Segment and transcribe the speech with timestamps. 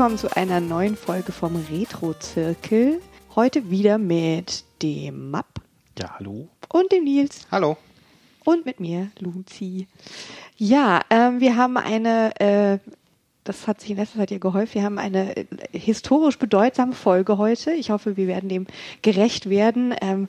[0.00, 3.02] Willkommen zu einer neuen Folge vom Retro-Zirkel.
[3.36, 5.44] Heute wieder mit dem Map.
[5.98, 6.48] Ja, hallo.
[6.70, 7.46] Und dem Nils.
[7.50, 7.76] Hallo.
[8.42, 9.88] Und mit mir, Luzi.
[10.56, 12.78] Ja, ähm, wir haben eine, äh,
[13.44, 17.36] das hat sich in letzter Zeit ja geholfen, wir haben eine äh, historisch bedeutsame Folge
[17.36, 17.72] heute.
[17.72, 18.66] Ich hoffe, wir werden dem
[19.02, 19.94] gerecht werden.
[20.00, 20.28] Ähm,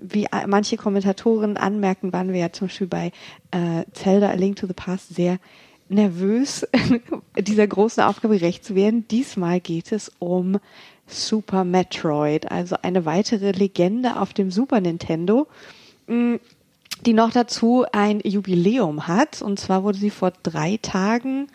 [0.00, 3.12] wie manche Kommentatoren anmerken, waren wir ja zum Beispiel bei
[3.50, 5.38] äh, Zelda A Link to the Past sehr
[5.92, 6.66] nervös,
[7.38, 9.06] dieser großen Aufgabe gerecht zu werden.
[9.08, 10.58] Diesmal geht es um
[11.06, 15.46] Super Metroid, also eine weitere Legende auf dem Super Nintendo,
[16.06, 16.36] mm,
[17.04, 19.42] die noch dazu ein Jubiläum hat.
[19.42, 21.48] Und zwar wurde sie vor drei Tagen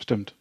[0.00, 0.34] stimmt.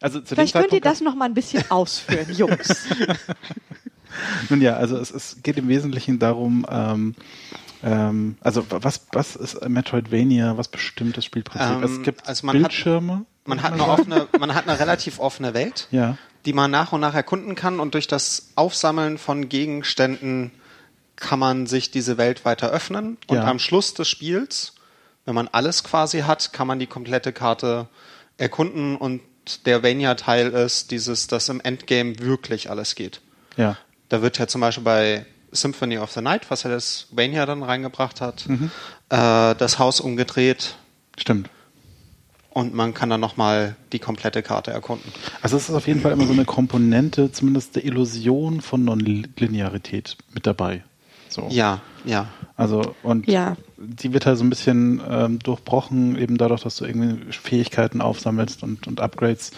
[0.00, 2.86] Also zu Vielleicht dem könnt ihr das noch mal ein bisschen ausführen, Jungs.
[4.48, 7.14] Nun ja, also es, es geht im Wesentlichen darum, ähm,
[7.82, 11.70] ähm, also was, was ist Metroidvania, was bestimmt das Spielprinzip?
[11.76, 13.24] Ähm, es gibt also man hat- Bildschirme.
[13.46, 16.16] Man hat, eine offene, man hat eine relativ offene Welt, Ja.
[16.46, 20.52] Die man nach und nach erkunden kann und durch das Aufsammeln von Gegenständen
[21.16, 23.44] kann man sich diese Welt weiter öffnen und Ja.
[23.44, 24.72] am Schluss des Spiels,
[25.26, 27.88] wenn man alles quasi hat, kann man die komplette Karte
[28.38, 29.20] erkunden und
[29.66, 33.20] der Vania-Teil ist dieses, dass im Endgame wirklich alles geht.
[33.56, 33.76] Ja.
[34.08, 37.62] Da wird ja zum Beispiel bei Symphony of the Night, was ja das Vania dann
[37.62, 38.70] reingebracht hat, Mhm.
[39.10, 40.76] äh, das Haus umgedreht
[41.18, 41.50] Stimmt.
[42.50, 45.10] Und man kann dann nochmal die komplette Karte erkunden.
[45.42, 50.16] Also es ist auf jeden Fall immer so eine Komponente, zumindest der Illusion von Nonlinearität
[50.34, 50.82] mit dabei.
[51.28, 51.46] So.
[51.50, 52.26] Ja, ja.
[52.56, 53.56] Also und Ja.
[53.78, 58.62] die wird halt so ein bisschen ähm, durchbrochen, eben dadurch, dass du irgendwie Fähigkeiten aufsammelst
[58.64, 59.52] und, und Upgrades,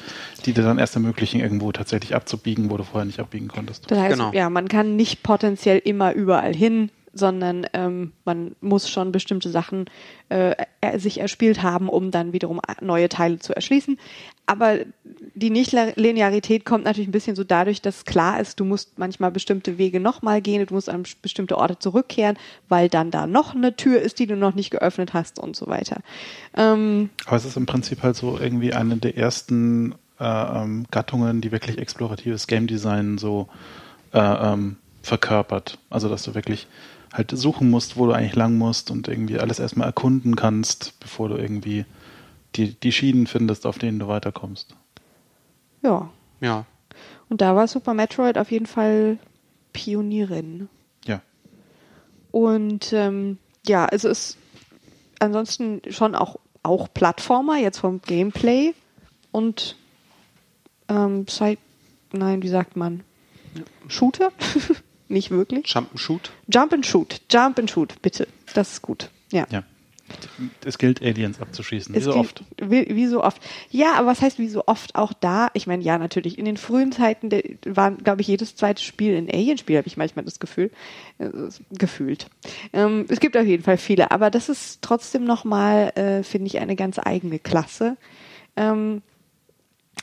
[0.45, 3.91] die dir dann erst ermöglichen, irgendwo tatsächlich abzubiegen, wo du vorher nicht abbiegen konntest.
[3.91, 4.33] Das heißt, Genau.
[4.33, 9.87] ja, man kann nicht potenziell immer überall hin, sondern ähm, man muss schon bestimmte Sachen
[10.29, 13.99] äh, er, sich erspielt haben, um dann wiederum neue Teile zu erschließen.
[14.47, 14.79] Aber
[15.35, 19.79] die Nicht-Linearität kommt natürlich ein bisschen so dadurch, dass klar ist, du musst manchmal bestimmte
[19.79, 22.37] Wege nochmal gehen, du musst an bestimmte Orte zurückkehren,
[22.69, 25.67] weil dann da noch eine Tür ist, die du noch nicht geöffnet hast und so
[25.69, 26.01] weiter.
[26.57, 31.41] Ähm, Aber es ist im Prinzip halt so irgendwie eine der ersten äh, ähm, Gattungen,
[31.41, 33.49] die wirklich exploratives Game Design so
[34.13, 35.79] äh, ähm, verkörpert.
[35.91, 36.67] Also dass du wirklich
[37.13, 41.29] halt suchen musst, wo du eigentlich lang musst und irgendwie alles erstmal erkunden kannst, bevor
[41.29, 41.85] du irgendwie
[42.57, 44.75] die, die Schienen findest, auf denen du weiterkommst.
[45.83, 46.65] ja, Ja.
[47.29, 49.19] und da war Super Metroid auf jeden Fall
[49.73, 50.69] Pionierin.
[51.07, 51.21] Ja.
[52.31, 54.37] Und ähm, ja, es ist
[55.19, 58.75] ansonsten schon auch, auch Plattformer, jetzt vom Gameplay
[59.33, 59.77] und
[60.89, 61.59] ähm, Side,
[62.13, 63.03] nein, wie sagt man?
[63.89, 64.33] Shooter?
[65.13, 65.69] Nicht wirklich.
[65.69, 66.33] Jump and Shoot.
[66.49, 67.21] Jump and Shoot.
[67.31, 68.27] Jump and Shoot, bitte.
[68.55, 69.11] Das ist gut.
[69.31, 69.47] Ja.
[69.51, 69.63] Ja.
[70.65, 72.43] Es gilt, Aliens abzuschießen, wie Es so oft.
[72.61, 73.41] Wie, wie so oft.
[73.71, 75.51] Ja, aber was heißt wie so oft auch da?
[75.55, 76.39] Ich meine, ja, natürlich.
[76.39, 79.97] In den frühen Zeiten der, war, glaube ich, jedes zweite Spiel ein Alien-Spiel, habe ich
[79.97, 80.71] manchmal das Gefühl.
[81.19, 81.29] Äh,
[81.71, 82.27] gefühlt.
[82.73, 86.59] Ähm, es gibt auf jeden Fall viele, aber das ist trotzdem nochmal, äh, finde ich,
[86.59, 87.97] eine ganz eigene Klasse.
[88.57, 89.03] Ähm,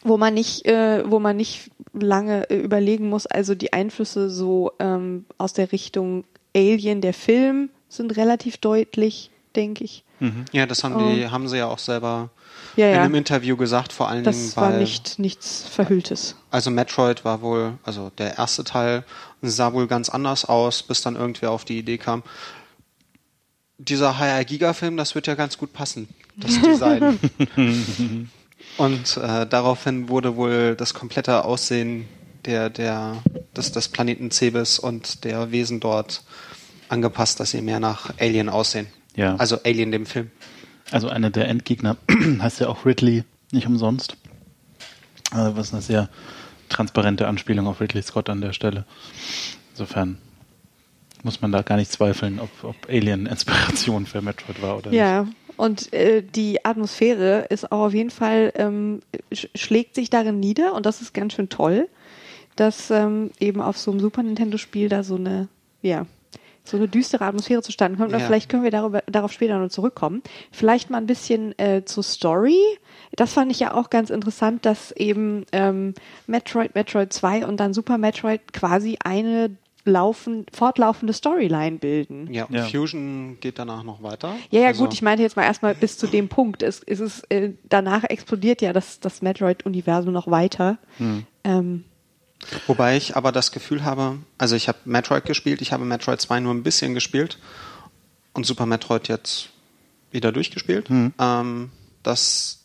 [0.03, 3.25] wo man nicht, äh, wo man nicht lange äh, überlegen muss.
[3.25, 6.23] Also die Einflüsse so ähm, aus der Richtung
[6.55, 10.03] Alien, der Film, sind relativ deutlich, denke ich.
[10.51, 12.29] Ja, das haben die, haben sie ja auch selber
[12.75, 13.01] Ja, in ja.
[13.03, 16.35] einem Interview gesagt, vor allen Dingen, Das war nicht, nichts Verhülltes.
[16.51, 19.05] also Metroid war wohl, also der erste Teil
[19.41, 22.23] sah wohl ganz anders aus, bis dann irgendwer auf die Idee kam.
[23.77, 27.17] Dieser HR Giga Film, das wird ja ganz gut passen, das Design.
[28.77, 32.07] Und äh, daraufhin wurde wohl das komplette Aussehen
[32.45, 33.17] der, der,
[33.55, 36.23] des, des Planeten Cebes und der Wesen dort
[36.87, 38.87] angepasst, dass sie mehr nach Alien aussehen.
[39.15, 39.35] Ja.
[39.35, 40.31] Also Alien dem Film.
[40.91, 41.97] Also einer der Endgegner
[42.41, 44.17] heißt ja auch Ridley, nicht umsonst.
[45.31, 46.09] Also was eine sehr
[46.69, 48.85] transparente Anspielung auf Ridley Scott an der Stelle.
[49.71, 50.17] Insofern
[51.23, 55.23] muss man da gar nicht zweifeln, ob, ob Alien Inspiration für Metroid war oder Ja,
[55.23, 55.35] nicht.
[55.59, 59.01] Und äh, die Atmosphäre ist auch auf jeden Fall, ähm,
[59.33, 61.89] sch schlägt sich darin nieder und das ist ganz schön toll,
[62.55, 65.49] dass ähm, eben auf so einem Super Nintendo-Spiel da so eine,
[65.81, 66.05] ja,
[66.63, 68.13] so eine düstere Atmosphäre zustande kommt.
[68.13, 68.25] Und Ja.
[68.25, 70.21] vielleicht können wir darüber, darauf später noch zurückkommen.
[70.51, 72.59] Vielleicht mal ein bisschen äh, zur Story.
[73.17, 75.93] Das fand ich ja auch ganz interessant, dass eben ähm,
[76.25, 82.31] Metroid, Metroid 2 und dann Super Metroid quasi eine laufen, fortlaufende Storyline bilden.
[82.33, 82.65] Ja, Ja.
[82.65, 84.35] Fusion geht danach noch weiter.
[84.51, 86.61] Ja, ja, Also- gut, ich meinte jetzt mal erstmal bis zu dem Punkt.
[86.63, 90.77] Es, es ist, äh, danach explodiert ja das, das Metroid-Universum noch weiter.
[91.43, 91.85] Ähm,
[92.67, 96.39] Wobei ich aber das Gefühl habe, also ich habe Metroid gespielt, ich habe Metroid 2
[96.39, 97.37] nur ein bisschen gespielt
[98.33, 99.49] und Super Metroid jetzt
[100.11, 101.69] wieder durchgespielt, ähm,
[102.03, 102.63] dass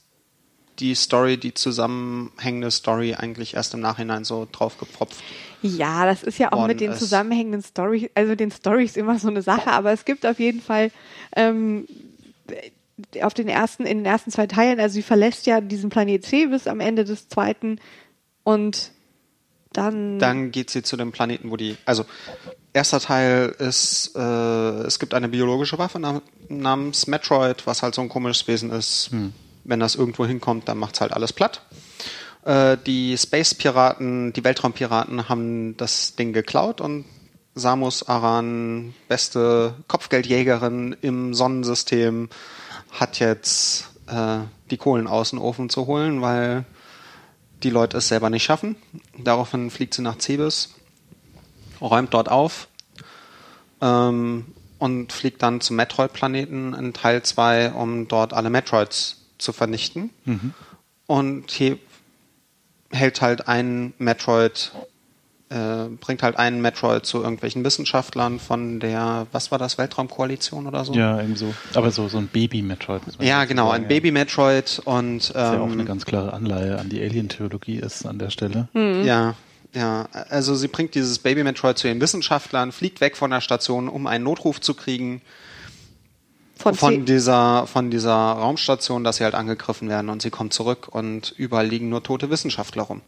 [0.78, 5.22] die Story, die zusammenhängende Story eigentlich erst im Nachhinein so draufgepfropft.
[5.64, 9.42] Ja, das ist ja auch mit den zusammenhängenden Stories, also den Stories immer so eine
[9.42, 10.90] Sache, aber es gibt auf jeden Fall
[11.34, 11.86] ähm,
[13.22, 16.46] auf den ersten, in den ersten zwei Teilen, also sie verlässt ja diesen Planet C
[16.46, 17.80] bis am Ende des zweiten
[18.42, 18.90] und
[19.72, 22.04] dann, Dann geht sie zu dem Planeten, wo die, also
[22.72, 28.02] erster Teil ist, äh, es gibt eine biologische Waffe nam namens Metroid, was halt so
[28.02, 29.10] ein komisches Wesen ist.
[29.64, 31.62] Wenn das irgendwo hinkommt, dann macht's halt alles platt.
[32.44, 37.04] Äh, die Space Piraten, die Weltraumpiraten haben das Ding geklaut und
[37.54, 42.28] Samus Aran, beste Kopfgeldjägerin im Sonnensystem,
[42.90, 44.38] hat jetzt äh,
[44.70, 46.64] die Kohlen aus dem Ofen zu holen, weil
[47.62, 48.76] die Leute es selber nicht schaffen.
[49.16, 50.74] Daraufhin fliegt sie nach Cebes,
[51.80, 52.68] räumt dort auf
[53.80, 54.46] ähm,
[54.78, 60.10] und fliegt dann zum Metroid-Planeten in Teil 2, um dort alle Metroids zu vernichten.
[61.06, 61.78] Und he
[62.94, 64.72] hält halt einen Metroid,
[65.50, 70.84] äh, bringt halt einen Metroid zu irgendwelchen Wissenschaftlern von der, was war das, Weltraumkoalition oder
[70.84, 70.94] so?
[70.94, 71.54] Ja, irgendwie so.
[71.74, 73.02] Aber so, so ein Baby-Metroid.
[73.20, 76.88] Ja, genau, sagen, ein Baby-Metroid und Was ja auch eine ähm, ganz klare Anleihe an
[76.88, 78.68] die Alien-Theologie ist an der Stelle.
[78.74, 79.34] Ja,
[79.74, 80.08] ja.
[80.30, 84.06] Also sie bringt dieses Baby Metroid zu den Wissenschaftlern, fliegt weg von der Station, um
[84.06, 85.20] einen Notruf zu kriegen
[86.56, 90.88] von, von dieser, von dieser Raumstation, dass sie halt angegriffen werden und sie kommt zurück
[90.90, 93.00] und überall liegen nur tote Wissenschaftler rum.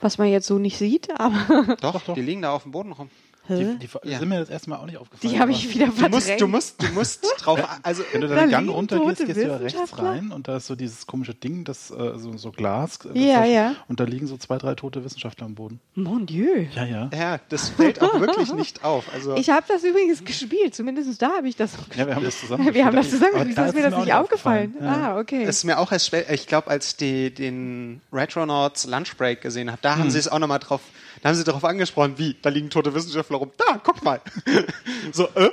[0.00, 2.14] was man jetzt so nicht sieht, aber Doch, Doch, doch.
[2.14, 3.10] die liegen da auf dem Boden rum.
[3.48, 4.18] Die, die Ja.
[4.20, 5.32] sind mir das erste Mal auch nicht aufgefallen.
[5.32, 6.40] die habe ich wieder Du musst, verdrängt.
[6.40, 9.46] du musst, du musst drauf, also Wenn du Da da den Gang runtergehst, gehst du
[9.48, 12.98] ja rechts rein und da ist so dieses komische Ding, das äh, so, so Glas.
[13.00, 13.74] das Ja, ja.
[13.88, 15.80] Und da liegen so zwei, drei tote Wissenschaftler am Boden.
[15.96, 16.66] Mon Dieu.
[16.74, 17.10] Ja, ja.
[17.12, 19.06] ja, das fällt auch wirklich nicht auf.
[19.12, 22.38] Also Ich habe das übrigens gespielt, zumindest da habe ich das Ja, wir haben das
[22.40, 24.74] zusammen Wir haben das zusammen Aber gespielt, da ist mir das nicht aufgefallen.
[24.80, 24.86] Ja.
[25.14, 25.42] Ah, okay.
[25.42, 29.70] Es ist mir auch erst schwer, ich glaube, als die den Retronauts Lunch Break gesehen
[29.70, 30.10] habe, da haben Hm.
[30.10, 30.80] sie es auch nochmal drauf,
[31.22, 33.50] da haben sie darauf angesprochen, wie, da liegen tote Wissenschaftler rum.
[33.56, 34.20] Da, guck mal.
[35.12, 35.50] so, äh,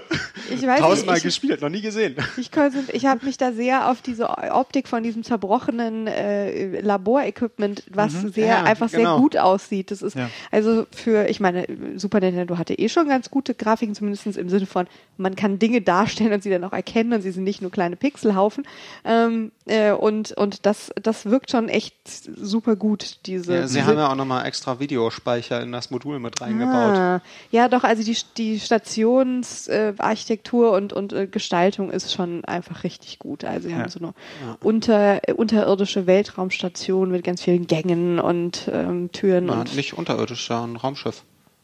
[0.52, 2.16] Ich weiß tausendmal nicht, ich- gespielt, noch nie gesehen.
[2.38, 2.50] Ich,
[2.94, 8.48] ich habe mich da sehr auf diese Optik von diesem zerbrochenen äh, Laborequipment, was sehr
[8.48, 9.14] Ja, einfach genau.
[9.16, 9.92] sehr gut aussieht.
[9.92, 10.30] Das ist Ja.
[10.52, 14.66] also für, ich meine, Super Nintendo hatte eh schon ganz gute Grafiken, zumindest im Sinne
[14.66, 17.72] von, man kann Dinge darstellen und sie dann auch erkennen und sie sind nicht nur
[17.72, 18.66] kleine Pixelhaufen.
[19.06, 23.54] Ähm, äh, und und das, das wirkt schon echt super gut, diese.
[23.54, 26.96] Ja, sie diese haben ja auch nochmal extra Videospeicher in das Modul mit reingebaut.
[26.98, 32.84] Ah, ja, doch, also die, die Stationsarchitektur äh, und, und äh, Gestaltung ist schon einfach
[32.84, 33.44] richtig gut.
[33.46, 33.90] Also sie haben Ja.
[33.90, 34.14] so eine
[34.62, 40.50] unter, äh, unterirdische Weltraumstation mit ganz vielen Gängen und ähm, Türen Na, und nicht unterirdisch,
[40.50, 41.24] ja, ein Raumschiff.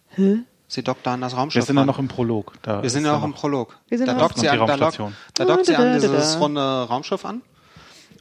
[0.10, 0.38] Hä?
[0.68, 2.54] Sie dockt da an das Wir Raumschiff sind ja noch im Prolog.
[2.64, 3.78] Da Wir sind ja ja auch im noch- Prolog.
[3.88, 5.16] Wir sind da noch- dockt sie noch die an, da, dockt, Raumstation.
[5.36, 7.42] da dockt sie an da, dieses runde Raumschiff an.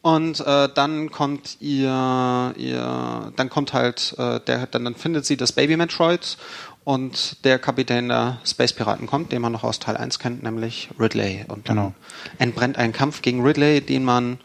[0.04, 5.38] Und äh, dann kommt ihr, ihr, dann kommt halt, äh, der, dann, dann findet sie
[5.38, 6.37] das Baby Metroid
[6.84, 10.90] und der Kapitän der Space Piraten kommt, den man noch aus Teil 1 kennt, nämlich
[11.00, 11.46] Ridley.
[11.49, 11.94] Und dann Genau.
[12.37, 14.40] entbrennt ein Kampf gegen Ridley, den man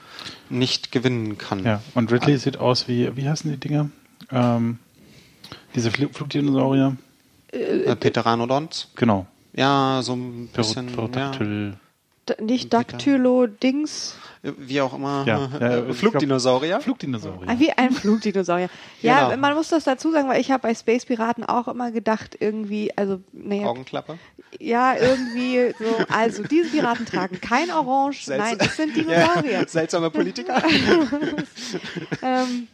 [0.50, 1.66] nicht gewinnen kann.
[1.66, 3.90] Ja, und Ridley sieht aus wie, wie heißen die Dinger?
[4.32, 4.80] Ähm,
[5.76, 6.96] diese Fl Flugdinosaurier?
[7.52, 8.88] Äh, Pteranodons.
[8.96, 9.28] Genau.
[9.52, 10.88] Ja, so ein bisschen.
[10.88, 11.74] Ja, Pterodactyl.
[12.30, 14.16] D nicht Dactylo-Dings.
[14.42, 15.24] Wie auch immer.
[15.28, 16.80] Ja, Äh, Flugdinosaurier.
[16.82, 17.50] Flugdinosaurier.
[17.50, 18.70] Ah, wie ein Flugdinosaurier.
[19.02, 19.38] Ja, Genau.
[19.42, 22.92] man muss das dazu sagen, weil ich habe bei Space Piraten auch immer gedacht, irgendwie,
[22.98, 24.18] also, naja, Augenklappe.
[24.60, 29.52] ja, irgendwie so, also diese Piraten tragen kein Orange, nein, das sind Dinosaurier.
[29.62, 30.62] Ja, seltsame Politiker.
[32.22, 32.68] ähm,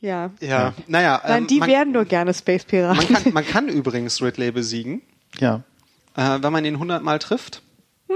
[0.00, 0.30] Ja.
[0.40, 1.20] Ja, naja.
[1.26, 3.12] Nein, ähm, die man, werden nur gerne Space Piraten.
[3.12, 5.02] man, kann, man kann übrigens Ridley besiegen,
[5.38, 5.62] Ja.
[6.16, 7.18] äh, wenn man ihn 100 Mal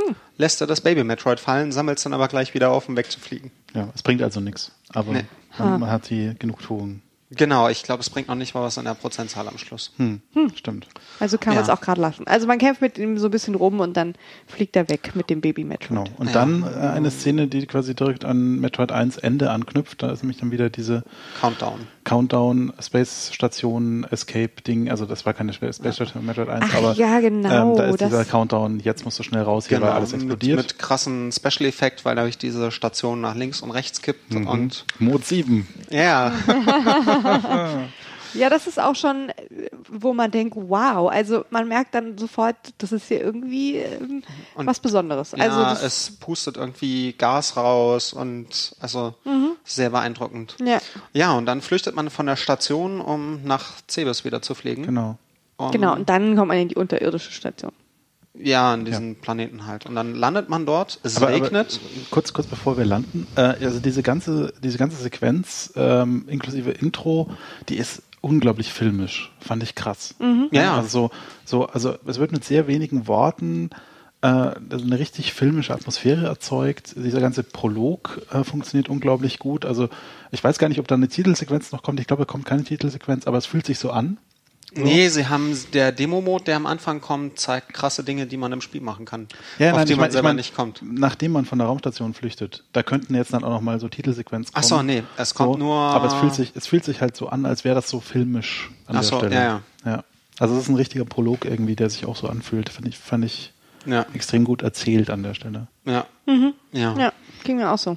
[0.07, 0.21] trifft.
[0.37, 3.50] Lässt er das Baby Metroid fallen, sammelt es dann aber gleich wieder auf, um wegzufliegen.
[3.75, 4.73] Ja, es bringt also nichts.
[4.95, 5.25] Aber Nee.
[5.59, 7.02] man, man hat die Genugtuung.
[7.31, 9.93] Genau, ich glaube, es bringt noch nicht mal was an der Prozentzahl am Schluss.
[9.99, 10.23] Hm,
[10.55, 10.87] Stimmt.
[11.21, 11.75] Also kann man es Ja.
[11.75, 12.26] auch gerade lassen.
[12.26, 14.14] Also man kämpft mit ihm so ein bisschen rum und dann
[14.47, 15.88] fliegt er weg mit dem Baby Metroid.
[15.88, 16.05] Genau.
[16.17, 16.33] Und Ja.
[16.33, 20.02] dann äh, eine Szene, die quasi direkt an Metroid 1 Ende anknüpft.
[20.02, 21.02] Da ist nämlich dann wieder diese
[21.38, 21.87] Countdown.
[22.09, 24.91] Countdown, Space Station, Escape Ding.
[24.91, 28.00] Also das war keine Space Station Metroid 1, Ach aber ja, genau, ähm, da ist
[28.00, 30.57] das- dieser Countdown, jetzt musst du schnell raus hier, weil alles mit, explodiert.
[30.57, 34.47] mit krassen Special Effekt, weil dadurch diese Station nach links und rechts kippt Mhm.
[34.49, 35.67] und Mode 7.
[35.91, 36.33] ja,
[38.35, 41.11] Ja, das ist auch schon, äh, wo man denkt, wow.
[41.11, 44.23] Also man merkt dann sofort, das ist hier irgendwie ähm,
[44.54, 45.35] Und- was Besonderes.
[45.35, 49.14] Also ja das, es pustet irgendwie Gas raus und also
[49.64, 50.56] sehr beeindruckend.
[50.61, 50.66] Mhm.
[50.66, 50.78] ja,
[51.12, 54.85] Ja, und dann flüchtet man von der Station, um nach Cebes wieder zu fliegen.
[54.85, 55.18] Genau.
[55.56, 55.94] Um, genau.
[55.94, 57.73] Und dann kommt man in die unterirdische Station.
[58.40, 59.87] Ja, an diesen Planeten halt.
[59.87, 61.80] Und dann landet man dort, es Aber, aber regnet.
[62.12, 67.28] kurz, kurz bevor wir landen, äh, also diese ganze, diese ganze Sequenz ähm, inklusive Intro,
[67.68, 70.14] die ist unglaublich filmisch, fand ich krass.
[70.52, 70.76] Ja, ja.
[70.76, 71.10] Also
[71.44, 73.70] so, so, also es wird mit sehr wenigen Worten
[74.20, 76.94] äh, also eine richtig filmische Atmosphäre erzeugt.
[76.96, 79.64] Dieser ganze Prolog äh, funktioniert unglaublich gut.
[79.64, 79.88] Also
[80.30, 82.00] ich weiß gar nicht, ob da eine Titelsequenz noch kommt.
[82.00, 84.18] Ich glaube, da kommt keine Titelsequenz, aber es fühlt sich so an.
[84.85, 88.61] Nee, sie haben der Demo-Mode, der am Anfang kommt, zeigt krasse Dinge, die man im
[88.61, 89.28] Spiel machen kann.
[89.58, 90.80] Ja, auf nein, die ich man mein- selber ich mein, nicht kommt.
[90.82, 94.52] Nachdem man von der Raumstation flüchtet, da könnten jetzt dann auch noch mal so Titelsequenzen
[94.54, 94.64] kommen.
[94.64, 97.16] Ach so, nee, es kommt so, nur- Aber es fühlt sich, es fühlt sich halt
[97.16, 99.35] so an, als wäre das so filmisch an Ach der so, Stelle.
[99.35, 99.62] ja, ja.
[99.85, 100.04] ja.
[100.38, 102.68] Also es ist ein richtiger Prolog irgendwie, der sich auch so anfühlt.
[102.68, 103.52] Fand ich, fand ich
[103.87, 105.66] Ja, extrem gut erzählt an der Stelle.
[105.85, 106.06] ja,
[106.73, 106.94] ja.
[106.97, 107.12] Ja,
[107.44, 107.97] ging mir auch so.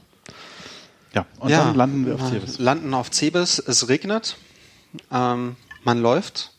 [1.14, 2.58] Ja, und Ja, dann landen wir auf wir Ceres.
[2.58, 4.38] Landen auf Cebes, es regnet,
[5.12, 6.51] ähm, man läuft.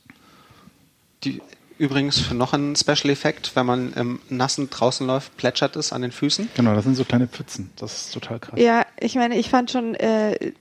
[1.25, 1.41] Die,
[1.79, 6.03] übrigens für noch einen Special Effekt, wenn man im Nassen draußen läuft, plätschert es an
[6.03, 6.49] den Füßen.
[6.55, 7.71] Genau, das sind so kleine Pfützen.
[7.77, 8.59] Das ist total krass.
[8.59, 10.53] Ja, ich meine, ich fand schon, äh,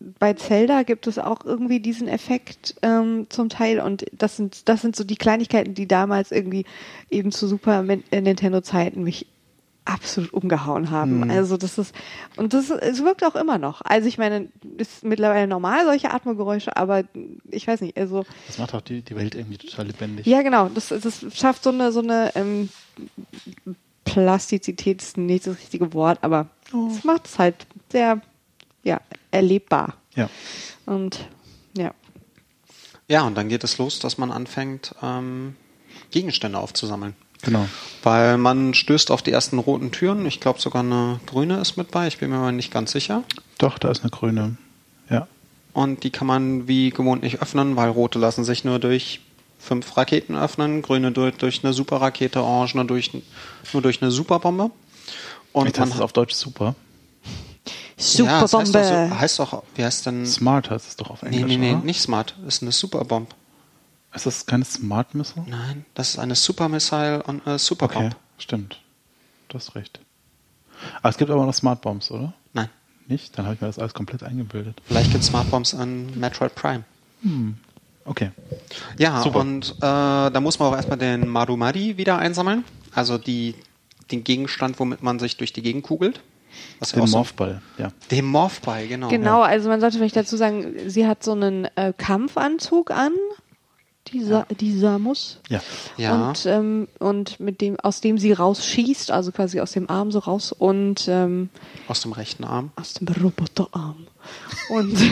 [0.00, 4.82] bei Zelda gibt es auch irgendwie diesen Effekt ähm, zum Teil und das sind, das
[4.82, 6.64] sind so die Kleinigkeiten, die damals irgendwie
[7.10, 9.26] eben zu Super äh, Nintendo-Zeiten mich
[9.88, 11.30] absolut umgehauen haben.
[11.30, 11.94] Also das ist,
[12.36, 13.80] und das es wirkt auch immer noch.
[13.82, 17.04] Also ich meine, ist mittlerweile normal, solche Atmogeräusche, aber
[17.50, 20.26] ich weiß nicht, also Das macht auch die, die Welt irgendwie total lebendig.
[20.26, 20.68] ja, genau.
[20.68, 22.68] Das, das schafft so eine, so eine ähm,
[24.04, 26.48] Plastizität ist nicht das richtige Wort, aber
[26.90, 28.20] es macht es halt sehr
[28.82, 29.94] ja, erlebbar.
[30.14, 30.28] Ja.
[30.86, 31.28] Und
[31.76, 31.92] ja.
[33.08, 35.56] Ja, und dann geht es los, dass man anfängt, ähm,
[36.10, 37.14] Gegenstände aufzusammeln.
[37.42, 37.66] Genau.
[38.02, 40.26] Weil man stößt auf die ersten roten Türen.
[40.26, 42.06] Ich glaube sogar eine grüne ist mit bei.
[42.08, 43.22] Ich bin mir mal nicht ganz sicher.
[43.58, 44.56] Doch, da ist eine grüne.
[45.10, 45.26] Ja.
[45.72, 49.20] Und die kann man wie gewohnt nicht öffnen, weil rote lassen sich nur durch
[49.58, 53.10] fünf Raketen öffnen, grüne durch, durch eine Superrakete, orange nur durch,
[53.72, 54.70] nur durch eine Superbombe.
[55.52, 56.74] Und Jetzt heißt es auf Deutsch super.
[57.96, 59.08] ja, es heißt Superbombe.
[59.10, 60.26] so, heißt doch, wie heißt denn?
[60.26, 61.84] Smart heißt es doch auf Nee, Englisch, nee, nee, oder?
[61.84, 62.34] nicht Smart.
[62.46, 63.34] Ist eine Superbomb.
[64.14, 65.44] Ist das keine Smart Missile?
[65.48, 68.16] Nein, das ist eine Supermissile und eine Okay, Superbomb.
[68.38, 68.80] stimmt.
[69.48, 70.00] Du hast recht.
[71.02, 72.32] Aber es gibt aber noch Smart Bombs, oder?
[72.52, 72.68] Nein,
[73.06, 73.36] Nicht?
[73.38, 74.80] Dann habe ich mir das alles komplett eingebildet.
[74.86, 76.84] vielleicht gibt es Smart Bombs an Metroid Prime.
[78.04, 78.30] Okay.
[78.96, 79.40] Ja, Super.
[79.40, 82.64] und äh, da muss man auch erstmal den Marumari wieder einsammeln.
[82.94, 83.54] Also die,
[84.10, 86.20] den Gegenstand, womit man sich durch die Gegend kugelt.
[86.80, 87.90] Was Den Morphball, ja.
[88.10, 89.08] Den Morphball, genau.
[89.08, 93.12] Genau, also man sollte vielleicht dazu sagen, sie hat so einen äh, Kampfanzug an,
[94.12, 95.40] die, Sa die Samus.
[95.48, 95.60] Ja.
[95.96, 96.28] Ja.
[96.28, 100.18] Und, ähm, und mit dem, aus dem sie rausschießt, also quasi aus dem Arm so
[100.20, 101.50] raus und ähm,
[101.86, 102.72] Aus dem rechten Arm.
[102.76, 104.06] aus dem Roboterarm.
[104.70, 104.96] Und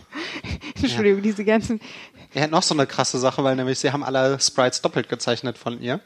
[0.82, 1.80] Entschuldigung, diese ganzen
[2.34, 5.58] Er hat noch so eine krasse Sache, weil nämlich sie haben alle Sprites doppelt gezeichnet
[5.58, 6.00] von ihr.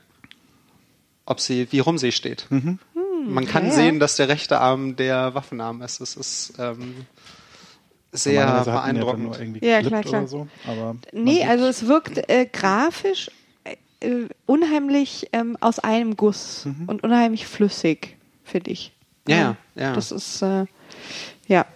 [1.24, 2.46] Ob sie, wie rum sie steht.
[2.50, 3.74] Man kann ja, ja.
[3.74, 6.00] sehen, dass der rechte Arm der Waffenarm ist.
[6.00, 7.06] Es ist ähm,
[8.16, 9.62] sehr beeindruckend.
[9.62, 10.22] Ja, klar, klar.
[10.22, 10.46] Oder so,
[11.12, 13.30] Nee, also es wirkt äh, grafisch
[13.64, 18.92] äh, äh, unheimlich ähm, aus einem Guss und unheimlich flüssig, finde ich.
[19.28, 19.92] Ja, ja, ja.
[19.94, 20.66] Das ist, äh,
[21.48, 21.66] ja.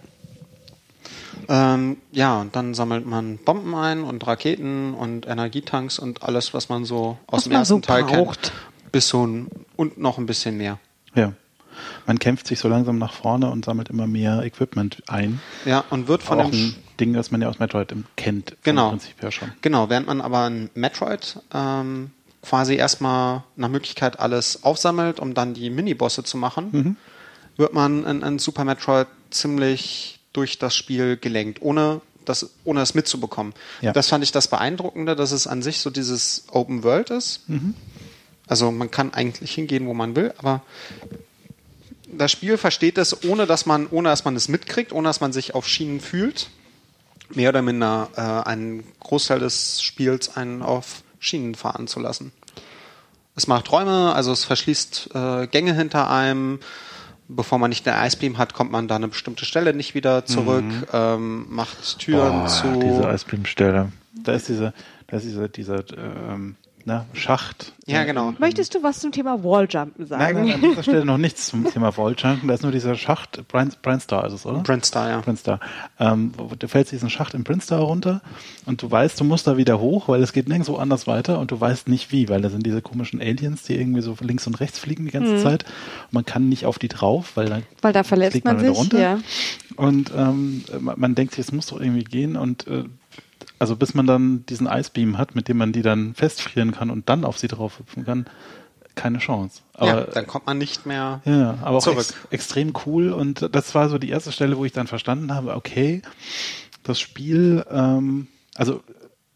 [1.49, 6.68] Ähm, ja, und dann sammelt man Bomben ein und Raketen und Energietanks und alles, was
[6.68, 8.42] man so aus Was dem ersten so Teil braucht.
[8.42, 8.52] kennt.
[8.92, 10.78] Bis so ein, und noch ein bisschen mehr.
[11.14, 11.32] Ja.
[12.07, 15.41] Man kämpft sich so langsam nach vorne und sammelt immer mehr Equipment ein.
[15.65, 18.57] Ja, und wird von auch dem ein Ding, das man ja aus Metroid im- kennt.
[18.63, 18.91] Genau.
[18.91, 19.53] Prinzip her schon.
[19.63, 22.11] Genau, während man aber in Metroid ähm,
[22.43, 26.97] quasi erstmal nach Möglichkeit alles aufsammelt, um dann die Minibosse zu machen, Mhm.
[27.57, 32.95] wird man in, in Super Metroid ziemlich durch das Spiel gelenkt, ohne das, ohne es
[32.95, 33.53] mitzubekommen.
[33.81, 33.93] Ja.
[33.93, 37.41] Das fand ich das Beeindruckende, dass es an sich so dieses Open World ist.
[38.47, 40.63] Also man kann eigentlich hingehen, wo man will, aber
[42.17, 45.33] das Spiel versteht es, ohne dass man, ohne dass man es mitkriegt, ohne dass man
[45.33, 46.50] sich auf Schienen fühlt,
[47.35, 52.33] mehr oder minder äh, einen Großteil des Spiels einen auf Schienen fahren zu lassen.
[53.37, 56.61] Es macht Räume, also es verschließt äh, Gänge hinter einem.
[57.29, 60.64] Bevor man nicht eine Icebeam hat, kommt man da eine bestimmte Stelle nicht wieder zurück,
[60.93, 62.67] ähm, macht Türen zu.
[62.67, 63.93] Oh, diese Eisbeam-Stelle.
[64.25, 64.75] Da ist dieser,
[65.07, 67.73] da ist dieser, dieser ähm, na, Schacht.
[67.87, 68.33] ja, genau.
[68.39, 70.41] Möchtest du was zum Thema Walljumpen Nein, sagen?
[70.47, 72.49] nein, an dieser Stelle noch nichts zum Thema Volljunken.
[72.49, 74.61] Da ist nur dieser Schacht, Brian, Brian Star ist es, oder?
[74.61, 75.21] Brindstar, ja.
[75.21, 75.61] Brinstar.
[75.99, 78.23] Ähm, du fällst diesen Schacht in Brinstar runter
[78.67, 81.51] und du weißt, du musst da wieder hoch, weil es geht nirgendwo anders weiter und
[81.51, 84.61] du weißt nicht wie, weil da sind diese komischen Aliens, die irgendwie so links und
[84.61, 85.65] rechts fliegen die ganze Zeit.
[85.65, 88.75] Und man kann nicht auf die drauf, weil dann Weil da verlässt fliegt man wieder
[88.75, 89.19] sich, ja.
[89.77, 92.85] Und ähm, man man denkt sich, es muss doch irgendwie gehen und äh,
[93.61, 97.09] also bis man dann diesen Eisbeam hat, mit dem man die dann festfrieren kann und
[97.11, 98.25] dann auf sie drauf hüpfen kann,
[98.95, 99.61] keine Chance.
[99.75, 101.21] Aber ja, dann kommt man nicht mehr.
[101.26, 104.73] ja, aber auch ex extrem cool und das war so die erste Stelle, wo ich
[104.73, 106.00] dann verstanden habe, okay,
[106.83, 108.83] das Spiel, ähm, also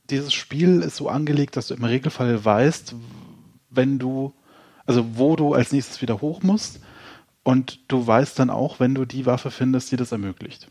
[0.09, 2.95] dieses Spiel ist so angelegt, dass du im Regelfall weißt,
[3.69, 4.33] wenn du,
[4.87, 6.81] also wo du als nächstes wieder hoch musst
[7.43, 10.71] und du weißt dann auch, wenn du die Waffe findest, die das ermöglicht.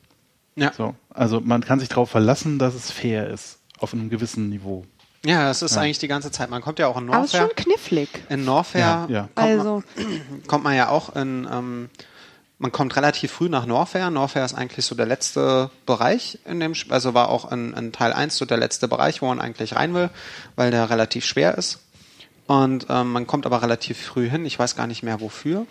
[0.56, 0.72] Ja.
[0.78, 4.86] So, also man kann sich darauf verlassen, dass es fair ist auf einem gewissen Niveau.
[5.26, 6.50] Ja, das ist eigentlich die ganze Zeit.
[6.50, 7.50] Man kommt ja auch in Aber es ist Norfair.
[7.56, 8.10] schon knifflig.
[8.30, 9.22] In Norfair Ja, ja.
[9.34, 11.90] Kommt, Also, man, kommt man ja auch in, ähm,
[12.60, 14.10] man kommt relativ früh nach Norfair.
[14.10, 17.94] Norfair ist eigentlich so der letzte Bereich in dem Spiel, also war auch in, in
[17.94, 20.10] Teil 1 so der letzte Bereich, wo man eigentlich rein will,
[20.58, 21.80] weil der relativ schwer ist.
[22.48, 25.66] Und ähm, man kommt aber relativ früh hin, ich weiß gar nicht mehr wofür.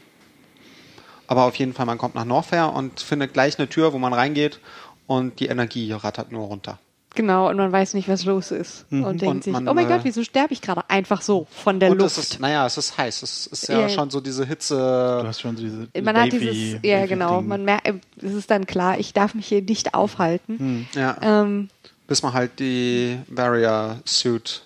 [1.27, 4.13] Aber auf jeden Fall, man kommt nach Norfair und findet gleich eine Tür, wo man
[4.13, 4.61] reingeht
[5.07, 6.79] und die Energie rattert nur runter.
[7.15, 8.87] genau, und man weiß nicht, was los ist.
[8.91, 11.47] Und denkt Und sich, man, oh mein äh, Gott, wieso sterbe ich gerade einfach so
[11.51, 12.17] von der und Luft?
[12.19, 13.23] es ist, naja, es ist heiß.
[13.23, 13.89] Es ist ja, Ja.
[13.91, 15.19] schon so diese Hitze.
[15.23, 17.49] Du hast schon diese man hat wavy- dieses, ja genau, Ding.
[17.49, 20.89] man merkt, es ist dann klar, ich darf mich hier nicht aufhalten.
[20.95, 21.17] Ja.
[21.21, 21.69] Ähm,
[22.09, 24.63] bis man halt die Barrier Suit,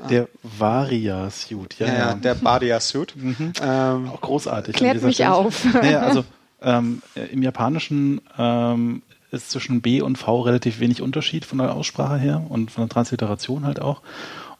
[0.00, 2.14] Der, der Varia-Suit, ja, ja, ja.
[2.14, 3.14] der Barrier Suit.
[3.62, 4.76] Ähm, Auch großartig.
[4.76, 5.34] Klärt dieser mich Stelle.
[5.34, 5.64] auf.
[5.74, 6.24] Naja, also
[6.62, 11.74] ähm, äh, im Japanischen ähm, ist zwischen B und V relativ wenig Unterschied von der
[11.74, 14.02] Aussprache her und von der Transliteration halt auch.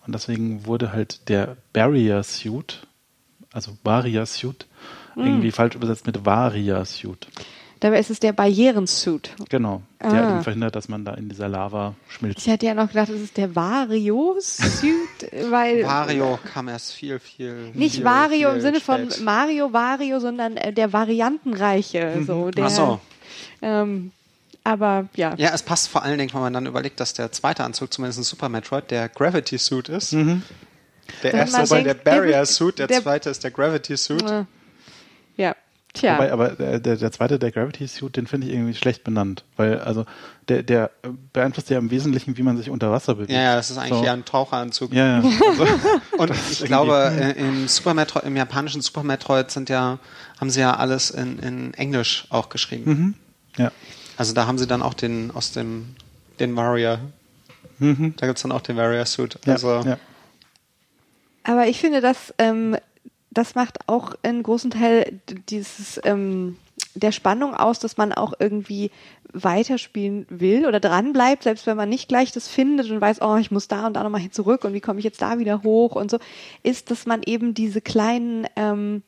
[0.06, 2.86] Und deswegen wurde halt der Barrier Suit,
[3.52, 4.66] also Barrier Suit,
[5.16, 5.24] Hm.
[5.26, 7.26] irgendwie falsch übersetzt mit Varia Suit.
[7.80, 9.30] Dabei ist es der Barrierensuit.
[9.48, 9.82] Genau.
[10.00, 10.30] Der Ah.
[10.34, 12.46] eben verhindert, dass man da in dieser Lava schmilzt.
[12.46, 17.70] Ich hatte ja noch gedacht, es ist der Vario-Suit, weil Wario kam erst viel, viel.
[17.74, 19.24] nicht viel, Vario im viel Sinne von spät.
[19.24, 22.22] Mario, Vario, sondern äh, der Variantenreiche.
[22.26, 23.00] So, der, Ach so.
[23.62, 24.12] Ähm,
[24.64, 25.34] aber ja.
[25.36, 28.18] Ja, es passt vor allen Dingen, wenn man dann überlegt, dass der zweite Anzug, zumindest
[28.18, 30.12] in Super Metroid, der Gravity Suit ist.
[30.12, 30.22] Der
[31.22, 34.24] Wenn erste ist der Barrier der- Suit, der, der- zweite ist der Gravity Suit.
[35.36, 35.54] Ja.
[35.96, 36.14] Tja.
[36.14, 39.44] Wobei, aber der, der, der zweite, der Gravity Suit, den finde ich irgendwie schlecht benannt.
[39.56, 40.04] Weil, also,
[40.48, 40.90] der, der
[41.32, 43.30] beeinflusst ja im Wesentlichen, wie man sich unter Wasser bewegt.
[43.32, 44.04] Ja, ja, das ist eigentlich So.
[44.04, 44.92] eher ein Taucheranzug.
[44.92, 45.28] Ja, ja.
[45.48, 45.66] Also,
[46.18, 49.98] Und ich glaube, äh, im Super Metroid, im japanischen Super Metroid sind ja,
[50.40, 53.14] haben sie ja alles in, in Englisch auch geschrieben.
[53.56, 53.72] ja.
[54.18, 55.94] Also da haben sie dann auch den aus dem
[56.40, 56.98] den Warrior.
[57.78, 59.38] Da gibt's dann auch den Warrior Suit.
[59.44, 59.98] Ja, Also ja.
[61.44, 62.76] Aber ich finde, dass ähm,
[63.36, 66.56] das macht auch einen großen Teil dieses ähm,
[66.94, 68.90] der Spannung aus, dass man auch irgendwie
[69.32, 73.36] weiterspielen will oder dran bleibt, selbst wenn man nicht gleich das findet und weiß, oh,
[73.36, 75.62] ich muss da und da nochmal hin zurück und wie komme ich jetzt da wieder
[75.62, 76.18] hoch und so,
[76.62, 79.02] ist, dass man eben diese kleinen ähm,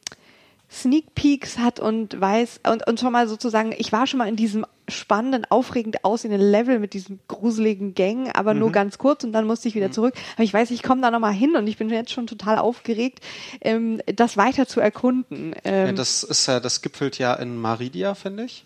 [0.71, 4.37] Sneak Peeks hat und weiß und, und schon mal sozusagen, ich war schon mal in
[4.37, 9.47] diesem spannenden, aufregend aussehenden Level mit diesem gruseligen Gang, aber nur ganz kurz und dann
[9.47, 10.15] musste ich wieder zurück.
[10.35, 13.21] Aber ich weiß, ich komme da nochmal hin und ich bin jetzt schon total aufgeregt,
[13.61, 15.55] ähm, das weiter zu erkunden.
[15.65, 18.65] Ähm, ja, das ist ja, das gipfelt ja in Maridia, finde ich.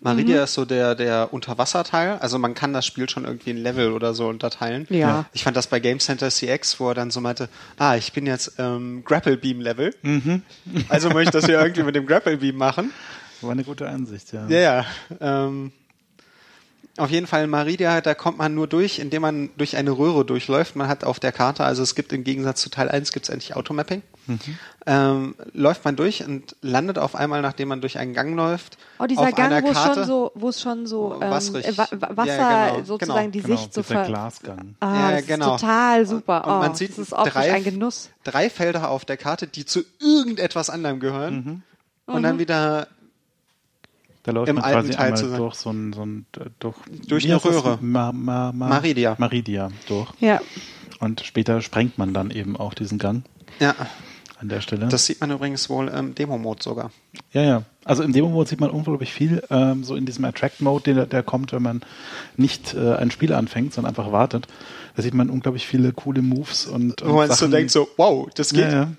[0.00, 2.18] Maridia ist so der, der Unterwasserteil.
[2.18, 4.86] Also man kann das Spiel schon irgendwie in Level oder so unterteilen.
[4.90, 5.26] Ja.
[5.32, 8.26] Ich fand das bei Game Center CX, wo er dann so meinte, ah, ich bin
[8.26, 9.94] jetzt ähm, Grapple Beam Level.
[10.88, 12.92] Also möchte ich das hier irgendwie mit dem Grapple Beam machen.
[13.42, 14.46] War eine gute Ansicht, ja.
[14.48, 14.86] Ja, ja.
[15.20, 15.72] Ähm,
[16.98, 20.76] auf jeden Fall Maridia, da kommt man nur durch, indem man durch eine Röhre durchläuft.
[20.76, 23.30] Man hat auf der Karte, also es gibt im Gegensatz zu Teil 1 gibt es
[23.30, 24.02] endlich Automapping.
[24.86, 29.06] Ähm, läuft man durch und landet auf einmal, nachdem man durch einen Gang läuft, oh,
[29.06, 29.94] dieser auf einer Gang, wo es Karte.
[30.00, 31.66] schon so, wo es schon so ähm, Wasserig.
[31.66, 33.30] äh, Wa Wa- Wasser Ja, genau, sozusagen genau.
[33.30, 34.74] die Genau, Sicht so dieser ver Glasgang.
[34.80, 35.54] Ah, Ja, das genau.
[35.54, 36.44] ist total super.
[36.46, 38.10] Und oh, man sieht das ist optisch drei, ein Genuss.
[38.22, 41.62] drei Felder auf der Karte, die zu irgendetwas anderem gehören.
[42.06, 42.14] Mhm.
[42.14, 42.88] Und dann wieder
[44.24, 46.26] Da läuft im man alten quasi Teil einmal durch so ein, so ein
[46.60, 46.76] durch,
[47.08, 47.44] Durch wie eine?
[47.44, 47.78] Röhre.
[47.80, 49.16] Ma, ma, ma, Maridia.
[49.18, 50.10] Maridia durch.
[50.20, 50.40] Ja.
[51.00, 53.24] Und später sprengt man dann eben auch diesen Gang
[53.58, 53.74] Ja,
[54.38, 54.86] an der Stelle.
[54.86, 56.90] das sieht man übrigens wohl im Demo-Mode sogar.
[57.32, 57.62] ja, ja.
[57.84, 61.50] Also im Demo-Mode sieht man unglaublich viel, ähm, so in diesem Attract-Mode, der, der kommt,
[61.52, 61.80] wenn man
[62.36, 64.46] nicht äh, ein Spiel anfängt, sondern einfach wartet.
[64.94, 68.28] Da sieht man unglaublich viele coole Moves und, und Wo man so denkt, so, wow,
[68.36, 68.60] das geht.
[68.60, 68.92] ja, ja.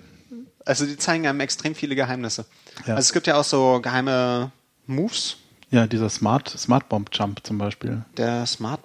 [0.66, 2.44] Also die zeigen einem extrem viele Geheimnisse.
[2.86, 2.96] Ja.
[2.96, 4.50] Also es gibt ja auch so geheime
[4.86, 5.36] Moves.
[5.70, 8.04] ja, dieser Smart, Smart Bomb Jump zum Beispiel.
[8.16, 8.80] Der Smart.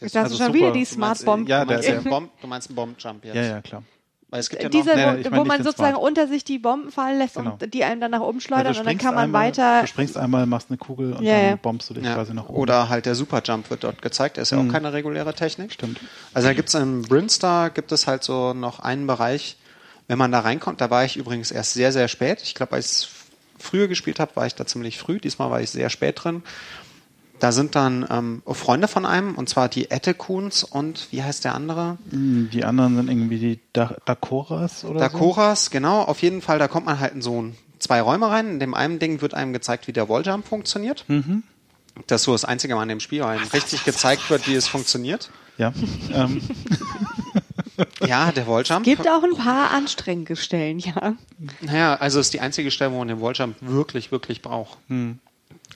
[0.00, 0.54] Der hast also du schon super.
[0.58, 1.48] wieder die meinst, Smart Bomb.
[1.48, 3.36] ja, du, meinst der- den Bomb, du meinst einen Bomb-Jump jetzt.
[3.36, 3.82] Ja, ja, klar.
[4.30, 6.04] Weil es gibt ja Dieser, noch, Nee, wo, man sozusagen Smart.
[6.08, 7.58] unter sich die Bomben fallen lässt Genau.
[7.60, 9.82] und die einem dann nach oben schleudern Ja, und dann kann man einmal, weiter.
[9.82, 12.48] Du springst einmal, machst eine Kugel und Ja, dann bombst du dich ja, quasi nach
[12.48, 12.58] oben.
[12.58, 14.38] oder halt der Super-Jump wird dort gezeigt.
[14.38, 15.68] Der ist ja auch keine reguläre Technik.
[15.68, 15.72] Mhm.
[15.72, 16.00] Stimmt.
[16.32, 19.58] Also da gibt es im Brinstar gibt es halt so noch einen Bereich,
[20.08, 22.40] wenn man da reinkommt, da war ich übrigens erst sehr, sehr spät.
[22.42, 23.08] Ich glaube, als
[23.62, 25.18] früher gespielt habe, war ich da ziemlich früh.
[25.20, 26.42] Diesmal war ich sehr spät drin.
[27.38, 31.54] Da sind dann ähm, Freunde von einem, und zwar die Ettekuns und wie heißt der
[31.56, 31.98] andere?
[32.10, 36.02] Hm, Die anderen sind irgendwie die da Dakoras oder Dakoras, genau.
[36.02, 38.48] Auf jeden Fall, da kommt man halt in so ein, zwei Räume rein.
[38.48, 41.04] In dem einen Ding wird einem gezeigt, wie der Walljump funktioniert.
[41.08, 41.42] Mhm.
[42.06, 44.54] Das ist so das einzige Mal in dem Spiel, wo einem richtig gezeigt wird, wie
[44.54, 45.24] es funktioniert.
[45.24, 45.62] so?
[45.64, 45.72] Ja.
[46.14, 46.40] ähm,
[48.06, 48.84] Ja, der Walljump.
[48.84, 51.14] Gibt auch ein paar anstrengende Stellen, ja.
[51.60, 54.78] Naja, also ist die einzige Stelle, wo man den Walljump wirklich, wirklich braucht.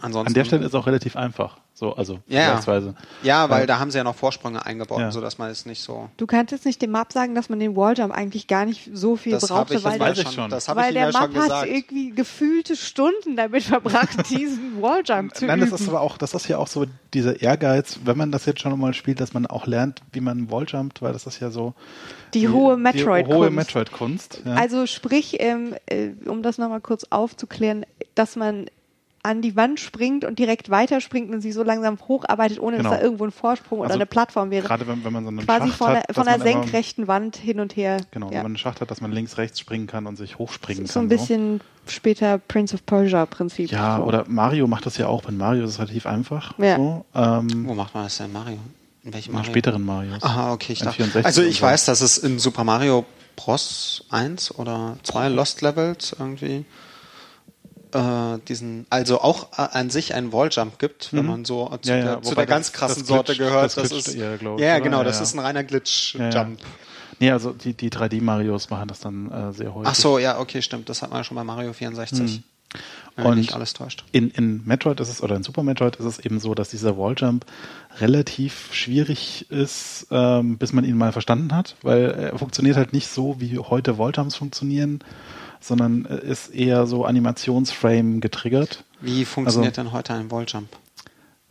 [0.00, 0.28] Ansonsten.
[0.28, 1.56] an der Stelle ist auch relativ einfach.
[1.72, 2.92] So, also Ja, ja.
[3.22, 5.10] Ja, weil Äh, da haben sie ja noch Vorsprünge eingebaut, Ja.
[5.12, 6.08] sodass man es nicht so.
[6.16, 9.16] Du kannst jetzt nicht dem Map sagen, dass man den Walljump eigentlich gar nicht so
[9.16, 10.50] viel Das brauchte, ich, weil, das weiß der, ich schon.
[10.50, 14.80] Das habe ich weil der ja schon Map hat irgendwie gefühlte Stunden damit verbracht, diesen
[14.80, 15.70] Walljump zu Nein, üben.
[15.70, 18.60] das ist aber auch, das ist ja auch so dieser Ehrgeiz, wenn man das jetzt
[18.60, 21.74] schon mal spielt, dass man auch lernt, wie man Walljumpt, weil das ist ja so
[22.32, 23.36] die, hohe die Metroid-Kunst.
[23.38, 24.42] hohe Metroid-Kunst.
[24.46, 24.54] Ja.
[24.54, 28.66] Also sprich, ähm, äh, um das nochmal kurz aufzuklären, dass man
[29.26, 32.90] an die Wand springt und direkt weiterspringt und sich so langsam hocharbeitet, ohne Genau.
[32.90, 34.66] dass da irgendwo ein Vorsprung oder Also eine Plattform wäre.
[34.66, 36.46] Gerade wenn, wenn man so einen Quasi Schacht von hat, der, von dass der man
[36.52, 37.98] immer- senkrechten Wand hin und her.
[38.12, 38.30] Genau, ja.
[38.32, 40.94] wenn man einen Schacht hat, dass man links, rechts springen kann und sich hochspringen so
[40.94, 41.04] kann.
[41.04, 43.70] ein bisschen später Prince of Persia Prinzip.
[43.70, 44.04] Ja, so.
[44.04, 45.22] oder Mario macht das ja auch.
[45.22, 46.56] Bei Mario ist es relativ einfach.
[46.58, 46.76] Ja.
[46.76, 47.04] So.
[47.14, 48.58] Ähm, Wo macht man das denn, Mario?
[49.04, 49.50] In welchem in Mario?
[49.50, 50.22] späteren Marios.
[50.22, 50.96] Aha, okay, ich dachte.
[50.96, 51.66] 64 Also ich so.
[51.66, 53.04] weiß, dass es in Super Mario
[53.36, 54.04] Bros.
[54.10, 56.64] 1 oder 2 Lost Levels irgendwie
[57.96, 61.30] äh, diesen, also auch äh, an sich einen Walljump gibt, wenn Mhm.
[61.30, 63.64] man so zu, Ja, ja, der, zu der ganz krassen das Sorte glitscht- gehört.
[63.76, 66.58] das Das, ist, eher, ich, ja, genau, das ist ein reiner Glitch-Jump.
[67.18, 69.88] Nee, also die, die 3D-Marios machen das dann äh, sehr häufig.
[69.90, 70.88] Ach so, ja, okay, stimmt.
[70.90, 72.42] Das hat man ja schon bei Mario 64.
[73.14, 74.04] Wenn Und- nicht alles täuscht.
[74.12, 76.98] In, in Metroid ist es, oder in Super Metroid ist es eben so, dass dieser
[76.98, 77.46] Walljump
[78.00, 83.08] relativ schwierig ist, ähm, bis man ihn mal verstanden hat, weil er funktioniert halt nicht
[83.08, 84.98] so, wie heute Walljumps funktionieren,
[85.60, 88.84] sondern äh, ist eher so Animationsframe getriggert.
[89.00, 90.68] Wie funktioniert Also- denn heute ein Walljump?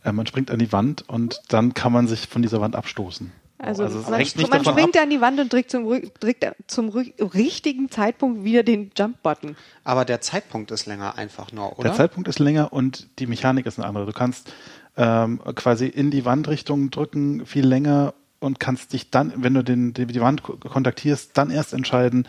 [0.04, 3.32] Äh, man springt an die Wand und dann kann man sich von dieser Wand abstoßen.
[3.58, 6.44] Also, es man, nicht man springt ab, an die Wand und drückt zum, Rü- drückt
[6.66, 9.56] zum richtigen Zeitpunkt wieder den Jump-Button.
[9.82, 11.88] Aber der Zeitpunkt ist länger einfach nur, oder?
[11.88, 14.04] Der Zeitpunkt ist länger und die Mechanik ist eine andere.
[14.04, 14.52] Du kannst
[14.98, 19.94] ähm, quasi in die Wandrichtung drücken, viel länger und kannst dich dann, wenn du den,
[19.94, 22.28] die, die Wand ko- kontaktierst, dann erst entscheiden,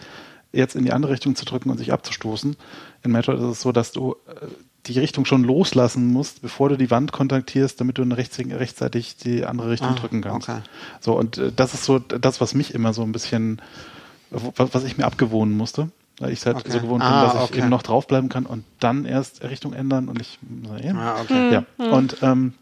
[0.51, 2.55] jetzt in die andere Richtung zu drücken und sich abzustoßen.
[3.03, 4.45] In Metroid ist es so, dass du äh,
[4.85, 9.17] die Richtung schon loslassen musst, bevor du die Wand kontaktierst, damit du in rechts, rechtzeitig
[9.17, 10.47] die andere Richtung Ah, drücken kannst.
[10.49, 10.61] okay.
[11.01, 13.61] So, und äh, das ist so das, was mich immer so ein bisschen,
[14.31, 15.89] was, ich mir abgewohnen musste.
[16.19, 16.71] Weil ich halt Okay.
[16.71, 17.59] so gewohnt Ah, bin, dass ich okay.
[17.59, 20.39] eben noch draufbleiben kann und dann erst Richtung ändern und ich
[20.81, 20.95] ja.
[20.95, 21.53] Ah, okay.
[21.77, 21.89] ja.
[21.91, 22.53] Und ähm,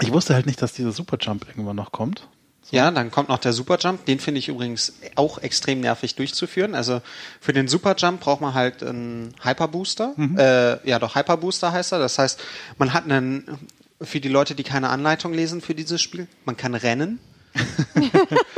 [0.00, 2.28] ich wusste halt nicht, dass dieser Superjump irgendwann noch kommt.
[2.70, 4.04] Ja, dann kommt noch der Superjump.
[4.06, 6.74] Den finde ich übrigens auch extrem nervig durchzuführen.
[6.74, 7.02] Also
[7.40, 10.14] für den Superjump braucht man halt einen Hyperbooster.
[10.36, 11.98] Äh, ja, doch Hyperbooster heißt er.
[11.98, 12.40] Das heißt,
[12.78, 13.58] man hat einen,
[14.00, 17.18] für die Leute, die keine Anleitung lesen für dieses Spiel, man kann rennen.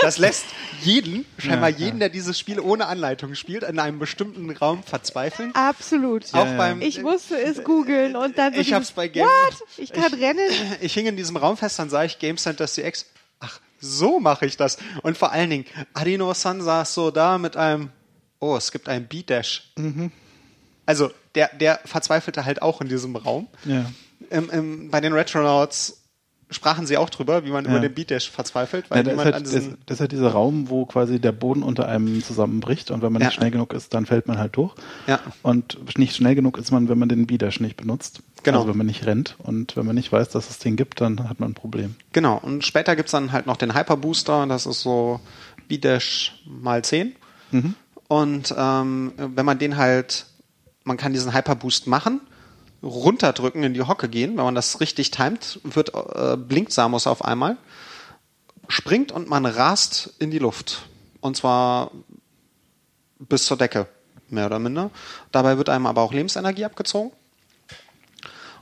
[0.03, 0.44] das lässt
[0.83, 5.55] jeden, scheinbar Ja, jeden, der dieses Spiel ohne Anleitung spielt, in einem bestimmten Raum verzweifeln.
[5.55, 6.27] Absolut.
[6.35, 6.57] Auch ja.
[6.59, 9.62] beim Ich musste es googeln und dann so Ich hab's bei Game- What?
[9.79, 10.51] Ich kann Ich- rennen?
[10.83, 13.07] ich hing in diesem Raum fest, dann sah ich Game Center CX.
[13.40, 14.79] Ach, so mache ich das.
[15.03, 17.90] Und vor allen Dingen, Adino-san saß so da mit einem,
[18.38, 19.73] oh, es gibt einen B-Dash.
[20.87, 23.49] Also, der, der verzweifelte halt auch in diesem Raum.
[23.64, 23.85] Ja.
[24.31, 26.01] Im, im, bei den Retronauts
[26.52, 27.70] sprachen sie auch drüber, wie man Ja.
[27.72, 29.52] über den B-Dash verzweifelt, weil Ja, das, ist halt, das,
[29.86, 33.22] das ist halt dieser Raum, wo quasi der Boden unter einem zusammenbricht und wenn man
[33.22, 33.28] Ja.
[33.28, 34.74] nicht schnell genug ist, dann fällt man halt durch.
[35.06, 35.20] Ja.
[35.42, 38.20] Und nicht schnell genug ist man, wenn man den Bidash nicht benutzt.
[38.42, 38.58] Genau.
[38.58, 41.28] Also wenn man nicht rennt und wenn man nicht weiß, dass es den gibt, dann
[41.28, 41.94] hat man ein Problem.
[42.12, 45.20] Genau, und später gibt's dann halt noch den Hyperbooster, das ist so
[45.68, 47.14] B-Dash mal 10.
[48.08, 50.26] Und ähm, wenn man den halt,
[50.84, 52.20] man kann diesen Hyperboost machen
[52.83, 54.37] runterdrücken, in die Hocke gehen.
[54.37, 57.57] Wenn man das richtig timet, wird, äh, blinkt Samus auf einmal,
[58.68, 60.87] springt und man rast in die Luft.
[61.21, 61.90] Und zwar
[63.18, 63.87] bis zur Decke,
[64.29, 64.90] mehr oder minder.
[65.31, 67.12] Dabei wird einem aber auch Lebensenergie abgezogen.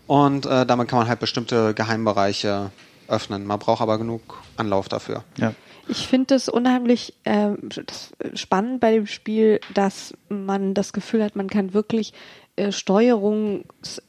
[0.07, 2.73] Und äh, damit kann man halt bestimmte Geheimbereiche
[3.09, 3.47] öffnen.
[3.47, 5.25] Man braucht aber genug Anlauf dafür.
[5.37, 5.55] Ja.
[5.89, 11.25] Ich finde es unheimlich äh, das, äh, spannend bei dem Spiel, dass man das Gefühl
[11.25, 12.13] hat, man kann wirklich
[12.57, 14.03] äh, Steuerungs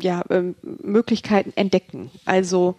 [0.00, 2.10] ja, ähm, Möglichkeiten entdecken.
[2.24, 2.76] Also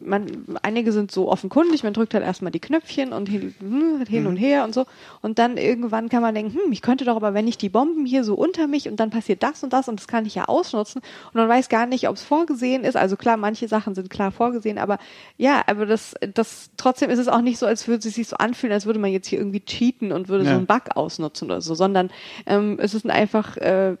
[0.00, 0.26] man,
[0.62, 4.36] einige sind so offenkundig, man drückt halt erstmal die Knöpfchen und hin, hm, hin und
[4.36, 4.86] her und so.
[5.22, 8.06] Und dann irgendwann kann man denken, hm, ich könnte doch aber, wenn ich die Bomben
[8.06, 10.46] hier so unter mich und dann passiert das und das und das kann ich ja
[10.46, 11.02] ausnutzen.
[11.26, 12.96] Und man weiß gar nicht, ob es vorgesehen ist.
[12.96, 14.98] Also klar, manche Sachen sind klar vorgesehen, aber
[15.36, 18.36] ja, aber das, das trotzdem ist es auch nicht so, als würde es sich so
[18.36, 20.50] anfühlen, als würde man jetzt hier irgendwie cheaten und würde Ja.
[20.50, 22.10] so einen Bug ausnutzen oder so, sondern
[22.46, 23.96] ähm, es ist einfach äh,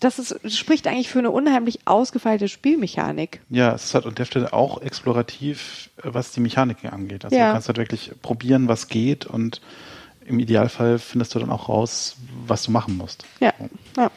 [0.00, 3.40] das ist, spricht eigentlich für eine unheimlich ausgefeilte Spielmechanik.
[3.50, 7.24] Ja, es ist halt an der Stelle auch explorativ, äh, was die Mechaniken angeht.
[7.24, 7.46] Also Ja.
[7.48, 9.60] du kannst halt wirklich probieren, was geht und
[10.26, 13.24] im Idealfall findest du dann auch raus, was du machen musst.
[13.40, 13.52] Ja,
[13.96, 14.10] ja.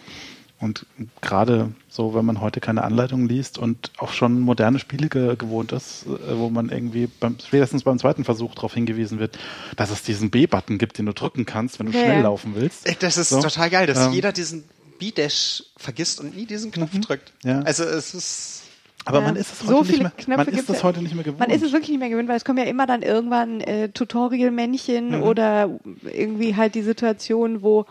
[0.59, 0.85] Und
[1.21, 5.71] gerade so, wenn man heute keine Anleitung liest und auch schon moderne Spiele ge gewohnt
[5.71, 9.39] ist, äh, wo man irgendwie beim, spätestens beim zweiten Versuch darauf hingewiesen wird,
[9.75, 12.21] dass es diesen B-Button gibt, den du drücken kannst, wenn du Ja, schnell ja.
[12.21, 12.85] laufen willst.
[12.87, 13.41] Ey, Das ist So.
[13.41, 14.65] total geil, dass Ähm, jeder diesen
[15.01, 17.33] B-Dash vergisst und nie diesen Knopf drückt.
[17.43, 17.59] Ja.
[17.61, 18.57] Also es ist.
[19.03, 19.25] Aber Ja.
[19.25, 21.23] man ist es So heute viele nicht mehr, Knöpfe man ist das heute nicht mehr
[21.23, 21.39] gewohnt.
[21.39, 23.89] Man ist es wirklich nicht mehr gewöhnt, weil es kommen ja immer dann irgendwann äh,
[23.89, 25.23] Tutorial-Männchen Mhm.
[25.23, 27.87] oder irgendwie halt die Situation, wo,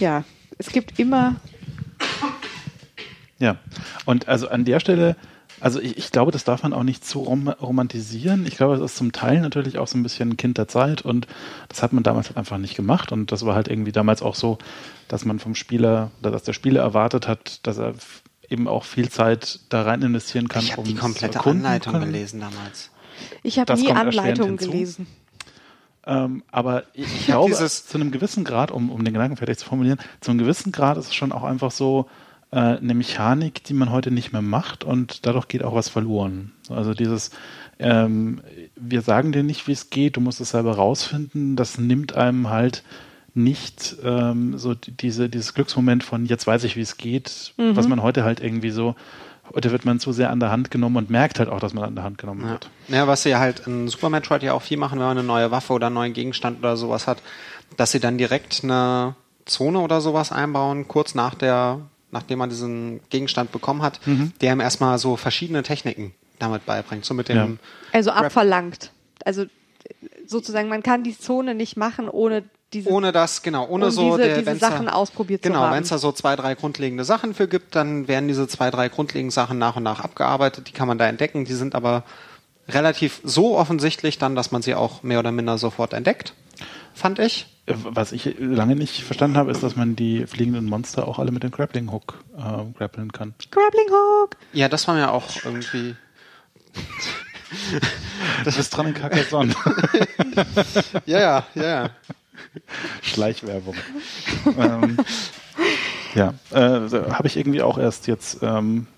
[0.00, 0.24] ja,
[0.56, 1.36] es gibt immer,
[3.38, 3.56] Ja,
[4.06, 5.16] und also an der Stelle,
[5.60, 8.46] also ich, ich glaube, das darf man auch nicht zu rom romantisieren.
[8.46, 11.02] Ich glaube, das ist zum Teil natürlich auch so ein bisschen ein Kind der Zeit
[11.02, 11.26] und
[11.68, 14.34] das hat man damals halt einfach nicht gemacht und das war halt irgendwie damals auch
[14.34, 14.58] so,
[15.08, 17.94] dass man vom Spieler oder dass der Spieler erwartet hat, dass er
[18.48, 20.62] eben auch viel Zeit da rein investieren kann.
[20.62, 22.06] Ich habe um die komplette Anleitung können.
[22.06, 22.90] gelesen damals.
[23.42, 23.88] ich habe nie
[24.22, 24.56] hinzu.
[24.56, 25.06] gelesen.
[26.06, 29.58] Ähm, aber ich, ich glaube, dieses- zu einem gewissen Grad, um, um den Gedanken fertig
[29.58, 32.08] zu formulieren, zu einem gewissen Grad ist es schon auch einfach so
[32.50, 36.52] äh, eine Mechanik, die man heute nicht mehr macht und dadurch geht auch was verloren.
[36.70, 37.30] Also dieses,
[37.78, 38.40] ähm,
[38.76, 42.48] wir sagen dir nicht, wie es geht, du musst es selber rausfinden, das nimmt einem
[42.50, 42.82] halt
[43.34, 47.86] nicht ähm, so die- diese, dieses Glücksmoment von jetzt weiß ich, wie es geht, was
[47.86, 48.96] man heute halt irgendwie so,
[49.54, 51.84] heute wird man zu sehr an der Hand genommen und merkt halt auch, dass man
[51.84, 52.50] an der Hand genommen Ja.
[52.52, 52.70] wird.
[52.88, 55.50] ja, was sie halt in Super Metroid ja auch viel machen, wenn man eine neue
[55.50, 57.22] Waffe oder einen neuen Gegenstand oder sowas hat,
[57.76, 63.00] dass sie dann direkt eine Zone oder sowas einbauen, kurz nach der, nachdem man diesen
[63.10, 64.32] Gegenstand bekommen hat, Mhm.
[64.40, 67.04] der ihm erstmal so verschiedene Techniken damit beibringt.
[67.04, 67.48] So mit dem, Ja.
[67.92, 68.92] Also abverlangt.
[69.24, 69.44] Also
[70.26, 74.04] sozusagen, man kann die Zone nicht machen, ohne diese ohne das, genau, ohne um so
[74.16, 76.54] diese, der, diese wenn's da- Sachen ausprobiert zu Genau, wenn es da so zwei, drei
[76.54, 80.68] grundlegende Sachen für gibt, dann werden diese zwei, drei grundlegenden Sachen nach und nach abgearbeitet.
[80.68, 81.46] Die kann man da entdecken.
[81.46, 82.04] Die sind aber
[82.68, 86.34] relativ so offensichtlich dann, dass man sie auch mehr oder minder sofort entdeckt,
[86.98, 87.46] fand ich.
[87.66, 91.32] Äh, Was ich lange nicht verstanden habe, ist, dass man die fliegenden Monster auch alle
[91.32, 93.34] mit dem Grappling Hook äh, grappeln kann.
[93.50, 94.36] Grappling Hook!
[94.52, 95.96] Ja, das war mir auch irgendwie.
[98.44, 99.54] Das ist dran in Carcassonne.
[101.06, 101.90] Ja, ja, ja, ja.
[103.02, 103.74] Schleichwerbung.
[104.58, 104.98] ähm,
[106.14, 108.97] ja, äh, so habe ich irgendwie auch erst jetzt ähm, äh,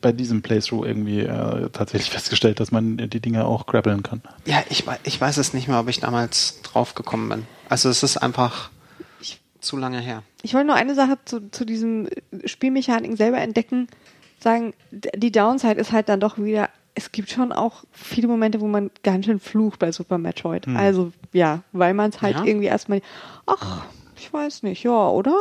[0.00, 4.20] bei diesem Playthrough irgendwie äh, tatsächlich festgestellt, dass man die Dinge auch grappeln kann.
[4.44, 7.46] Ja, ich, ich weiß es nicht mehr, ob ich damals drauf gekommen bin.
[7.68, 8.70] Also es ist einfach
[9.60, 10.22] zu lange her.
[10.42, 12.08] Ich wollte nur eine Sache zu, zu diesem
[12.44, 13.86] Spielmechaniken selber entdecken,
[14.40, 18.66] sagen, die Downside ist halt dann doch wieder, es gibt schon auch viele Momente, wo
[18.66, 20.66] man ganz schön flucht bei Super Metroid.
[20.68, 22.44] Also ja, weil man es halt Ja?
[22.44, 23.00] irgendwie erstmal,
[23.46, 23.84] ach,
[24.22, 25.36] ich weiß nicht, ja, oder?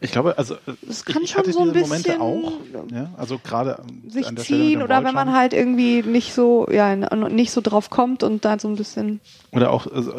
[0.00, 2.20] Ich glaube, also äh, Das kann ich, ich schon hatte so ein diese Momente bisschen,
[2.20, 2.52] auch.
[2.92, 6.34] Ja, also gerade Sich an der Stelle ziehen dem oder wenn man halt irgendwie nicht
[6.34, 9.20] so, ja, nicht so drauf kommt und da so ein bisschen,
[9.52, 10.12] Oder auch, also,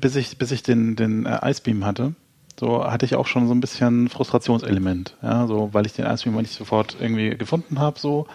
[0.00, 2.14] bis ich, bis ich den, den äh, Icebeam hatte,
[2.58, 6.36] so hatte ich auch schon so ein bisschen Frustrationselement, ja, so, weil ich den Icebeam
[6.36, 8.26] nicht sofort irgendwie gefunden habe, so.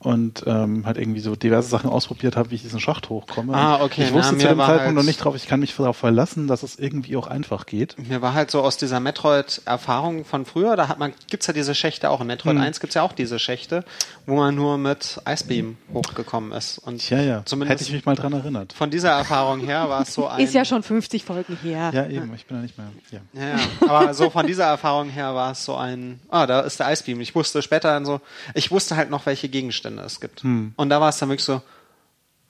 [0.00, 3.52] Und ähm, halt irgendwie so diverse Sachen ausprobiert habe, wie ich diesen Schacht hochkomme.
[3.52, 5.58] Ah, okay, Ich na, wusste mir zu dem Zeitpunkt halt- noch nicht drauf, ich kann
[5.58, 7.96] mich darauf verlassen, dass es irgendwie auch einfach geht.
[8.08, 11.74] Mir war halt so aus dieser Metroid-Erfahrung von früher, da hat man, gibt's ja diese
[11.74, 12.20] Schächte auch.
[12.20, 12.62] In Metroid Hm.
[12.62, 13.84] 1 gibt's ja auch diese Schächte,
[14.24, 16.78] wo man nur mit Icebeam hochgekommen ist.
[16.78, 18.72] Und Tja, ja, zumindest hätte ich mich mal dran erinnert.
[18.74, 20.38] von dieser Erfahrung her war es so ein.
[20.40, 21.90] ist ja schon 50 Folgen her.
[21.92, 22.88] Ja, eben, ich bin ja nicht mehr.
[23.10, 23.18] Ja.
[23.32, 23.56] Ja, ja.
[23.88, 27.20] aber so von dieser Erfahrung her war es so ein, ah, da ist der Icebeam.
[27.20, 28.20] Ich wusste später dann so,
[28.54, 30.42] ich wusste halt noch, welche Gegenstände es gibt.
[30.42, 30.72] Hm.
[30.76, 31.62] Und da war es dann wirklich so,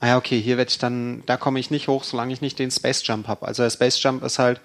[0.00, 2.58] ah ja, okay, hier werde ich dann, da komme ich nicht hoch, solange ich nicht
[2.58, 3.46] den Space Jump habe.
[3.46, 4.60] Also der Space Jump ist halt,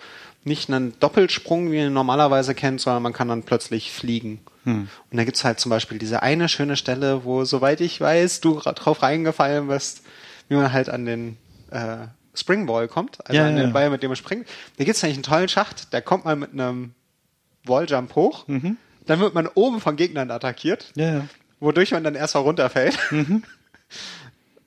[0.45, 4.41] nicht einen Doppelsprung, wie man normalerweise kennt, sondern man kann dann plötzlich fliegen.
[4.65, 4.89] Hm.
[5.09, 8.57] Und da gibt's halt zum Beispiel diese eine schöne Stelle, wo, soweit ich weiß, du
[8.57, 10.01] ra- drauf reingefallen bist,
[10.49, 11.37] wie man halt an den
[11.71, 13.71] äh, Springball kommt, also Ja, an den ja.
[13.71, 14.45] Ball, mit dem man springt.
[14.77, 16.93] Da gibt's eigentlich einen tollen Schacht, da kommt man mit einem
[17.65, 18.45] Walljump hoch,
[19.05, 21.25] dann wird man oben von Gegnern attackiert, ja.
[21.63, 22.97] Wodurch man dann erstmal runterfällt.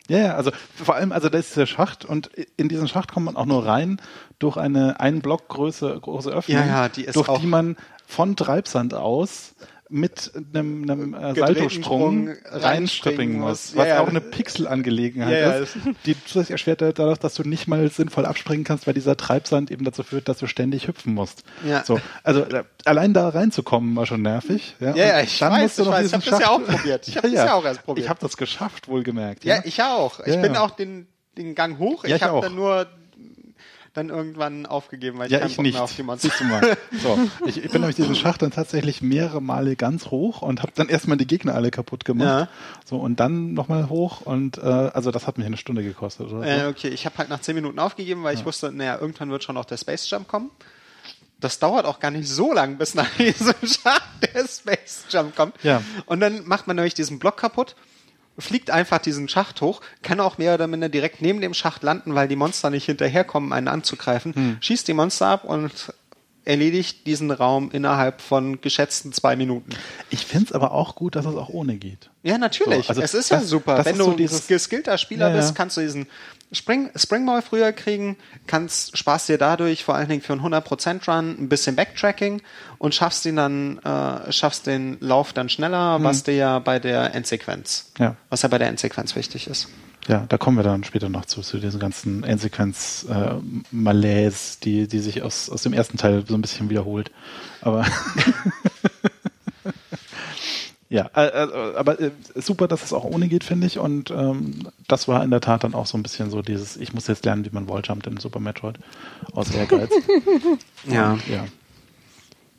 [0.08, 3.26] Ja, ja, also vor allem, also da ist der Schacht und in diesen Schacht kommt
[3.26, 4.00] man auch nur rein
[4.38, 8.36] durch eine ein Block Größe, große Öffnung, Ja, ja, die ist durch die man von
[8.36, 9.56] Treibsand aus
[9.88, 14.00] mit einem, einem äh, Saltosprung Sprung reinspringen muss, was Ja, ja.
[14.00, 17.88] auch eine Pixelangelegenheit Ja, ja, ist, die zusätzlich erschwert wird dadurch, dass du nicht mal
[17.90, 21.44] sinnvoll abspringen kannst, weil dieser Treibsand eben dazu führt, dass du ständig hüpfen musst.
[21.64, 21.84] Ja.
[21.84, 24.74] So, also äh, allein da reinzukommen war schon nervig.
[24.80, 26.64] Ja, Ja, ja, ich dann weiß, musst du ich weiß, ich hab das ja auch
[26.64, 27.08] probiert.
[27.08, 28.04] Ich hab das ja auch erst probiert.
[28.04, 29.44] Ich habe das geschafft, wohlgemerkt.
[29.44, 30.20] Ja, ich auch.
[30.26, 30.60] Ich Ja, bin ja.
[30.64, 31.06] auch den,
[31.38, 32.04] den Gang hoch.
[32.04, 32.86] Ja, ich habe dann nur
[33.96, 35.74] dann irgendwann aufgegeben, weil ich Ja, keinen ich Bock nicht.
[35.74, 36.30] mehr auf die Monster.
[36.44, 36.76] Mal.
[37.02, 40.72] So, ich, ich bin nämlich diesen Schacht dann tatsächlich mehrere Male ganz hoch und habe
[40.74, 42.26] dann erstmal die Gegner alle kaputt gemacht.
[42.26, 42.48] Ja.
[42.84, 46.38] So und dann nochmal hoch und äh, also das hat mich eine Stunde gekostet oder
[46.38, 46.42] so.
[46.42, 49.44] Äh, okay, ich habe halt nach 10 Minuten aufgegeben, weil ich wusste, naja, irgendwann wird
[49.44, 50.50] schon noch der Space Jump kommen.
[51.38, 55.54] Das dauert auch gar nicht so lang, bis nach diesem Schacht der Space Jump kommt.
[55.62, 55.82] Ja.
[56.06, 57.76] Und dann macht man nämlich diesen Block kaputt,
[58.38, 62.14] fliegt einfach diesen Schacht hoch, kann auch mehr oder minder direkt neben dem Schacht landen,
[62.14, 64.56] weil die Monster nicht hinterherkommen, einen anzugreifen, Hm.
[64.60, 65.92] schießt die Monster ab und
[66.44, 69.70] erledigt diesen Raum innerhalb von geschätzten zwei Minuten.
[70.10, 72.08] Ich find's aber auch gut, dass es auch ohne geht.
[72.22, 72.84] Ja, natürlich.
[72.86, 73.74] So, also es ist ja das- super.
[73.76, 75.40] das Wenn ist du so ein dieses- geskillter Spieler Ja, ja.
[75.40, 76.06] bist, kannst du diesen
[76.52, 81.36] Spring, Springball früher kriegen, kannst, sparst dir dadurch vor allen Dingen für einen 100% Run
[81.38, 82.40] ein bisschen Backtracking
[82.78, 87.14] und schaffst ihn dann, äh, schaffst den Lauf dann schneller, was dir ja bei der
[87.14, 88.04] Endsequenz, Hm.
[88.04, 88.16] Ja.
[88.30, 89.68] was ja bei der Endsequenz wichtig ist.
[90.08, 93.34] Ja, da kommen wir dann später noch zu, zu diesen ganzen Endsequenz äh,
[94.60, 97.10] die, die sich aus, aus dem ersten Teil so ein bisschen wiederholt.
[97.60, 97.84] Aber
[100.88, 103.78] ja, äh, äh, aber äh, super, dass es auch ohne geht, finde ich.
[103.78, 106.92] Und ähm, das war in der Tat dann auch so ein bisschen so dieses, ich
[106.94, 108.78] muss jetzt lernen, wie man Walljumpt in Super Metroid
[109.32, 109.90] aus Ehrgeiz.
[110.88, 111.12] Ja.
[111.14, 111.44] Und, ja,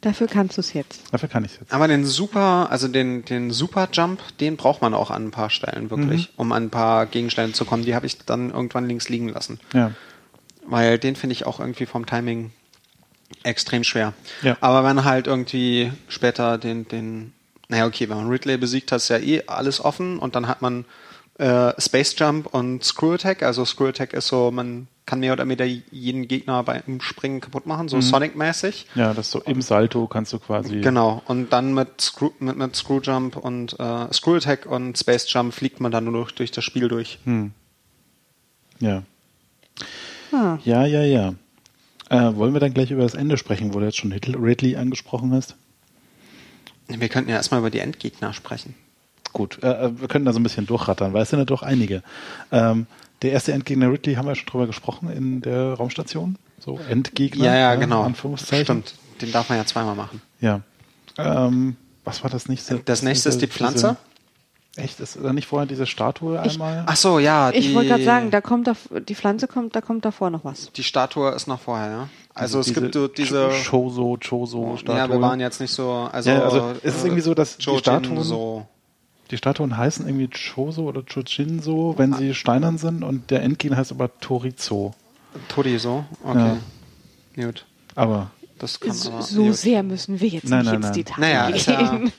[0.02, 1.02] Dafür kannst du es jetzt.
[1.12, 1.74] dafür kann ich es jetzt.
[1.74, 5.50] Aber den Super, also den, den Super Jump, den braucht man auch an ein paar
[5.50, 7.84] Stellen wirklich, um an ein paar Gegenstände zu kommen.
[7.84, 9.60] Die habe ich dann irgendwann links liegen lassen.
[9.74, 9.92] Ja.
[10.68, 12.52] weil den finde ich auch irgendwie vom Timing
[13.44, 14.14] extrem schwer.
[14.44, 14.56] Ja.
[14.62, 17.34] Aber wenn halt irgendwie später den, den,
[17.70, 20.62] naja, okay, wenn man Ridley besiegt hat, ist ja eh alles offen und dann hat
[20.62, 20.86] man
[21.38, 23.44] äh, Space Jump und Screw Attack.
[23.44, 27.66] Also Screw Attack ist so, man kann mehr oder weniger jeden Gegner beim Springen kaputt
[27.66, 28.88] machen, so Sonic-mäßig.
[28.96, 30.82] Ja, das so im Salto kannst du quasi.
[30.82, 31.22] Genau.
[31.26, 35.54] Und dann mit Screw, mit, mit Screw Jump und äh, Screw Attack und Space Jump
[35.54, 37.20] fliegt man dann nur durch, durch das Spiel durch.
[37.24, 37.52] Hm.
[38.80, 39.04] Ja.
[40.32, 40.58] Ah.
[40.64, 41.34] Ja, ja, ja.
[42.10, 45.34] Äh, wollen wir dann gleich über das Ende sprechen, wo du jetzt schon Ridley angesprochen
[45.34, 45.56] hast?
[46.88, 48.76] Wir könnten ja erstmal über die Endgegner sprechen.
[49.34, 51.64] Gut, äh, äh, wir können da so ein bisschen durchrattern, weil es sind ja doch
[51.64, 52.02] einige.
[52.52, 52.88] Ähm,
[53.22, 56.38] der erste Endgegner Ridley haben wir schon drüber gesprochen in der Raumstation.
[56.60, 57.46] So Endgegner.
[57.46, 58.04] Ja, ja, ne, genau.
[58.04, 58.66] Anführungszeichen.
[58.66, 58.96] Stimmt.
[59.22, 60.22] Den darf man ja zweimal machen.
[60.40, 60.62] Ja.
[61.18, 62.80] Ähm, was war das nächste?
[62.86, 63.98] Das nächste ist die Pflanze.
[64.78, 65.00] Echt?
[65.00, 66.84] Ist da nicht vorher diese Statue Ich- einmal?
[66.86, 67.50] Ach so, ja.
[67.52, 68.74] Ich wollte gerade sagen, da kommt da,
[69.08, 70.72] die Pflanze kommt, da kommt davor noch was.
[70.72, 72.10] Die Statue ist noch vorher, ja.
[72.36, 73.48] Also, es diese gibt so diese.
[73.50, 74.96] Ch- Choso, Choso-Statue.
[74.98, 76.08] Ja, wir waren jetzt nicht so.
[76.12, 78.68] Also, Ja, also es ist irgendwie so, dass die Statuen- so.
[79.32, 83.92] Die Statuen heißen irgendwie Choso oder Chojinso, wenn sie steinern sind, und der Endgegner heißt
[83.92, 84.94] aber Torizo.
[85.50, 86.06] Tori so.
[86.24, 86.54] Okay.
[87.36, 87.66] Gut.
[87.96, 89.22] Aber Das kann So, aber.
[89.24, 89.56] so gut.
[89.56, 90.94] sehr müssen wir jetzt Nein, nicht nein, ins nein.
[90.94, 92.12] Detail Naja, ist ja- gehen.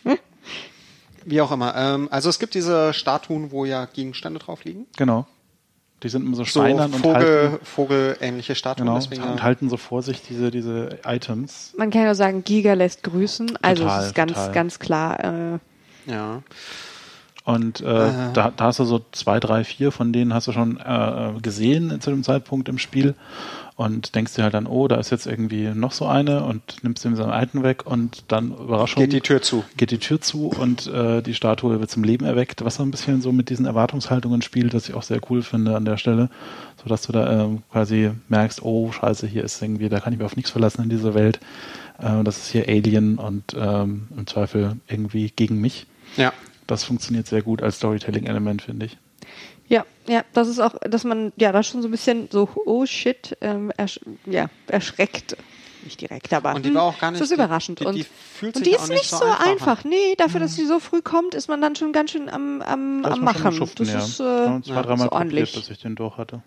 [1.29, 1.75] Wie auch immer.
[1.77, 4.87] Ähm, also es gibt diese Statuen, wo ja Gegenstände drauf liegen.
[4.97, 5.27] genau.
[6.05, 8.87] Die sind immer so So steinern und Vogel, halten, Vogelähnliche Statuen.
[8.87, 11.75] genau, deswegen, und halten so vor sich diese, diese Items.
[11.77, 13.59] Man kann ja sagen, Giga lässt grüßen.
[13.63, 14.53] Also Total, es ist ganz, total.
[14.53, 15.25] ganz klar.
[15.25, 15.59] Äh,
[16.07, 16.43] ja.
[17.49, 20.79] Und äh, da, da hast du so zwei, drei, vier von denen hast du schon
[20.79, 23.15] äh, gesehen zu dem Zeitpunkt im Spiel
[23.75, 27.07] und denkst dir halt dann, oh, da ist jetzt irgendwie noch so eine und nimmst
[27.07, 29.03] ihm seinen alten weg und dann Überraschung.
[29.03, 29.65] Geht die Tür zu.
[29.79, 32.91] Geht die Tür zu und äh, die Statue wird zum Leben erweckt, was so ein
[32.91, 36.29] bisschen so mit diesen Erwartungshaltungen spielt, das ich auch sehr cool finde an der Stelle,
[36.77, 40.19] so dass du da ähm, quasi merkst, oh Scheiße, hier ist irgendwie, da kann ich
[40.19, 41.41] mich auf nichts verlassen in dieser Welt.
[41.99, 45.87] Äh, das ist hier Alien und ähm, im Zweifel irgendwie gegen mich.
[46.19, 46.35] Ja.
[46.69, 48.97] Das funktioniert sehr gut als Storytelling-Element, finde ich.
[49.69, 52.87] ja, ja, das ist auch, dass man ja da schon so ein bisschen so, oh
[52.87, 55.37] shit, ähm, ersch ja, erschreckt.
[55.85, 57.81] Nicht direkt, aber Und die war auch gar nicht- Das ist überraschend.
[57.81, 59.85] die- die und fühlt und sich die auch ist nicht nicht so einfach einfach.
[59.85, 63.05] Nee, dafür, dass sie so früh kommt, ist man dann schon ganz schön am, am,
[63.05, 63.53] am Machen.
[63.53, 63.99] schuften, das ja.
[64.01, 65.53] ist äh, wir zwei, ja, dreimal so ordentlich.
[65.55, 66.43] bis ich den durch hatte.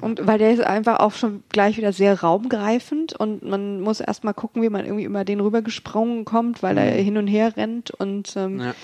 [0.00, 4.34] Und weil der ist einfach auch schon gleich wieder sehr raumgreifend und man muss erstmal
[4.34, 8.34] gucken, wie man irgendwie über den rübergesprungen kommt, weil er hin und her rennt und
[8.36, 8.74] ähm, ja.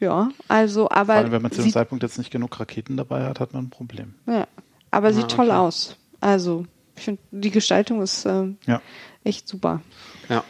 [0.00, 0.28] Ja.
[0.48, 3.24] also, aber Vor allem, wenn man zu dem sieht, Zeitpunkt jetzt nicht genug Raketen dabei
[3.24, 4.14] hat, hat man ein Problem.
[4.26, 4.46] ja,
[4.90, 5.56] aber sieht Ah, toll okay.
[5.56, 5.96] aus.
[6.20, 8.80] Also, ich finde, die Gestaltung ist ähm, Ja.
[9.24, 9.82] echt super.
[10.28, 10.42] Ja.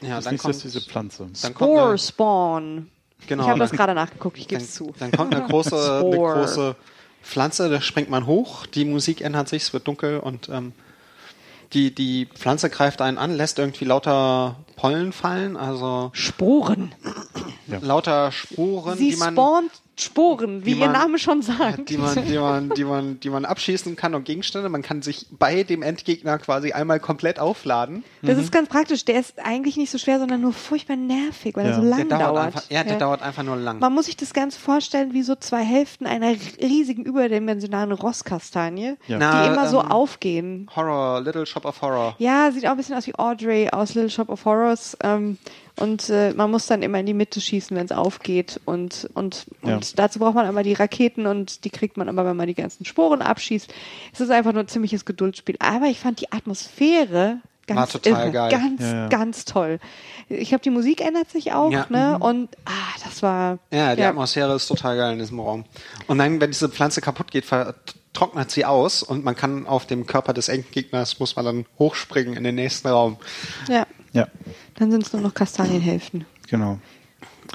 [0.00, 1.28] Ja, das dann ist kommt, diese Pflanze.
[1.42, 2.90] dann kommt Spore eine, Spawn.
[3.26, 4.92] genau, ich habe das gerade nachgeguckt, ich gebe es zu.
[4.98, 6.34] dann kommt eine große, eine Spore.
[6.34, 6.76] große
[7.22, 10.72] Pflanze, da springt man hoch, die Musik ändert sich, es wird dunkel und ähm,
[11.74, 16.94] die, die Pflanze greift einen an, lässt irgendwie lauter Pollen fallen, also Sporen.
[17.80, 21.88] lauter Sporen, Sie die man, spawnt Sporen, wie die ihr man- Name schon sagt.
[21.88, 24.68] die man, die man, die man, die man abschießen kann und Gegenstände.
[24.68, 28.02] Man kann sich bei dem Endgegner quasi einmal komplett aufladen.
[28.22, 29.04] Das ist ganz praktisch.
[29.04, 31.70] Der ist eigentlich nicht so schwer, sondern nur furchtbar nervig, weil Ja.
[31.72, 32.46] er so lang Der dauert, dauert.
[32.46, 33.78] einfach, ja, der dauert einfach nur lang.
[33.78, 39.18] Man muss sich das Ganze vorstellen wie so zwei Hälften einer riesigen überdimensionalen Rosskastanie, Ja.
[39.18, 40.70] Na, die immer so ähm, aufgehen.
[40.74, 42.14] Horror, Little Shop of Horror.
[42.18, 44.96] Ja, sieht auch ein bisschen aus wie Audrey aus Little Shop of Horrors.
[45.02, 45.38] Ähm,
[45.80, 48.60] und äh, man muss dann immer in die Mitte schießen, wenn es aufgeht.
[48.64, 49.74] Und, und, Ja.
[49.74, 52.54] und dazu braucht man aber die Raketen und die kriegt man aber, wenn man die
[52.54, 53.72] ganzen Sporen abschießt.
[54.12, 55.56] Es ist einfach nur ein ziemliches Geduldsspiel.
[55.58, 58.50] Aber ich fand die Atmosphäre ganz War total irre, geil.
[58.50, 59.08] ganz, Ja, ja.
[59.08, 59.78] ganz toll.
[60.28, 61.86] Ich glaube, die Musik ändert sich auch, Ja.
[61.88, 62.18] ne?
[62.18, 62.70] Und ah,
[63.02, 65.64] das war Ja, die Atmosphäre ist total geil in diesem Raum.
[66.06, 67.46] Und dann, wenn diese Pflanze kaputt geht,
[68.12, 72.36] trocknet sie aus und man kann auf dem Körper des Endgegners, muss man dann hochspringen
[72.36, 73.16] in den nächsten Raum.
[73.68, 73.86] ja.
[74.12, 74.28] Ja,
[74.76, 76.24] Dann sind es nur noch Kastanienhälften.
[76.48, 76.78] genau.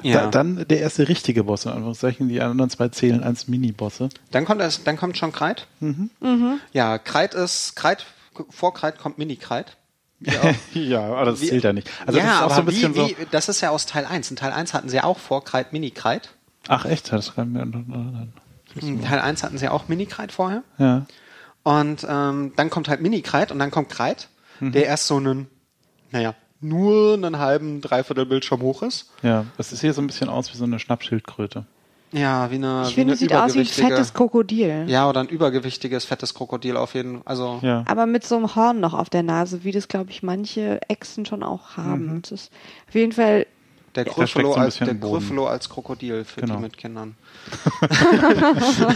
[0.04, 0.22] Ja.
[0.26, 2.30] Da, dann der erste richtige Boss, in Anführungszeichen.
[2.30, 4.10] Die anderen zwei zählen als Mini-Bosse.
[4.32, 5.68] Dann kommt es, dann kommt schon Kreit.
[5.80, 6.10] Mhm.
[6.74, 8.06] Ja, Kreit ist, Kreit,
[8.52, 9.76] vor Kreit kommt Mini-Kreit.
[10.74, 11.90] Ja, aber das Wie- zählt ja nicht.
[12.06, 13.08] Also ja, das ist auch aber so ein bisschen wie, so.
[13.10, 14.30] wie, das ist ja aus Teil 1.
[14.30, 16.30] In Teil 1 hatten sie ja auch vor Kreit, Mini-Kreit.
[16.68, 17.12] Ach echt?
[17.12, 17.62] Das kann mir.
[17.64, 20.64] In Teil 1 hatten sie auch Mini-Kreit vorher.
[20.78, 21.06] Ja.
[21.64, 24.72] Und ähm, dann kommt halt Mini-Kreit und dann kommt Kreit, Mhm.
[24.74, 25.48] der erst so einen,
[26.12, 29.10] naja, nur einen halben, dreiviertel Bildschirm hoch ist.
[29.24, 31.66] Ja, das sieht hier so ein bisschen aus wie so eine Schnappschildkröte.
[32.12, 34.86] Ja, wie eine, Ich wie finde, eine es sieht aus wie ein fettes Krokodil.
[34.88, 37.84] Ja, oder ein übergewichtiges, fettes Krokodil auf jeden Also, Ja.
[37.88, 41.26] Aber mit so einem Horn noch auf der Nase, wie das, glaube ich, manche Echsen
[41.28, 42.22] schon auch haben.
[42.24, 42.52] Das ist
[42.88, 43.46] auf jeden Fall,
[43.96, 44.96] der Gryffalo als, der.
[44.96, 46.56] Gryffalo als Krokodil für Genau.
[46.56, 47.16] die mit Kindern.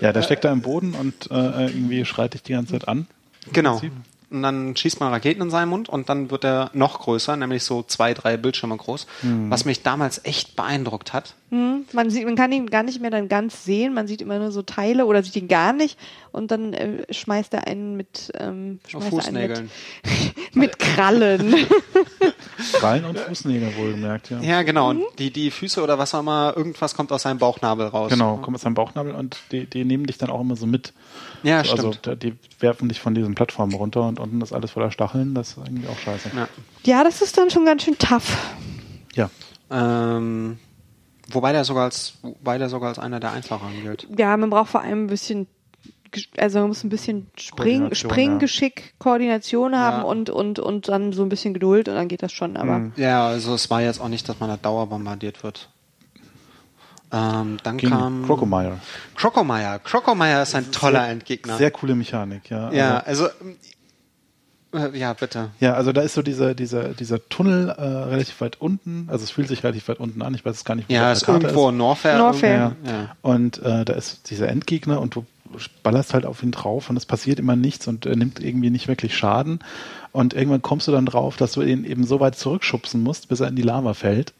[0.00, 3.06] Ja, der steckt da im Boden und äh, irgendwie schreit dich die ganze Zeit an.
[3.52, 3.78] Genau.
[3.78, 3.92] Prinzip.
[4.28, 7.62] Und dann schießt man Raketen in seinen Mund und dann wird er noch größer, nämlich
[7.62, 9.50] so zwei, drei Bildschirme groß, Hm.
[9.50, 11.34] was mich damals echt beeindruckt hat.
[11.50, 14.38] Hm, man sieht, man kann ihn gar nicht mehr dann ganz sehen, man sieht immer
[14.38, 15.96] nur so Teile oder sieht ihn gar nicht
[16.32, 19.70] und dann äh, schmeißt er einen mit, ähm, Auf Fußnägeln.
[20.02, 21.54] mit, mit Krallen.
[22.74, 24.40] Krallen und Fußnägel wohlgemerkt, ja.
[24.40, 24.92] Ja, genau.
[24.92, 25.00] Mhm.
[25.02, 28.10] Und die, die Füße oder was auch immer, irgendwas kommt aus seinem Bauchnabel raus.
[28.10, 30.92] Genau, kommt aus seinem Bauchnabel und die, die nehmen dich dann auch immer so mit.
[31.42, 32.00] Ja, also stimmt.
[32.06, 35.34] da- die werfen dich von diesen Plattformen runter und unten ist alles voller Stacheln.
[35.34, 36.30] Das ist irgendwie auch scheiße.
[36.34, 36.48] Ja.
[36.84, 38.36] ja, das ist dann schon ganz schön tough.
[39.14, 39.30] Ja.
[39.70, 40.58] Ähm,
[41.32, 44.06] wobei der sogar als, wobei der sogar als einer der einfacheren gilt.
[44.16, 45.46] Ja, man braucht vor allem ein bisschen,
[46.38, 50.02] also man muss ein bisschen Spring, Koordination, Springgeschick, Koordination haben Ja.
[50.02, 52.78] und, und, und dann so ein bisschen Geduld und dann geht das schon, aber.
[52.78, 52.92] Mhm.
[52.96, 55.68] Ja, also es war jetzt auch nicht, dass man da dauerbombardiert wird.
[57.12, 58.80] Ähm, dann Gegen kam Crocomire.
[59.14, 59.80] Crocomire.
[59.84, 61.56] Crocomire ist ein toller Endgegner.
[61.56, 62.72] Sehr coole Mechanik, ja.
[62.72, 63.36] ja, Also, also
[64.94, 65.50] ja, bitte.
[65.60, 69.08] ja, also da ist so dieser, dieser, dieser Tunnel äh, relativ weit unten.
[69.10, 70.34] Also es fühlt sich relativ weit unten an.
[70.34, 72.18] Ich weiß es gar nicht, wo Ja, der ist Karte irgendwo in Norfair.
[72.18, 72.76] Norfair.
[72.82, 72.90] irgendwie.
[72.90, 73.16] Ja.
[73.22, 75.24] Und äh, da ist dieser Endgegner und du
[75.82, 78.88] ballerst halt auf ihn drauf und es passiert immer nichts und er nimmt irgendwie nicht
[78.88, 79.60] wirklich Schaden.
[80.12, 83.40] Und irgendwann kommst du dann drauf, dass du ihn eben so weit zurückschubsen musst, bis
[83.40, 84.32] er in die Lava fällt.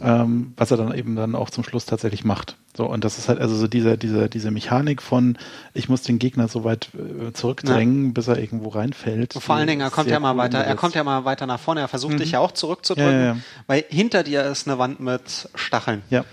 [0.00, 2.56] Ähm, was er dann eben dann auch zum Schluss tatsächlich macht.
[2.76, 5.38] So, und das ist halt also so diese, diese, diese Mechanik von,
[5.74, 9.36] ich muss den Gegner so weit äh, zurückdrängen, bis er irgendwo reinfällt.
[9.36, 11.60] Und vor allen Dingen, er kommt ja mal weiter, er kommt ja mal weiter nach
[11.60, 13.36] vorne, er versucht dich ja auch zurückzudrücken, Ja, ja, ja.
[13.68, 16.02] weil hinter dir ist eine Wand mit Stacheln.
[16.10, 16.24] Ja.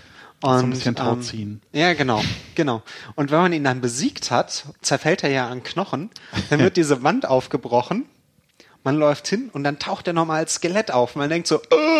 [0.42, 1.62] Und, so ein bisschen ähm, tauziehen.
[1.72, 2.20] ja, genau,
[2.56, 2.82] genau.
[3.14, 6.10] Und wenn man ihn dann besiegt hat, zerfällt er ja an Knochen,
[6.50, 8.06] dann wird diese Wand aufgebrochen,
[8.84, 11.14] man läuft hin und dann taucht er nochmal als Skelett auf.
[11.14, 11.91] Man denkt so, äh,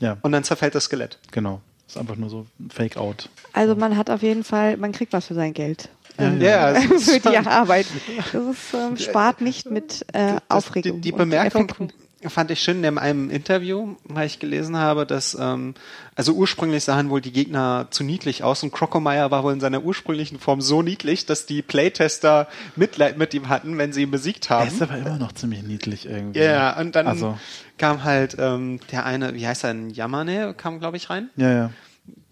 [0.00, 1.18] ja, und dann zerfällt das Skelett.
[1.30, 1.60] genau.
[1.86, 3.28] Ist einfach nur so ein Fake-Out.
[3.52, 5.88] Also man hat auf jeden Fall, man kriegt was für sein Geld.
[6.18, 7.86] Ähm, Ja, es ist für die Arbeit.
[8.32, 11.00] Das ist, ähm, spart nicht mit äh, Das- Aufregung.
[11.00, 11.92] Die, die Bemerkung Effekten.
[12.28, 15.74] fand ich schön in einem Interview, weil ich gelesen habe, dass ähm,
[16.14, 19.82] also ursprünglich sahen wohl die Gegner zu niedlich aus und Crocomire war wohl in seiner
[19.82, 22.46] ursprünglichen Form so niedlich, dass die Playtester
[22.76, 24.68] Mitleid mit ihm hatten, wenn sie ihn besiegt Er haben.
[24.68, 26.38] ist aber immer noch ziemlich niedlich irgendwie.
[26.38, 27.36] Ja, und dann Also,
[27.80, 31.30] kam halt ähm, der eine, wie heißt er, ein Yamane, kam glaube ich rein.
[31.36, 31.70] ja, ja.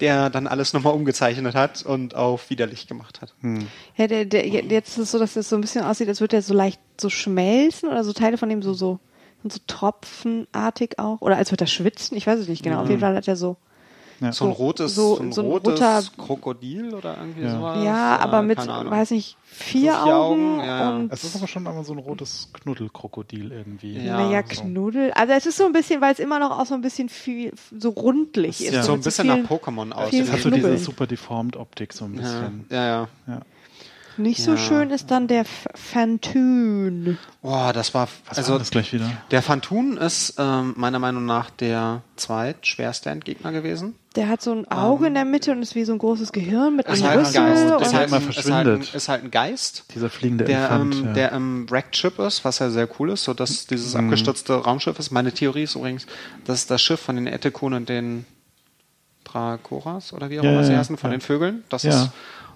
[0.01, 3.35] der dann alles nochmal umgezeichnet hat und auf widerlich gemacht hat.
[3.97, 6.37] Ja, der, der, jetzt ist es so, dass es so ein bisschen aussieht, als würde
[6.37, 9.01] er so leicht so schmelzen oder so Teile von dem so, so,
[9.43, 11.23] so tropfenartig auch.
[11.23, 12.17] Oder als würde er schwitzen.
[12.17, 12.83] Ich weiß es nicht genau.
[12.83, 13.57] Auf jeden Fall hat er so.
[14.21, 14.33] Ja.
[14.33, 17.53] So ein rotes, so- so, ein so ein rotes roter- Krokodil oder irgendwie Ja.
[17.53, 17.85] sowas.
[17.85, 21.47] Ja, aber mit, weiß nicht, vier, So vier Augen, Augen, ja, und Es ist aber
[21.47, 23.97] schon einmal so ein rotes Knuddelkrokodil irgendwie.
[24.05, 24.63] Ja, naja, so.
[24.63, 25.13] Knuddel.
[25.13, 27.53] Also es ist so ein bisschen, weil es immer noch auch so ein bisschen viel
[27.79, 28.75] so rundlich ist.
[28.75, 28.83] Ja.
[28.83, 30.13] so ein bisschen vielen- nach Pokémon aus.
[30.13, 32.67] Es hat so diese super deformed Optik so ein bisschen.
[32.71, 33.09] ja, ja.
[33.29, 33.41] Ja.
[34.17, 34.57] Nicht so Ja.
[34.57, 37.19] schön ist dann der F- Fantun.
[37.41, 39.09] Boah, das war, Was also war das gleich wieder?
[39.31, 43.95] der Phantun ist ähm, meiner Meinung nach der zweitschwerste Endgegner gewesen.
[44.19, 46.75] Der hat so ein Auge in der Mitte und ist wie so ein großes Gehirn
[46.77, 47.41] mit Ist einem halt ein Rüssel.
[47.41, 47.73] Geist.
[47.73, 50.95] und Ist halt, immer ein, ist, halt ist halt ein Geist, Dieser fliegende der, Elefant.
[50.97, 51.13] ähm, ja.
[51.13, 55.13] der im Wrecked-Ship ist, was ja sehr cool ist, so dass dieses abgestürzte Raumschiff ist.
[55.13, 56.07] Meine Theorie ist übrigens,
[56.45, 58.27] das ist das Schiff von den Etekun und den
[59.25, 61.17] Dracoras oder wie auch Ja, immer sie ja, heißen, von ja.
[61.17, 61.65] den Vögeln.
[61.69, 61.91] Das Ja.
[61.91, 62.11] ist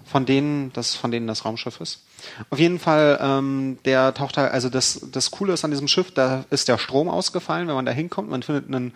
[0.05, 2.01] von denen, das von denen das Raumschiff ist.
[2.49, 6.11] Auf jeden Fall, ähm, der taucht halt, also das, das Coole ist an diesem Schiff,
[6.11, 8.93] da ist der Strom ausgefallen, wenn man da hinkommt, man findet einen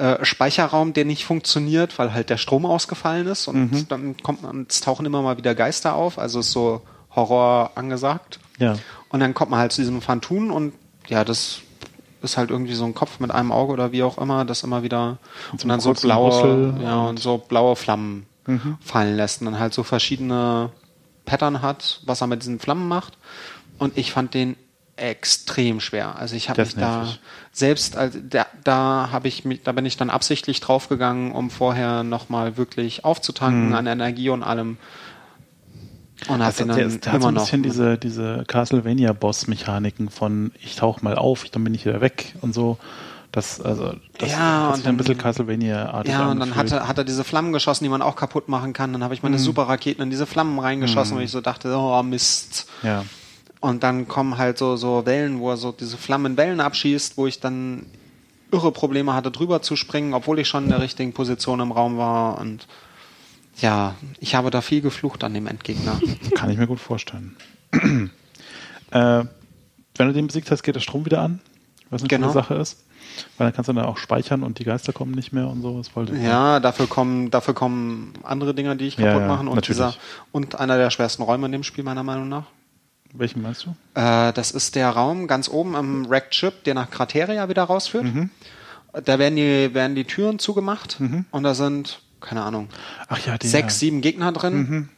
[0.00, 3.88] äh, Speicherraum, der nicht funktioniert, weil halt der Strom ausgefallen ist und Mhm.
[3.88, 6.82] dann kommt man, es tauchen immer mal wieder Geister auf, also ist so
[7.14, 8.40] Horror angesagt.
[8.58, 8.76] Ja.
[9.10, 10.72] Und dann kommt man halt zu diesem Phantun und
[11.08, 11.60] ja, das
[12.22, 14.82] ist halt irgendwie so ein Kopf mit einem Auge oder wie auch immer, das immer
[14.82, 15.18] wieder
[15.52, 18.78] und so dann so blaue, Rüssel ja, und so blaue Flammen Mhm.
[18.80, 20.70] fallen lässt und dann halt so verschiedene
[21.26, 23.18] Pattern hat, was er mit diesen Flammen macht.
[23.78, 24.56] Und ich fand den
[25.00, 26.16] extrem schwer.
[26.16, 27.08] Also ich habe mich da
[27.52, 32.02] selbst, also da, da habe ich mich, da bin ich dann absichtlich draufgegangen, um vorher
[32.04, 33.74] nochmal wirklich aufzutanken Mhm.
[33.74, 34.76] an Energie und allem.
[36.28, 37.42] Und hab Also, den dann ist, hat immer so ein noch.
[37.44, 42.34] bisschen diese, diese Castlevania-Boss-Mechaniken von ich tauche mal auf, ich, dann bin ich wieder weg
[42.42, 42.78] und so.
[43.32, 46.70] Das, also, das Ja, hat und sich ein bisschen dann- Castlevania-artig Ja, und dann hat
[46.72, 48.92] er, hat er diese Flammen geschossen, die man auch kaputt machen kann.
[48.92, 49.40] Dann habe ich meine Mhm.
[49.40, 52.66] Superraketen in diese Flammen reingeschossen, und ich so dachte, oh Mist.
[52.82, 53.04] Ja.
[53.60, 57.16] Und dann kommen halt so, so Wellen, wo er so diese Flammen in Wellen abschießt,
[57.18, 57.86] wo ich dann
[58.52, 61.98] irre Probleme hatte, drüber zu springen, obwohl ich schon in der richtigen Position im Raum
[61.98, 62.38] war.
[62.38, 62.66] Und
[63.58, 66.00] ja, ich habe da viel geflucht an dem Endgegner.
[66.34, 67.36] Kann ich mir gut vorstellen.
[67.72, 69.24] äh,
[69.96, 71.40] wenn du den besiegt hast, geht der Strom wieder an,
[71.90, 72.28] was eine Genau.
[72.28, 72.84] coole Sache ist.
[73.36, 75.76] Weil dann kannst du dann auch speichern und die Geister kommen nicht mehr und so.
[75.76, 76.22] Das wollte ich.
[76.22, 79.48] ja, dafür kommen, dafür kommen andere Dinge, die ich Ja, kaputt ja, machen.
[79.48, 79.94] Und, dieser,
[80.32, 82.44] und einer der schwersten Räume in dem Spiel, meiner Meinung nach.
[83.12, 83.70] Welchen meinst du?
[84.00, 88.06] Äh, das ist der Raum ganz oben im Wrecked Ship, der nach Krateria wieder rausführt.
[89.04, 90.98] Da werden die, werden die Türen zugemacht
[91.30, 92.68] und da sind, keine Ahnung,
[93.08, 93.48] Ach ja, den.
[93.48, 94.88] sechs, sieben Gegner drin.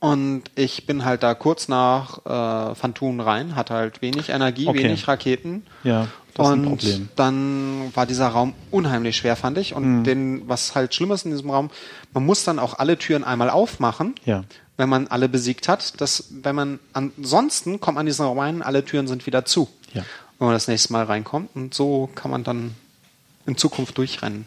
[0.00, 4.84] Und ich bin halt da kurz nach äh, Phantun rein, hatte halt wenig Energie, Okay.
[4.84, 5.64] wenig Raketen.
[5.82, 7.08] Ja, das ist ein und Problem.
[7.16, 9.72] dann war dieser Raum unheimlich schwer, fand ich.
[9.74, 10.04] Und Mhm.
[10.04, 11.70] den, was halt schlimm ist in diesem Raum,
[12.12, 14.44] man muss dann auch alle Türen einmal aufmachen, Ja.
[14.76, 16.00] Wenn man alle besiegt hat.
[16.00, 19.68] Das, wenn man ansonsten kommt in diesen Raum rein, alle Türen sind wieder zu.
[19.92, 20.02] Ja.
[20.38, 21.50] Wenn man das nächste Mal reinkommt.
[21.54, 22.74] Und so kann man dann
[23.46, 24.46] in Zukunft durchrennen.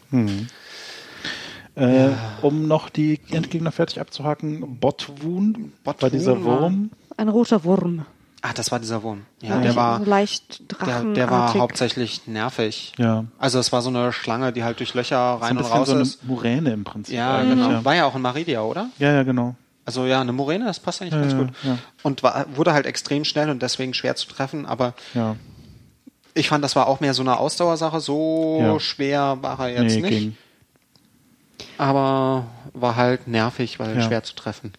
[1.76, 2.10] Äh,
[2.42, 6.90] Um noch die Endgegner fertig abzuhaken, Botwoon war Botwoon dieser war- Wurm.
[7.18, 8.06] Ein roter Wurm.
[8.42, 9.24] Ah, das war dieser Wurm.
[9.42, 12.94] Ja, Ja, der so war, leicht der, der war hauptsächlich nervig.
[12.98, 13.26] Ja.
[13.40, 15.88] Also es war so eine Schlange, die halt durch Löcher So rein ein und raus
[15.88, 16.24] so eine ist.
[16.24, 17.16] Muräne im Prinzip.
[17.16, 17.72] Ja, eigentlich, genau.
[17.72, 17.86] Ja.
[17.86, 18.90] War ja auch in Maridia, oder?
[19.00, 19.56] ja, ja, genau.
[19.88, 21.50] Also ja, eine Muräne, das passt eigentlich Ja, ganz ja, gut.
[21.64, 21.78] ja.
[22.04, 25.38] Und war, wurde halt extrem schnell und deswegen schwer zu treffen, aber Ja.
[26.34, 28.02] ich fand, das war auch mehr so eine Ausdauersache.
[28.02, 28.80] So Ja.
[28.82, 30.10] schwer war er jetzt Nee, nicht.
[30.10, 30.38] ging.
[31.78, 34.02] Aber war halt nervig, weil Ja.
[34.02, 34.74] schwer zu treffen.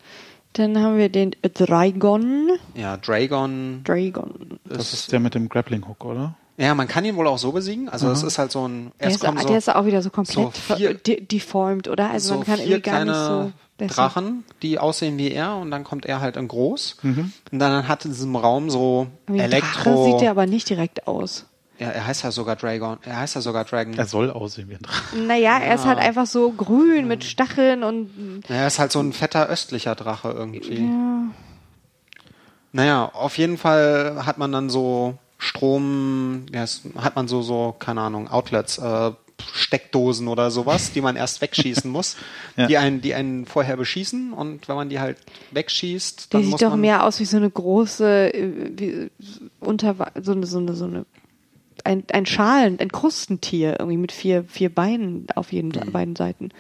[0.55, 2.51] Dann haben wir den Dragon.
[2.75, 3.83] Ja, Dragon.
[3.85, 4.59] Dragon.
[4.65, 6.35] Das ist der mit dem Grappling Hook, oder?
[6.57, 7.89] Ja, man kann ihn wohl auch so besiegen.
[7.89, 8.91] Also es ist halt so ein.
[8.99, 11.87] Der Erst ist, kommen so, der ist auch wieder so komplett so vier- de deformed,
[11.87, 12.11] oder?
[12.11, 13.53] Also so man kann irgendwie gar kleine nicht so.
[13.79, 16.97] Besser- Drachen, die aussehen wie er und dann kommt er halt in groß.
[17.03, 17.33] Mhm.
[17.51, 20.05] Und dann hat in diesem Raum so Wie ein Drache Elektro.
[20.05, 21.47] sieht der aber nicht direkt aus.
[21.79, 22.99] ja, er heißt ja sogar Dragon.
[23.05, 23.95] Er heißt ja sogar Dragon.
[23.97, 25.17] Er soll aussehen wie ein Drache.
[25.17, 28.11] Naja, er ist halt einfach so grün mit Stacheln und
[28.49, 30.85] Ja, er ist halt so ein fetter östlicher Drache irgendwie.
[30.87, 31.31] ja,
[32.73, 36.65] Naja, auf jeden Fall hat man dann so Strom, ja,
[37.01, 39.13] hat man so, so, keine Ahnung, Outlets, äh,
[39.53, 42.17] Steckdosen oder sowas, die man erst wegschießen muss,
[42.57, 42.67] Ja.
[42.67, 45.19] die einen, die einen vorher beschießen und wenn man die halt
[45.53, 49.11] wegschießt, dann muss sieht doch man mehr aus wie so eine große, äh, wie,
[49.61, 51.07] unter, so eine, so eine, so eine,
[51.85, 55.93] ein, ein Schalen, ein Krustentier irgendwie mit vier, vier Beinen auf jeden Mhm.
[55.93, 56.51] beiden Seiten.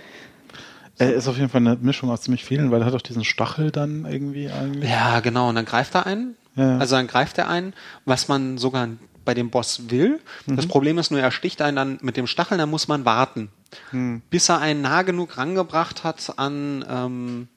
[1.01, 3.24] Er ist auf jeden Fall eine Mischung aus ziemlich vielen, weil er hat auch diesen
[3.24, 4.91] Stachel dann irgendwie eigentlich.
[4.91, 5.49] Ja, genau.
[5.49, 6.35] Und dann greift er einen.
[6.57, 6.79] Ja.
[6.79, 7.72] Also dann greift er einen,
[8.05, 8.89] was man sogar
[9.29, 10.20] bei dem Boss will.
[10.47, 13.51] Das Problem ist nur, er sticht einen dann mit dem Stachel, dann muss man warten,
[14.31, 17.49] bis er einen nah genug rangebracht hat an ähm,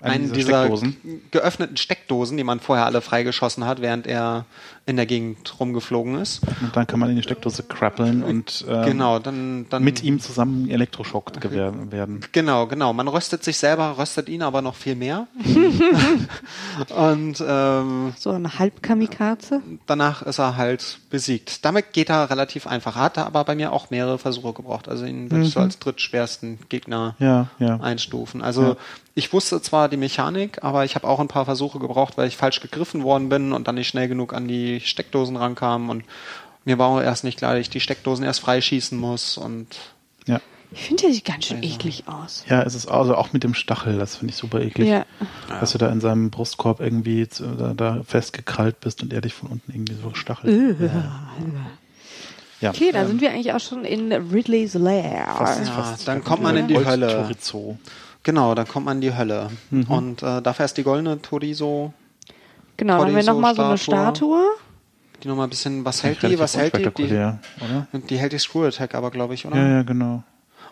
[0.00, 1.22] Eine einen dieser dieser Steckdosen?
[1.32, 4.46] geöffneten Steckdosen, die man vorher alle freigeschossen hat, während er
[4.90, 6.40] in der Gegend rumgeflogen ist.
[6.60, 10.20] Und dann kann man in die Steckdose krabbeln und ähm, genau, dann, dann mit ihm
[10.20, 12.20] zusammen elektroschockt gewer- werden.
[12.32, 12.92] Genau, genau.
[12.92, 15.26] Man röstet sich selber, röstet ihn aber noch viel mehr.
[16.96, 19.62] Und ähm, So eine Halbkamikaze.
[19.86, 21.64] danach ist er halt besiegt.
[21.64, 22.96] Damit geht er relativ einfach.
[22.96, 24.88] Hat er aber bei mir auch mehrere Versuche gebraucht.
[24.88, 27.76] Also ihn würde ich so als drittschwersten Gegner Ja, ja.
[27.80, 28.42] einstufen.
[28.42, 28.76] Also Ja.
[29.14, 32.36] ich wusste zwar die Mechanik, aber ich habe auch ein paar Versuche gebraucht, weil ich
[32.36, 36.04] falsch gegriffen worden bin und dann nicht schnell genug an die Steckdosen rankam und
[36.64, 39.66] mir war auch erst nicht klar, dass ich die Steckdosen erst freischießen muss und
[40.26, 40.40] Ja.
[40.72, 42.44] Ich finde, der sieht ganz schön eklig aus.
[42.48, 44.88] Ja, es ist also auch mit dem Stachel, das finde ich super eklig.
[44.88, 45.04] Ja.
[45.58, 49.34] Dass du da in seinem Brustkorb irgendwie zu, da, da festgekrallt bist und er dich
[49.34, 50.14] von unten irgendwie so Äh.
[50.14, 50.76] stachelt.
[52.60, 52.70] Ja.
[52.70, 55.26] Okay, da sind wir eigentlich auch schon in Ridley's Lair.
[55.38, 57.06] Fast- Ja, fast dann kommt man in die Hölle.
[57.08, 57.78] Holzchorizo.
[58.22, 59.50] Genau, dann kommt man in die Hölle.
[59.70, 59.84] Mhm.
[59.84, 61.94] Und äh, dafür ist die goldene Toriso,
[62.76, 63.76] Genau, dann haben wir nochmal so eine.
[63.78, 64.42] Statue.
[65.22, 66.38] Die nochmal ein bisschen, was hält die?
[66.38, 66.90] Was hält die?
[66.90, 67.04] die?
[67.14, 67.86] oder?
[67.92, 69.56] Die hält die Screw Attack aber, glaube ich, oder?
[69.56, 70.22] Ja, ja, genau.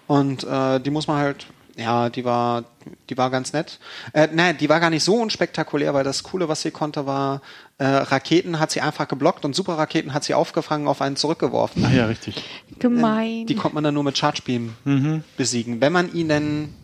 [0.07, 1.47] Und äh, die muss man halt,
[1.77, 2.65] ja, die war,
[3.11, 3.79] die war ganz nett.
[4.13, 7.43] Äh, nein, die war gar nicht so unspektakulär, weil das Coole, was sie konnte, war,
[7.79, 11.85] äh, Raketen hat sie einfach geblockt und Superraketen hat sie aufgefangen, auf einen zurückgeworfen.
[11.87, 12.43] Ach ja, richtig.
[12.79, 13.47] Gemein.
[13.47, 15.23] Die konnte man dann nur mit Charge Beam Mhm.
[15.37, 16.75] besiegen, wenn man ihn denn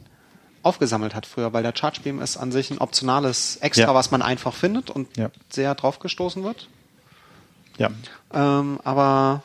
[0.62, 3.94] aufgesammelt hat früher, weil der Charge Beam ist an sich ein optionales Extra, Ja.
[3.94, 5.30] was man einfach findet und Ja.
[5.50, 6.68] sehr draufgestoßen wird.
[7.78, 7.90] Ja.
[8.32, 9.42] Ähm, aber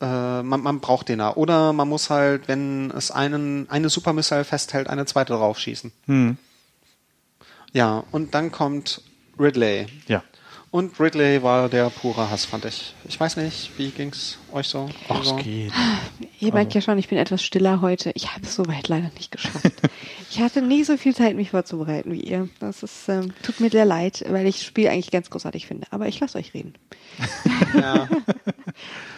[0.00, 1.34] äh, man, man braucht den da.
[1.34, 5.92] Oder man muss halt, wenn es einen, eine Supermissile festhält, eine zweite draufschießen.
[6.06, 6.36] Hm.
[7.72, 9.02] Ja, und dann kommt
[9.38, 9.86] Ridley.
[10.06, 10.22] Ja.
[10.70, 12.94] Und Ridley war der pure Hass, fand ich.
[13.08, 14.90] Ich weiß nicht, wie ging's euch so?
[15.08, 15.72] Ach, es geht.
[16.40, 18.12] Ihr merkt ja schon, ich bin etwas stiller heute.
[18.14, 19.72] Ich habe es soweit leider nicht geschafft.
[20.30, 22.48] ich hatte nie so viel Zeit, mich vorzubereiten wie ihr.
[22.60, 25.86] Das ist, ähm, tut mir sehr leid, weil ich das Spiel eigentlich ganz großartig finde.
[25.90, 26.74] Aber ich lasse euch reden.
[27.74, 28.08] Ja.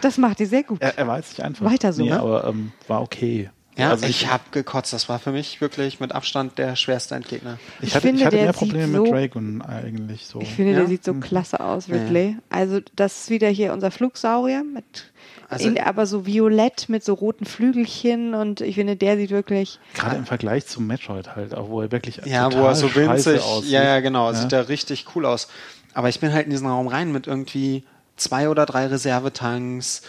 [0.00, 0.80] Das macht ihr sehr gut.
[0.80, 1.64] Er, er jetzt nicht einfach.
[1.64, 2.20] Weiter so, Nee, ne?
[2.20, 3.50] aber ähm, war okay.
[3.80, 4.92] Ja, Also ich habe gekotzt.
[4.92, 7.58] Das war für mich wirklich mit Abstand der schwerste Endgegner.
[7.80, 10.40] Ich Ich hatte, finde, ich hatte der mehr sieht Probleme so- mit Dragon eigentlich so.
[10.40, 10.78] Ich finde, Ja?
[10.80, 12.36] der sieht so klasse aus, Ridley.
[12.48, 15.10] Also das ist wieder hier unser Flugsaurier mit
[15.48, 19.78] Also- in, aber so violett mit so roten Flügelchen und ich finde, der sieht wirklich
[19.94, 22.94] Gerade im Vergleich zum Metroid halt, auch wo er wirklich Ja, total wo er so
[22.94, 23.70] winzig, aussieht.
[23.72, 24.34] ja, ja, genau, Ja.
[24.34, 25.48] sieht er richtig cool aus.
[25.94, 27.84] Aber ich bin halt in diesen Raum rein mit irgendwie
[28.16, 30.02] zwei oder drei Reservetanks,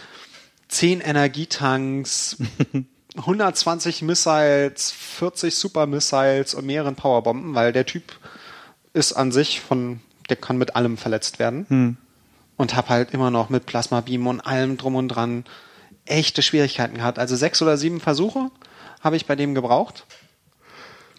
[0.68, 2.36] zehn Energietanks,
[3.16, 8.04] 120 Missiles, 40 Super Missiles und mehreren Powerbomben, weil der Typ
[8.94, 11.66] ist an sich von, der kann mit allem verletzt werden.
[11.68, 11.96] Hm.
[12.56, 15.44] Und hab halt immer noch mit Plasmabeam und allem drum und dran
[16.04, 17.18] echte Schwierigkeiten gehabt.
[17.18, 18.50] Also sechs oder sieben Versuche
[19.00, 20.06] habe ich bei dem gebraucht.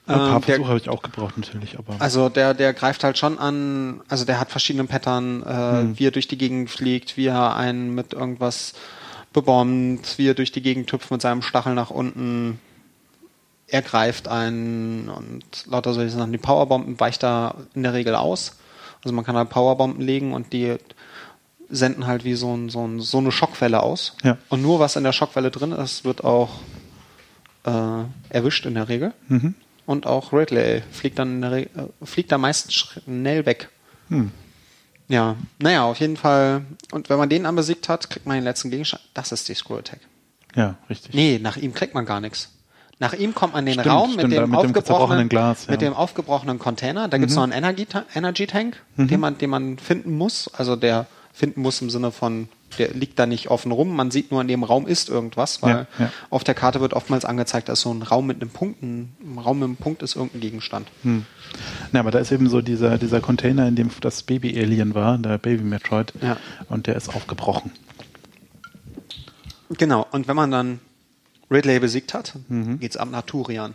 [0.05, 3.17] Ein paar Ähm, Versuche habe ich auch gebraucht natürlich, aber also der, der greift halt
[3.17, 7.27] schon an, also der hat verschiedene Pattern, äh, wie er durch die Gegend fliegt, wie
[7.27, 8.73] er einen mit irgendwas
[9.33, 12.59] bebombt, wie er durch die Gegend hüpft mit seinem Stachel nach unten.
[13.67, 16.31] Er greift einen und lauter solche Sachen.
[16.31, 18.57] Die Powerbomben weicht er in der Regel aus.
[19.03, 20.77] Also man kann halt Powerbomben legen und die
[21.69, 24.15] senden halt wie so, ein, so, ein, so eine Schockwelle aus.
[24.23, 24.37] Ja.
[24.49, 26.49] Und nur was in der Schockwelle drin ist, wird auch
[27.65, 29.13] äh, erwischt in der Regel.
[29.27, 29.55] Mhm.
[29.85, 33.69] Und auch Ridley fliegt dann in der Re äh, fliegt da meist schnell weg.
[34.09, 34.31] Hm.
[35.13, 36.65] Ja, naja, auf jeden Fall.
[36.91, 39.03] Und wenn man den dann besiegt hat, kriegt man den letzten Gegenstand.
[39.13, 39.99] Das ist die Screw Attack.
[40.55, 41.13] ja, richtig.
[41.13, 42.49] Nee, nach ihm kriegt man gar nichts.
[42.99, 45.71] Nach ihm kommt man in den Stimmt, Raum stimmt, mit dem, mit aufgebrochenen, Glas, ja.
[45.71, 47.07] mit dem aufgebrochenen Container.
[47.09, 47.85] Da gibt's noch einen Energy,
[48.15, 49.07] Energy Tank, Mhm.
[49.07, 50.49] den, man, den man finden muss.
[50.53, 52.47] Also der finden muss im Sinne von,
[52.77, 53.95] der liegt da nicht offen rum.
[53.95, 56.11] Man sieht nur, in dem Raum ist irgendwas, weil Ja, ja.
[56.29, 59.59] auf der Karte wird oftmals angezeigt, dass so ein Raum mit einem Punkt, ein Raum
[59.59, 60.87] mit einem Punkt ist irgendein Gegenstand.
[61.03, 61.25] Hm.
[61.91, 65.37] Ja, aber da ist eben so dieser, dieser Container, in dem das Baby-Alien war, der
[65.37, 66.37] Baby-Metroid, Ja.
[66.69, 67.71] und der ist aufgebrochen.
[69.69, 70.79] Genau, und wenn man dann
[71.49, 72.79] Ridley besiegt hat, Mhm.
[72.79, 73.73] geht's ab nach Turian.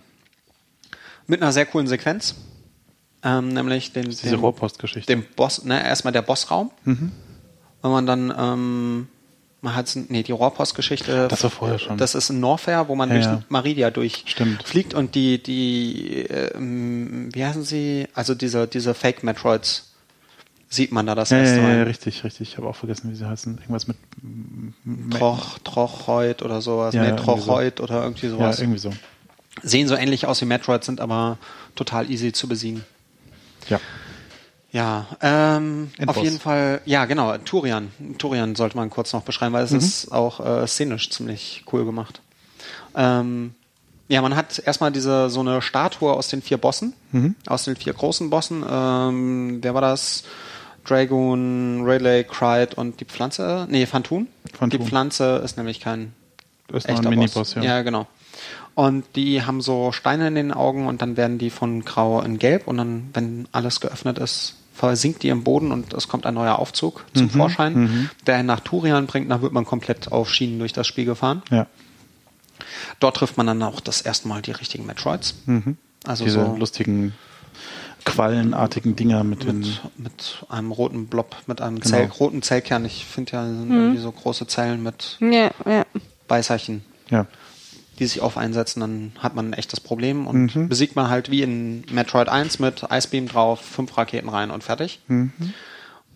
[1.27, 2.35] Mit einer sehr coolen Sequenz.
[3.23, 5.13] Ähm, nämlich den, Diese den, Rohrpostgeschichte.
[5.13, 6.71] dem Boss, ne, erstmal der Bossraum.
[6.85, 7.11] Mhm.
[7.83, 9.09] Wenn man dann, ähm,
[9.61, 11.29] man hat, nee, die Rohrpostgeschichte.
[11.29, 11.97] Das war vorher schon.
[11.99, 13.43] Das ist in Norfair, wo man Ja, durch ja.
[13.49, 18.07] Maridia durchfliegt und die, die, ähm, wie heißen sie?
[18.15, 19.85] Also diese, diese Fake Metroids
[20.71, 21.83] sieht man da das Ja, ja, erste ja, ja, Mal.
[21.85, 22.51] richtig, richtig.
[22.51, 23.59] Ich habe auch vergessen, wie sie heißen.
[23.59, 23.97] Irgendwas mit
[25.11, 26.95] Troch, Trochoid oder sowas.
[26.95, 27.47] Ja, nee, ja, irgendwie so.
[27.47, 28.61] Trochoid oder irgendwie Ja, sowas.
[28.61, 28.91] irgendwie so.
[29.63, 31.39] Sehen so ähnlich aus wie Metroid, sind aber
[31.75, 32.85] total easy zu besiegen.
[33.69, 33.81] Ja.
[34.71, 36.17] Ja, ähm, Endboss.
[36.19, 37.91] auf jeden Fall, ja genau, Turian.
[38.19, 42.21] Turian sollte man kurz noch beschreiben, weil es ist auch äh, szenisch ziemlich cool gemacht.
[42.95, 43.55] Ähm,
[44.09, 46.93] ja, man hat erstmal diese so eine Statue aus den vier Bossen,
[47.47, 48.65] aus den vier großen Bossen.
[48.69, 50.25] Ähm, wer war das?
[50.85, 53.67] Dragoon, Rayleigh, Cryde und die Pflanze?
[53.69, 54.27] Nee, Phantom.
[54.59, 54.81] Phantom.
[54.81, 56.15] Die Pflanze ist nämlich kein
[56.69, 57.55] Das ist echter ein Miniboss, Boss.
[57.57, 57.63] ja.
[57.63, 58.07] Ja, genau.
[58.79, 62.39] Und die haben so Steine in den Augen und dann werden die von grau in
[62.39, 66.35] gelb und dann, wenn alles geöffnet ist, versinkt die im Boden und es kommt ein
[66.35, 70.33] neuer Aufzug zum Mhm, Vorschein, der einen nach Turian bringt, dann wird man komplett auf
[70.33, 71.43] Schienen durch das Spiel gefahren.
[71.51, 71.67] Ja.
[73.01, 75.35] Dort trifft man dann auch das erste Mal die richtigen Metroids.
[76.07, 76.29] Also Mhm.
[76.29, 77.15] Diese so lustigen
[78.05, 81.97] quallenartigen Dinger mit, mit, mit einem roten Blob, mit einem Genau.
[81.97, 82.85] Zell, roten Zellkern.
[82.85, 85.85] Ich finde ja sind irgendwie so große Zellen mit Ja, ja.
[86.29, 86.85] Beißerchen.
[87.11, 87.27] Ja.
[87.99, 91.43] Die sich auf einsetzen, dann hat man ein echtes Problem und besiegt man halt wie
[91.43, 95.01] in Metroid 1 mit Icebeam drauf, fünf Raketen rein und fertig.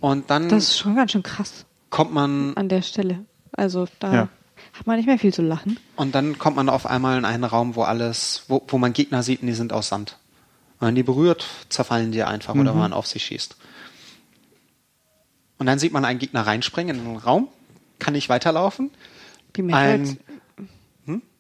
[0.01, 3.25] Und dann Das ist schon ganz schön krass kommt man an der Stelle.
[3.53, 4.29] Also da Ja.
[4.73, 5.79] hat man nicht mehr viel zu lachen.
[5.97, 9.23] und dann kommt man auf einmal in einen Raum, wo alles, wo, wo man Gegner
[9.23, 10.17] sieht und die sind aus Sand.
[10.81, 13.57] Wenn man die berührt, zerfallen die einfach oder wenn man auf sie schießt.
[15.59, 17.49] Und dann sieht man einen Gegner reinspringen in einen Raum,
[17.99, 18.91] kann nicht weiterlaufen.
[19.77, 20.19] Ein,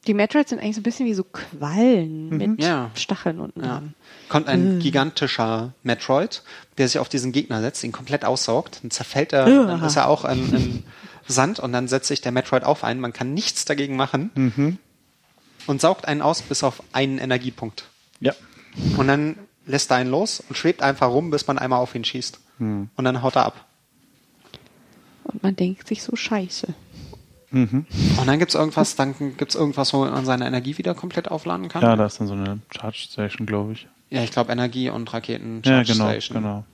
[0.06, 2.90] die Metroids sind eigentlich so ein bisschen wie so Quallen mit Ja.
[2.94, 3.66] Stacheln unten Ja.
[3.68, 3.94] dran.
[4.28, 6.42] Kommt ein gigantischer Metroid,
[6.78, 9.86] der sich auf diesen Gegner setzt, ihn komplett aussaugt, dann zerfällt er, dann Uah.
[9.86, 10.84] ist er auch in, in
[11.28, 14.78] Sand und dann setzt sich der Metroid auf einen, man kann nichts dagegen machen
[15.66, 17.84] und saugt einen aus bis auf einen Energiepunkt.
[18.20, 18.32] Ja.
[18.96, 19.36] Und dann
[19.66, 22.40] lässt er einen los und schwebt einfach rum, bis man einmal auf ihn schießt.
[22.58, 23.66] Und dann haut er ab.
[25.24, 26.68] Und man denkt sich so scheiße.
[27.52, 27.86] Und
[28.26, 31.82] dann gibt's irgendwas, dann gibt's irgendwas, wo man seine Energie wieder komplett aufladen kann.
[31.82, 33.86] Ja, da ist dann so eine Charge Station, glaube ich.
[34.10, 36.38] Ja, ich glaube Energie und Raketen Ja, Charge genau, Station.
[36.42, 36.64] genau.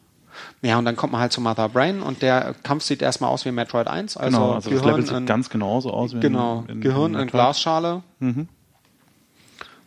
[0.62, 3.44] Ja, und dann kommt man halt zu Mother Brain und der Kampf sieht erstmal aus
[3.44, 4.16] wie Metroid 1.
[4.16, 6.80] Also, Genau, also das Gehirn Level sieht in, ganz genauso aus wie genau, in, in,
[6.80, 7.30] Gehirn in Metroid.
[7.32, 8.02] Glasschale.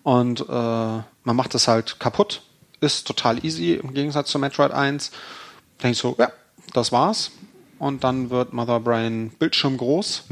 [0.04, 2.42] Und äh, man macht es halt kaputt.
[2.82, 5.12] Ist total easy im Gegensatz zu Metroid 1.
[5.82, 6.32] Denke ich so, ja,
[6.74, 7.32] das war's.
[7.82, 10.26] Und dann wird Mother Brain bildschirmgroß.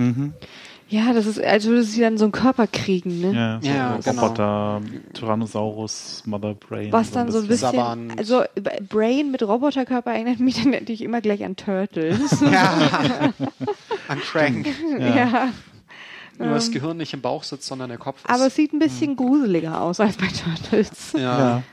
[0.88, 3.34] Ja, das ist, als würde sie dann so einen Körper kriegen, ne?
[3.34, 4.22] Ja, so Ja, genau.
[4.22, 4.82] Roboter,
[5.14, 6.92] Tyrannosaurus, Mother Brain.
[6.92, 8.14] Was dann so ein bisschen, Saban.
[8.20, 8.44] also
[8.88, 12.40] Brain mit Roboterkörper erinnert mich dann natürlich immer gleich an Turtles.
[12.52, 13.34] Ja.
[14.08, 14.68] An Crank.
[15.00, 15.50] ja.
[16.38, 18.30] Nur das Gehirn nicht im Bauch sitzt, sondern der Kopf ist.
[18.30, 21.14] Aber es sieht ein bisschen gruseliger aus als bei Turtles.
[21.14, 21.20] ja.
[21.22, 21.64] Ja.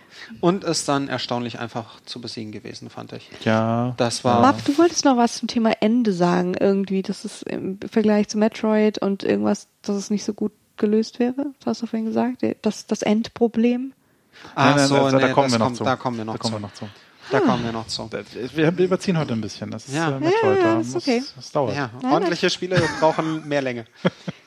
[0.40, 3.28] Und ist dann erstaunlich einfach zu besiegen gewesen, fand ich.
[3.44, 3.94] Ja.
[3.96, 4.40] Das war.
[4.40, 8.38] Map, du wolltest noch was zum Thema Ende sagen, irgendwie, dass es im Vergleich zu
[8.38, 11.46] Metroid und irgendwas, dass es nicht so gut gelöst wäre.
[11.60, 12.42] Was hast du vorhin gesagt?
[12.62, 13.92] Das, das Endproblem.
[14.54, 15.84] Ach Nein, nein, so, also, da nee, kommen das wir noch kommt, zu.
[15.84, 16.50] Da kommen wir noch da zu.
[16.50, 16.88] kommen wir noch zu.
[17.30, 18.10] Da kommen wir noch zu.
[18.54, 19.70] Wir, überziehen heute ein bisschen.
[19.70, 20.16] Das ist Ja.
[20.16, 20.58] äh, Metroid.
[20.58, 21.22] Ja, da ja, ist muss- okay.
[21.34, 21.74] Das dauert.
[21.76, 23.86] Ja, ordentliche Spiele brauchen mehr Länge.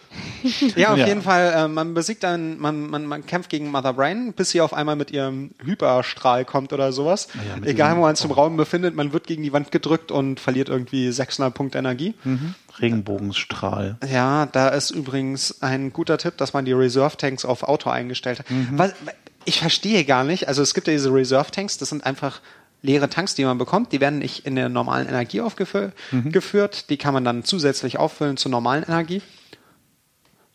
[0.75, 1.07] Ja, auf Ja.
[1.07, 4.61] jeden Fall, äh, man besiegt dann, man, man, man kämpft gegen Mother Brain, bis sie
[4.61, 7.27] auf einmal mit ihrem Hyperstrahl kommt oder sowas.
[7.35, 10.39] ja, Egal, wo man sich im Raum befindet, man wird gegen die Wand gedrückt und
[10.39, 12.15] verliert irgendwie 600 Punkte Energie.
[12.23, 12.55] Mhm.
[12.79, 13.97] Regenbogenstrahl.
[14.11, 18.39] Ja, da ist übrigens ein guter Tipp, dass man die Reserve Tanks auf Auto eingestellt
[18.39, 18.45] hat.
[18.71, 18.93] Was,
[19.45, 22.41] ich verstehe gar nicht, also es gibt ja diese Reserve Tanks, das sind einfach
[22.81, 23.91] leere Tanks, die man bekommt.
[23.91, 25.93] Die werden nicht in der normalen Energie aufgeführt.
[26.89, 29.21] Die kann man dann zusätzlich auffüllen zur normalen Energie.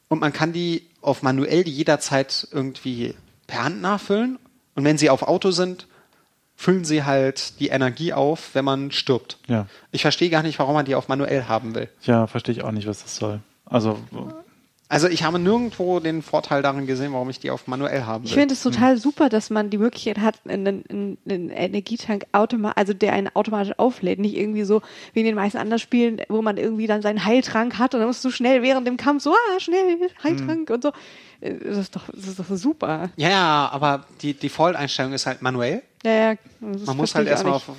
[0.08, 3.14] Und man kann die auf manuell die jederzeit irgendwie
[3.46, 4.38] per Hand nachfüllen.
[4.74, 5.86] Und wenn sie auf Auto sind,
[6.56, 9.38] füllen sie halt die Energie auf, wenn man stirbt.
[9.46, 9.66] Ja.
[9.90, 11.88] Ich verstehe gar nicht, warum man die auf manuell haben will.
[12.02, 13.40] Ja, verstehe ich auch nicht, was das soll.
[13.66, 13.98] Also,
[14.94, 18.28] Also ich habe nirgendwo den Vorteil darin gesehen, warum ich die auf manuell haben will.
[18.28, 22.76] Ich finde es total super, dass man die Möglichkeit hat, einen, einen, einen Energietank automatisch,
[22.76, 24.82] also der einen automatisch auflädt, nicht irgendwie so
[25.12, 28.06] wie in den meisten anderen Spielen, wo man irgendwie dann seinen Heiltrank hat und dann
[28.06, 30.92] musst du schnell während dem Kampf so, ah, schnell, Heiltrank und so.
[31.40, 33.10] Äh, Das ist doch, das ist doch super.
[33.16, 35.82] ja, ja, aber die Default-Einstellung ist halt manuell.
[36.04, 37.76] Ja, ja, das Man muss halt erstmal auf, auf,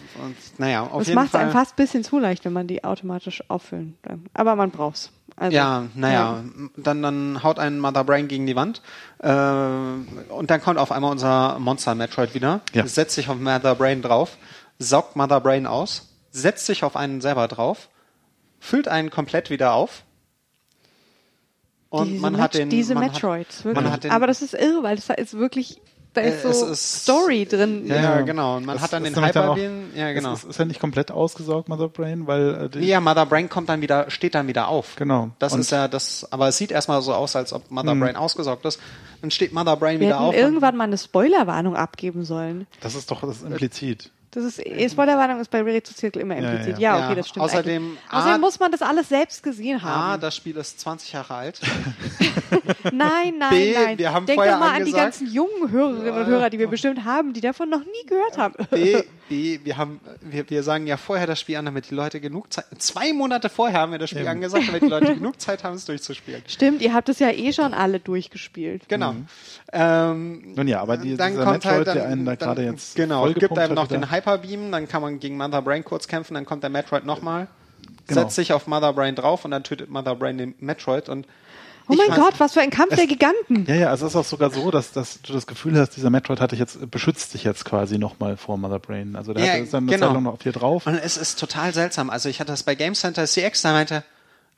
[0.57, 1.41] naja, auf Das jeden macht es Fall.
[1.41, 4.25] einem fast ein bisschen zu leicht, wenn man die automatisch auffüllen kann.
[4.33, 5.11] Aber man braucht's.
[5.37, 6.43] Also, ja, naja,
[6.77, 8.81] dann, dann haut ein Mother Brain gegen die Wand
[9.19, 12.87] äh, und dann kommt auf einmal unser Monster Metroid wieder, Ja.
[12.87, 14.37] setzt sich auf Mother Brain drauf,
[14.79, 17.89] saugt Mother Brain aus, setzt sich auf einen selber drauf,
[18.59, 20.03] füllt einen komplett wieder auf
[21.89, 23.91] und diese man hat Met- den diese man hat- Metroids, man wirklich.
[23.93, 25.81] hat den- Aber das ist irre, weil das ist wirklich,
[26.15, 27.85] da ist Äh, so ist- Story drin.
[27.87, 28.57] Ja, ja, genau.
[28.57, 29.91] Und man Das hat dann ist den auch- Hyperbeam.
[29.95, 30.33] Ja, genau.
[30.33, 33.49] Es ist, ist ja nicht komplett ausgesaugt, Mother Brain, weil äh, die, Ja, Mother Brain
[33.49, 34.95] kommt dann wieder, steht dann wieder auf.
[34.95, 35.29] Genau.
[35.39, 37.99] Das Und- ist ja das, aber es sieht erstmal so aus, als ob Mother Mhm.
[37.99, 38.79] Brain ausgesaugt ist.
[39.21, 40.35] Dann steht Mother Brain Wir wieder hätten auf.
[40.35, 42.65] irgendwann mal eine Spoilerwarnung abgeben sollen.
[42.81, 44.11] das ist doch das ist implizit.
[44.35, 46.77] Das ist, Spoilerwarnung ist bei Relay to Circle immer implizit.
[46.77, 46.97] ja.
[46.97, 47.45] Ja, okay, Ja, das stimmt.
[47.45, 47.97] außerdem-.
[48.11, 50.19] Außerdem Ah, muss man das alles selbst gesehen haben.
[50.21, 51.59] das Spiel ist 20 Jahre alt.
[52.91, 53.97] nein, nein, B, nein.
[53.97, 56.67] wir haben Denk doch mal an die angesagt- ganzen jungen Hörerinnen und Hörer, die wir
[56.67, 58.53] bestimmt haben, die davon noch nie gehört haben.
[58.71, 62.19] B, B, wir haben, wir, wir sagen ja vorher das Spiel an, damit die Leute
[62.21, 65.63] genug Zeit, zwei Monate vorher haben wir das Spiel angesagt, damit die Leute genug Zeit
[65.63, 66.43] haben, es durchzuspielen.
[66.47, 68.87] Stimmt, ihr habt es ja eh schon alle durchgespielt.
[68.87, 69.15] Genau.
[69.73, 72.47] Ähm, Nun ja, aber die, dann dieser kommt Metroid, halt dann, der einen da dann-
[72.49, 73.99] gerade jetzt genau, gibt einem noch wieder.
[73.99, 77.47] den Hyperbeam, dann kann man gegen Mother Brain kurz kämpfen, dann kommt der Metroid nochmal,
[78.07, 78.21] Genau.
[78.21, 81.27] setzt sich auf Mother Brain drauf und dann tötet Mother Brain den Metroid und
[81.87, 83.65] Oh ich mein weiß- Gott, was für ein Kampf der Giganten.
[83.67, 86.09] Ja, ja, also es ist auch sogar so, dass, dass du das Gefühl hast, dieser
[86.09, 89.15] Metroid hat dich jetzt, beschützt dich jetzt quasi nochmal vor Mother Brain.
[89.15, 90.07] Also der Ja, hat dann eine genau.
[90.07, 90.87] Zeit lang noch auf dir drauf.
[90.87, 92.09] Und es ist total seltsam.
[92.09, 94.03] Also ich hatte das bei Game Center CX, da meinte,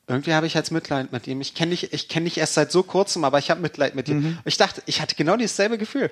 [0.10, 1.42] irgendwie habe ich jetzt Mitleid mit ihm.
[1.42, 4.08] Ich kenne dich, ich kenne dich erst seit so kurzem, aber ich habe Mitleid mit
[4.08, 4.20] ihm.
[4.22, 4.38] Mhm.
[4.46, 6.10] Ich dachte, ich hatte genau dasselbe Gefühl.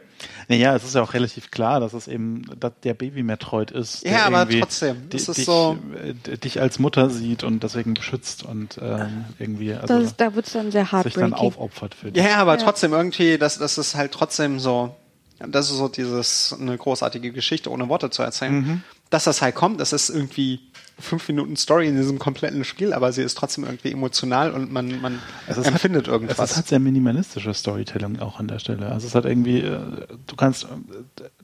[0.50, 4.04] Naja, es ist ja auch relativ klar, dass es eben dass der Baby-Metroid ist.
[4.04, 7.64] Ja, der aber irgendwie trotzdem, das ist dich, so- äh, dich als Mutter sieht und
[7.64, 11.34] deswegen beschützt und ähm, irgendwie also Das ist, da wird es dann sehr sich dann
[11.34, 12.22] aufopfert für dich.
[12.22, 12.64] Ja, aber Ja.
[12.64, 14.94] trotzdem irgendwie, das, das ist halt trotzdem so,
[15.40, 18.54] das ist so dieses, eine großartige Geschichte ohne Worte zu erzählen.
[18.54, 18.84] Mhm.
[19.10, 20.60] Dass das halt kommt, das ist irgendwie
[21.00, 25.00] fünf Minuten Story in diesem kompletten Spiel, aber sie ist trotzdem irgendwie emotional und man,
[25.02, 26.40] man Es ist empfindet halt, irgendwas.
[26.40, 28.88] Es ist halt sehr minimalistische Storytelling auch an der Stelle.
[28.92, 29.80] Also es hat irgendwie, äh,
[30.26, 30.68] du kannst, äh,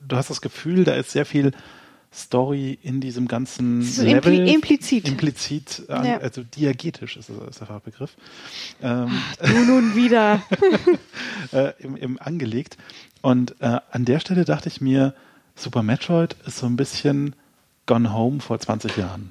[0.08, 1.52] du hast das Gefühl, da ist sehr viel
[2.14, 4.32] Story in diesem ganzen so Level.
[4.34, 5.08] impli- implizit.
[5.08, 6.18] Implizit, an, Ja.
[6.18, 8.16] also diagetisch ist, ist der Fachbegriff.
[8.82, 9.10] Ähm,
[9.42, 10.42] Du nun wieder.
[11.52, 12.76] äh, im, im angelegt.
[13.22, 15.14] Und äh, an der Stelle dachte ich mir,
[15.54, 17.34] Super Metroid ist so ein bisschen
[17.92, 19.30] Gone Home vor 20 Jahren.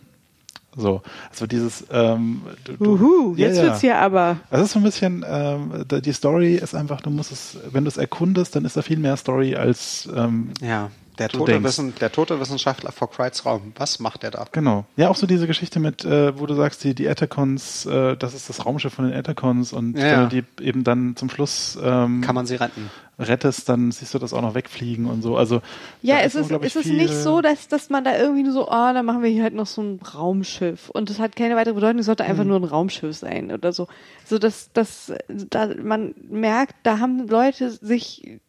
[0.78, 3.70] So, also dieses ähm, du, du- Uhu, jetzt Ja, ja.
[3.70, 4.38] wird's hier aber.
[4.52, 7.90] Es ist so ein bisschen, ähm, die Story ist einfach, du musst es, wenn du
[7.90, 10.90] es erkundest, dann ist da viel mehr Story als ähm, ja,
[11.22, 11.64] der du tote.
[11.64, 13.74] Wissen, der tote Wissenschaftler vor Crites Raum.
[13.78, 14.46] Was macht der da?
[14.52, 14.86] Genau.
[14.98, 18.34] Ja, auch so diese Geschichte mit, äh, wo du sagst, die, die Etacons, äh, das
[18.34, 22.22] ist das Raumschiff von den Etacons und Ja, du die eben dann zum Schluss ähm,
[22.22, 22.90] Kann man sie retten?
[23.20, 25.38] rettest, dann siehst du das auch noch wegfliegen und so.
[25.38, 25.62] Also
[26.02, 28.68] Ja, es ist, es ist viel- nicht so, dass, dass man da irgendwie nur so,
[28.68, 30.90] oh, dann machen wir hier halt noch so ein Raumschiff.
[30.90, 32.32] Und das hat keine weitere Bedeutung, es sollte Hm.
[32.32, 33.88] einfach nur ein Raumschiff sein oder so.
[34.26, 38.40] So, dass, dass da, man merkt, da haben Leute sich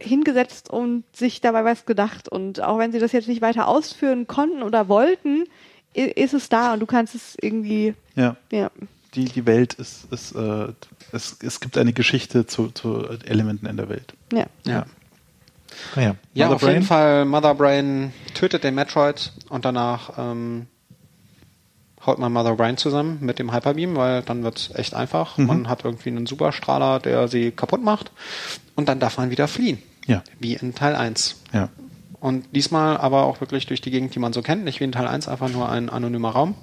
[0.00, 2.28] hingesetzt und sich dabei was gedacht.
[2.28, 5.44] Und auch wenn sie das jetzt nicht weiter ausführen konnten oder wollten,
[5.94, 8.70] ist es da und du kannst es irgendwie, Ja, ja.
[9.14, 10.68] die, die Welt ist, ist äh,
[11.12, 14.12] es, es gibt eine Geschichte zu, zu Elementen in der Welt.
[14.32, 14.46] Ja.
[14.66, 14.86] Ja.
[15.96, 16.72] Ja, Mother auf Brain.
[16.74, 20.66] jeden Fall, Mother Brain tötet den Metroid und danach ähm,
[22.06, 25.36] haut man Mother Brain zusammen mit dem Hyperbeam, weil dann wird's echt einfach.
[25.38, 25.46] Mhm.
[25.46, 28.10] Man hat irgendwie einen Superstrahler, der sie kaputt macht
[28.76, 29.82] und dann darf man wieder fliehen.
[30.06, 31.36] Ja, Wie in Teil 1.
[31.52, 31.68] ja.
[32.20, 34.90] Und diesmal aber auch wirklich durch die Gegend, die man so kennt, nicht wie in
[34.92, 36.56] Teil 1 einfach nur ein anonymer Raum,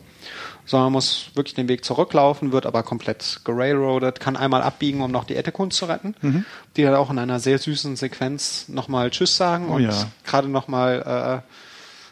[0.65, 5.11] sondern man muss wirklich den Weg zurücklaufen, wird aber komplett gerailroadet, kann einmal abbiegen, um
[5.11, 6.43] noch die Ettekons zu retten, Mhm.
[6.75, 9.93] die dann auch in einer sehr süßen Sequenz nochmal Tschüss sagen Oh und ja.
[10.25, 11.43] gerade nochmal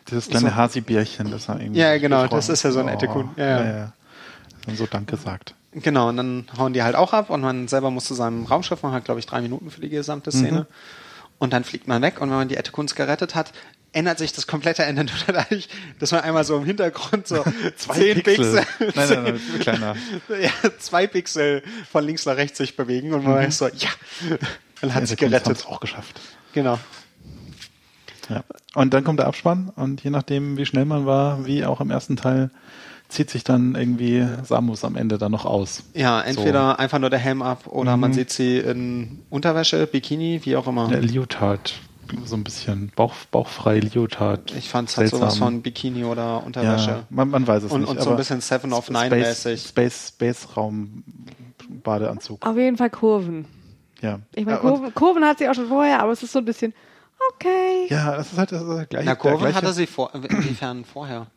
[0.10, 0.56] Dieses kleine So.
[0.56, 1.80] Hasi-Bärchen, das war irgendwie.
[1.80, 3.30] Ja, genau, das ist ja so ein Ettekun.
[3.38, 3.66] Ja, Ja, ja.
[3.72, 3.78] ja.
[3.78, 3.94] ja.
[4.68, 5.56] Und so Danke sagt.
[5.74, 8.46] äh, genau, und dann hauen die halt auch ab und man selber muss zu seinem
[8.46, 10.66] Raumschiff, man hat glaube ich drei Minuten für die gesamte Szene Mhm.
[11.40, 13.52] und dann fliegt man weg und wenn man die Ettekons gerettet hat,
[13.92, 15.68] ändert sich das komplette Ende nur dadurch,
[16.00, 17.44] dass man einmal so im Hintergrund so
[17.76, 19.96] zehn Pixel, Nein, nein, nein, kleiner.
[20.42, 20.50] ja,
[20.80, 23.90] zwei Pixel von links nach rechts sich bewegen und man weiß so, ja,
[24.82, 25.66] man hat sie Etacons gerettet.
[25.68, 26.20] auch geschafft.
[26.54, 26.80] Genau.
[28.30, 28.44] Ja.
[28.76, 31.92] Und dann kommt der Abspann und je nachdem, wie schnell man war, wie auch im
[31.92, 32.50] ersten Teil,
[33.10, 35.84] zieht sich dann irgendwie Samus am Ende dann noch aus.
[35.94, 40.56] Ja, entweder einfach nur der Helm ab oder man sieht sie in Unterwäsche, Bikini, wie
[40.56, 40.88] auch immer.
[40.88, 41.76] Der Leotard,
[42.26, 44.54] so ein bisschen Bauch, bauchfrei Leotard.
[44.58, 46.90] Ich fand es halt sowas von Bikini oder Unterwäsche.
[46.90, 47.90] Ja, man, man weiß es Und- nicht.
[47.92, 49.68] und so ein bisschen Seven of Nine Space, mäßig.
[49.68, 51.04] Space, Space Raum
[51.84, 52.46] Badeanzug.
[52.46, 53.46] Auf jeden Fall Kurven.
[54.02, 54.20] Ja.
[54.34, 56.74] Ich meine, Kurven, Kurven hat sie auch schon vorher, aber es ist so ein bisschen,
[57.36, 57.88] okay.
[57.90, 59.06] Ja, das ist halt das ist halt gleich.
[59.06, 61.28] Na, der Kurven gleiche- hatte sie vor, inwiefern vorher?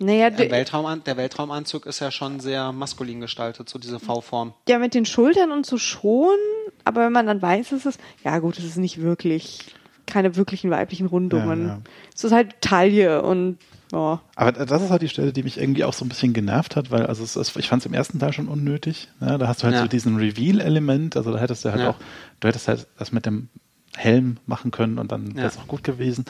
[0.00, 4.54] Naja, Der, Weltrauman der Weltraumanzug ist ja schon sehr maskulin gestaltet, so diese V-Form.
[4.68, 6.36] ja, mit den Schultern und so schon,
[6.84, 9.74] aber wenn man dann weiß, ist es, ja gut, es ist nicht wirklich,
[10.06, 11.62] keine wirklichen weiblichen Rundungen.
[11.62, 11.80] Ja, ja.
[12.14, 13.58] Es ist halt Taille und,
[13.90, 14.20] ja.
[14.36, 16.92] Aber das ist halt die Stelle, die mich irgendwie auch so ein bisschen genervt hat,
[16.92, 19.08] weil also es ich fand es im ersten Teil schon unnötig.
[19.18, 19.36] Ne?
[19.36, 19.82] Da hast du halt Ja.
[19.82, 21.90] so diesen Reveal-Element, also da hättest du halt Ja.
[21.90, 21.96] auch,
[22.38, 23.48] du hättest halt das mit dem
[23.96, 25.36] Helm machen können und dann Ja.
[25.36, 26.24] wäre es auch gut gewesen.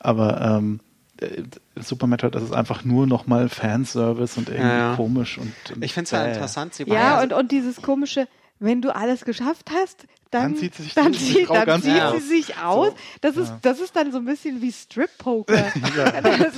[0.00, 0.80] Aber ähm,
[1.20, 1.42] äh,
[1.80, 4.96] Super Metroid, das ist einfach nur nochmal Fanservice und irgendwie Ja, ja.
[4.96, 6.28] komisch und, und Ich finde es ja bäh.
[6.32, 6.74] interessant.
[6.74, 8.26] Sie war Ja, und, und dieses komische,
[8.58, 11.54] wenn du alles geschafft hast, dann, Dann zieht sie sich- dann, zieht die zieht, Frau
[11.54, 12.14] dann ganz zieht aus.
[12.22, 12.86] sie sich aus.
[12.88, 12.94] So.
[13.20, 13.58] Das, ist, Ja.
[13.62, 15.64] das ist dann so ein bisschen wie Strip-Poker.
[16.22, 16.54] Das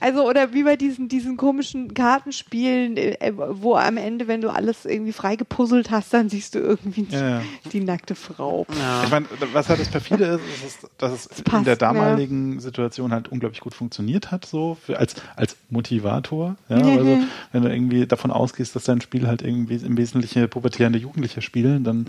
[0.00, 4.84] also, oder wie bei diesen, diesen komischen Kartenspielen, äh, wo am Ende, wenn du alles
[4.84, 8.66] irgendwie frei gepuzzelt hast, dann siehst du irgendwie die, Ja, die nackte Frau.
[8.78, 9.04] Ja.
[9.04, 11.76] Ich meine, was halt das perfide ist, ist, dass es passt, in der ja.
[11.78, 16.56] damaligen Situation halt unglaublich gut funktioniert hat, so für, als, als Motivator.
[16.68, 16.78] Ja?
[16.78, 16.98] Mhm.
[16.98, 17.18] Also,
[17.52, 21.84] wenn du irgendwie davon ausgehst, dass dein Spiel halt irgendwie im Wesentlichen pubertierende Jugendliche spielen,
[21.84, 22.06] dann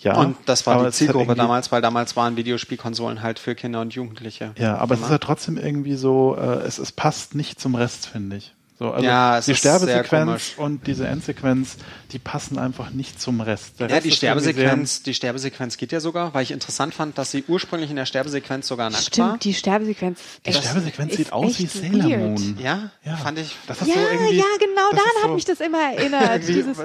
[0.00, 0.12] Ja.
[0.14, 0.18] ja.
[0.20, 4.52] Und das war die Zielgruppe damals, weil damals waren Videospielkonsolen halt für Kinder und Jugendliche.
[4.58, 8.06] Ja, aber es ist halt trotzdem irgendwie so, äh, es, es passt nicht zum Rest,
[8.06, 8.52] finde ich.
[8.78, 11.76] So, also Ja, es die Sterbesequenz und diese Endsequenz,
[12.12, 13.80] die passen einfach nicht zum Rest.
[13.80, 17.30] Der Ja, Rest die Sterbesequenz, die Sterbesequenz geht ja sogar, weil ich interessant fand, dass
[17.30, 19.28] sie ursprünglich in der Sterbesequenz sogar nackt war.
[19.28, 20.20] Stimmt, die Sterbesequenz.
[20.44, 22.20] Die Sterbesequenz sieht aus wie Sailor weird.
[22.20, 22.58] Moon.
[22.62, 23.16] Ja, Ja.
[23.16, 23.56] fand ich.
[23.66, 26.42] Das ist Ja, so irgendwie, ja, genau, daran ist hat so mich das immer erinnert.
[26.46, 26.76] Dieses,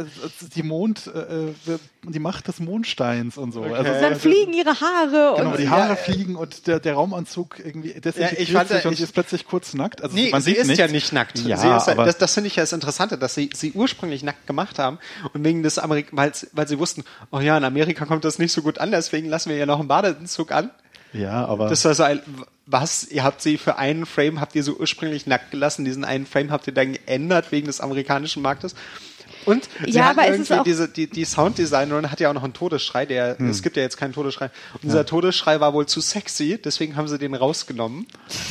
[0.55, 1.49] die Mond, äh,
[2.04, 3.62] die Macht des Mondsteins und so.
[3.64, 7.93] Also, dann fliegen ihre Haare Genau, und die Haare fliegen und der, der Raumanzug irgendwie
[7.93, 10.02] desintegriert ich fand, sich und ich- sie ist plötzlich kurz nackt.
[10.02, 10.80] Also Nee, man sie sieht ist nichts.
[10.80, 11.38] ja nicht nackt.
[11.39, 14.24] Ja, sie ist, aber das das finde ich ja das Interessante, dass sie sie ursprünglich
[14.24, 14.97] nackt gemacht haben
[15.34, 18.52] und wegen des Amerik weil, weil sie wussten, oh ja, in Amerika kommt das nicht
[18.52, 20.72] so gut an, deswegen lassen wir ja noch einen Badeanzug an.
[21.14, 22.20] ja, aber Das war so ein,
[22.66, 26.26] was, ihr habt sie für einen Frame, habt ihr so ursprünglich nackt gelassen, diesen einen
[26.26, 28.76] Frame habt ihr dann geändert wegen des amerikanischen Marktes.
[29.46, 32.34] Und sie Ja, aber es ist irgendwie auch- diese, die, die Sounddesignerin hat ja auch
[32.34, 33.50] noch einen Todesschrei, der, Hm.
[33.50, 34.52] es gibt ja jetzt keinen Todesschrei.
[34.74, 38.06] Und dieser Todesschrei war wohl zu sexy, deswegen haben sie den rausgenommen.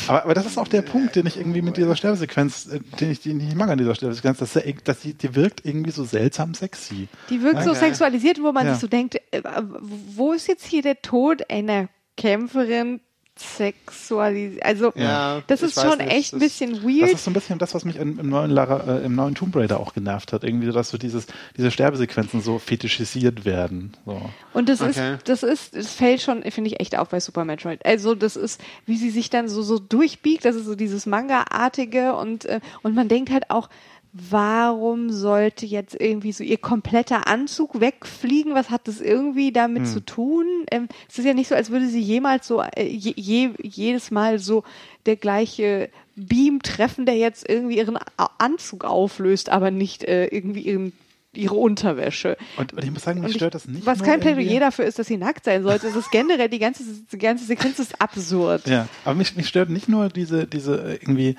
[0.08, 3.10] Aber, aber das ist auch der Punkt, den ich irgendwie mit dieser Sterbesequenz, äh, den
[3.10, 5.90] ich, den ich nicht mag an dieser Sterbesequenz, dass, der, dass die, die wirkt irgendwie
[5.90, 7.08] so seltsam sexy.
[7.28, 7.78] die wirkt so Okay.
[7.80, 8.72] sexualisiert, wo man Ja.
[8.72, 9.42] sich so denkt, äh,
[9.80, 13.00] wo ist jetzt hier der Tod einer Kämpferin
[13.40, 14.64] sexualisiert?
[14.64, 17.12] Also, Ja, das ist schon nicht, echt ein das- bisschen Das weird.
[17.12, 19.54] ist so ein bisschen das, was mich im, im, neuen Lara, äh, im neuen Tomb
[19.56, 20.44] Raider auch genervt hat.
[20.44, 21.26] Irgendwie, so, dass so dieses,
[21.56, 23.92] diese Sterbesequenzen so fetischisiert werden.
[24.06, 24.20] So.
[24.52, 25.14] Und das Okay.
[25.14, 27.84] ist, das ist, es fällt schon, finde ich, echt auf bei Super Metroid.
[27.84, 32.14] Also das ist, wie sie sich dann so, so durchbiegt, das ist so dieses Manga-artige
[32.14, 33.68] und, äh, und man denkt halt auch,
[34.12, 38.54] warum sollte jetzt irgendwie so ihr kompletter Anzug wegfliegen?
[38.54, 39.92] Was hat das irgendwie damit Hm.
[39.92, 40.46] zu tun?
[40.70, 44.10] Ähm, es ist ja nicht so, als würde sie jemals so, äh, je, je, jedes
[44.10, 44.64] Mal so
[45.06, 47.98] der gleiche Beam treffen, der jetzt irgendwie ihren
[48.38, 50.92] Anzug auflöst, aber nicht äh, irgendwie ihren,
[51.32, 52.36] ihre Unterwäsche.
[52.56, 53.86] Und, und ich muss sagen, mich ich- stört das nicht.
[53.86, 55.86] Was kein irgendwie- Plädoyer dafür ist, dass sie nackt sein sollte.
[55.86, 56.82] Es ist generell, die ganze,
[57.12, 58.66] die ganze Sequenz ist absurd.
[58.66, 61.36] Ja, aber mich, mich stört nicht nur diese, diese äh, irgendwie,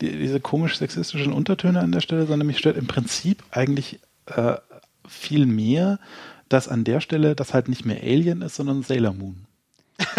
[0.00, 4.54] die, diese komisch sexistischen Untertöne an der Stelle, sondern mich stört im Prinzip eigentlich äh,
[5.06, 5.98] viel mehr,
[6.48, 9.44] dass an der Stelle das halt nicht mehr Alien ist, sondern Sailor Moon.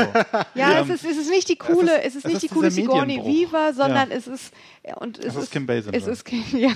[0.55, 2.47] Ja, es ist, es ist nicht die coole, ist- es ist es nicht ist die
[2.49, 3.17] coole Sigourney.
[3.23, 4.15] Weaver, sondern Ja.
[4.17, 4.53] es ist,
[4.85, 5.95] ja, und es Es ist ist, Kim Basinger.
[5.97, 6.71] es ist, Kim- ja,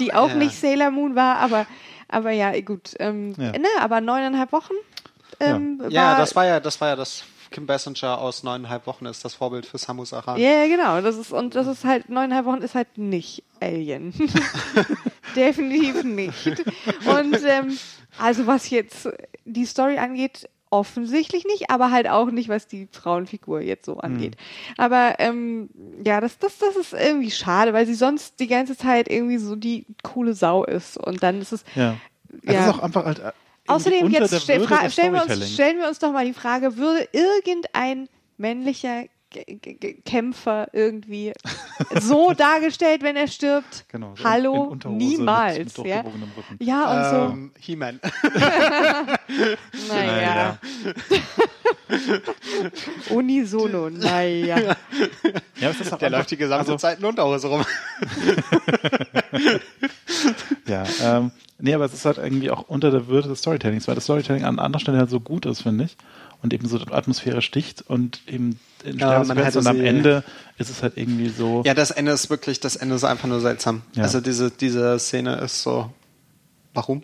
[0.00, 0.34] die auch Ja.
[0.36, 1.66] nicht Sailor Moon war, aber,
[2.08, 3.52] aber ja, gut, ähm, Ja.
[3.52, 4.72] ne, aber neuneinhalb Wochen,
[5.40, 9.24] ähm, Ja, das war ja, das war ja das Kim Basinger aus neuneinhalb Wochen ist
[9.24, 10.38] das Vorbild für Samus Aran.
[10.40, 11.00] Ja, genau.
[11.00, 14.12] Das ist, und das ist halt, neuneinhalb Wochen ist halt nicht Alien.
[15.36, 16.46] Definitiv nicht.
[17.06, 17.78] Und ähm,
[18.18, 19.08] also was jetzt
[19.44, 24.36] die Story angeht, offensichtlich nicht, aber halt auch nicht, was die Frauenfigur jetzt so angeht.
[24.76, 25.70] Aber ähm,
[26.04, 29.56] ja, das, das, das ist irgendwie schade, weil sie sonst die ganze Zeit irgendwie so
[29.56, 30.98] die coole Sau ist.
[30.98, 31.64] Und dann ist es.
[31.74, 31.96] Ja.
[32.42, 32.68] Es Ja.
[32.68, 33.22] ist auch einfach halt.
[33.68, 38.08] Außerdem, jetzt stell, stellen, wir uns, stellen wir uns doch mal die Frage, würde irgendein
[38.36, 41.34] männlicher G G G Kämpfer irgendwie
[42.00, 43.84] so dargestellt, wenn er stirbt?
[43.88, 44.76] Genau, so in- in Hallo?
[44.86, 45.58] Niemals.
[45.58, 46.04] mit- mit ja?
[46.60, 48.00] ja, und Ähm, He-Man.
[48.02, 48.08] so.
[49.94, 50.58] Naja.
[53.10, 54.76] Unisono, naja.
[55.60, 57.64] Ja, es ist Der läuft die gesamte also, Zeit in Unterhose rum.
[60.66, 63.94] Ja, ähm, nee, aber es ist halt irgendwie auch unter der Würde des Storytellings, weil
[63.94, 65.96] das Storytelling an anderer Stelle halt so gut ist, finde ich.
[66.40, 70.22] Und eben so die Atmosphäre sticht und eben in Ja, man und am sie- Ende
[70.56, 71.62] ist es halt irgendwie so.
[71.66, 73.82] Ja, das Ende ist wirklich, das Ende ist einfach nur seltsam.
[73.94, 74.04] Ja.
[74.04, 75.90] Also diese, diese Szene ist so,
[76.74, 77.02] warum?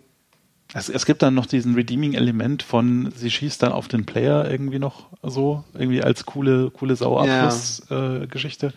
[0.73, 4.79] Es, es gibt dann noch diesen Redeeming-Element von, sie schießt dann auf den Player irgendwie
[4.79, 8.73] noch so, irgendwie als coole, coole Sauabschluss-Geschichte.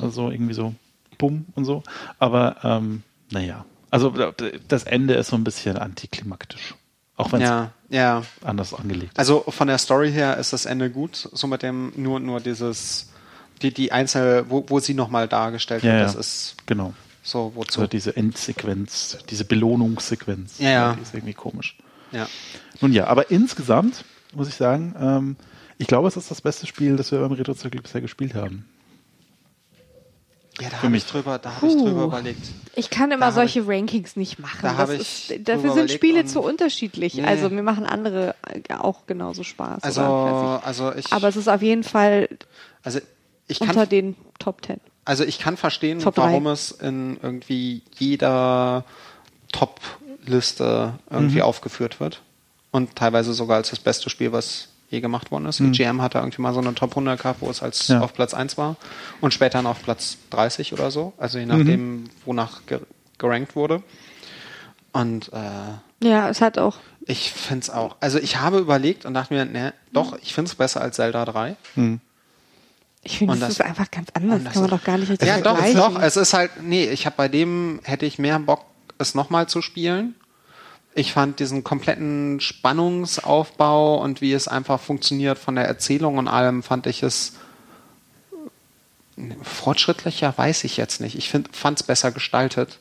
[0.00, 0.74] also irgendwie so
[1.18, 1.82] bumm und so.
[2.18, 3.64] Aber ähm, naja,
[3.94, 4.12] also
[4.68, 6.74] das Ende ist so ein bisschen antiklimaktisch.
[7.16, 8.22] Auch wenn es Ja, ja.
[8.42, 9.18] anders angelegt ist.
[9.18, 13.10] Also von der Story her ist das Ende gut, so mit dem nur nur dieses
[13.62, 16.92] die die Einzel wo, wo sie nochmal dargestellt Ja, wird, das ist Genau.
[17.22, 17.80] so wozu.
[17.82, 20.58] So diese Endsequenz, diese Belohnungssequenz.
[20.58, 20.94] Ja, ja.
[20.94, 21.76] Die ist irgendwie komisch.
[22.10, 22.26] ja.
[22.80, 25.36] Nun ja, aber insgesamt muss ich sagen, ähm,
[25.78, 28.64] ich glaube, es ist das beste Spiel, das wir beim Retro-Zirkel bisher gespielt haben.
[30.60, 31.04] Ja, da Für habe mich.
[31.04, 32.46] ich drüber, da habe ich drüber überlegt.
[32.76, 34.60] Ich kann immer Da solche Rankings nicht machen.
[34.62, 37.14] da Das ist, dafür sind Spiele zu unterschiedlich.
[37.14, 37.24] Nee.
[37.24, 39.82] Also mir machen andere äh, auch genauso Spaß.
[39.82, 41.12] Also, oder, also ich.
[41.12, 42.28] Aber es ist auf jeden Fall
[42.84, 43.00] also
[43.48, 44.80] ich unter kann, den Top Ten.
[45.04, 48.84] also ich kann verstehen, Top warum es in irgendwie jeder
[49.52, 52.20] Top-Liste irgendwie aufgeführt wird.
[52.70, 55.58] Und teilweise sogar als das beste Spiel, was je gemacht worden ist.
[55.72, 58.00] GM hatte irgendwie mal so eine Top 100 gehabt, wo es als Ja.
[58.00, 58.76] auf Platz 1 war
[59.20, 61.12] und später dann auf Platz 30 oder so.
[61.18, 62.80] Also je nachdem, wonach ge
[63.18, 63.82] gerankt wurde.
[64.92, 66.76] Und äh, Ja, es hat auch.
[67.06, 67.96] ich finde es auch.
[68.00, 71.24] Also ich habe überlegt und dachte mir, ne, doch, ich finde es besser als Zelda
[71.24, 71.56] 3.
[73.02, 74.42] Ich finde, das, das- ist einfach ganz anders.
[74.44, 76.00] das kann man doch gar nicht richtig Ja, doch, doch.
[76.00, 78.64] Es ist halt, nee, ich habe bei dem, hätte ich mehr Bock,
[78.98, 80.14] es nochmal zu spielen.
[80.96, 86.62] Ich fand diesen kompletten Spannungsaufbau und wie es einfach funktioniert von der Erzählung und allem,
[86.62, 87.32] fand ich es
[89.42, 91.16] fortschrittlicher, weiß ich jetzt nicht.
[91.16, 92.78] Ich fand es besser gestaltet.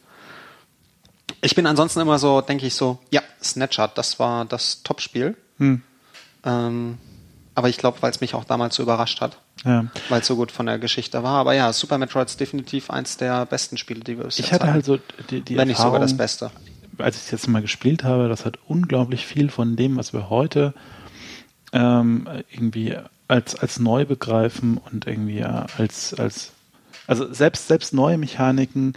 [1.41, 5.35] Ich bin ansonsten immer so, denke ich so, ja, Snatchard, das war das Topspiel.
[6.45, 6.97] Ähm,
[7.55, 9.85] aber ich glaube, weil es mich auch damals so überrascht hat Ja.
[10.09, 11.35] weil es so gut von der Geschichte war.
[11.39, 14.71] Aber ja, Super Metroid ist definitiv eins der besten Spiele, die wir bis Ich hatte
[14.71, 14.97] halt so
[15.29, 16.51] die, die Wenn nicht sogar Erfahrung, das Beste.
[16.97, 20.29] Als ich es jetzt mal gespielt habe, das hat unglaublich viel von dem, was wir
[20.29, 20.73] heute
[21.71, 22.95] ähm, irgendwie
[23.27, 26.51] als, als neu begreifen und irgendwie ja, als, als
[27.07, 28.93] also selbst, selbst neue Mechaniken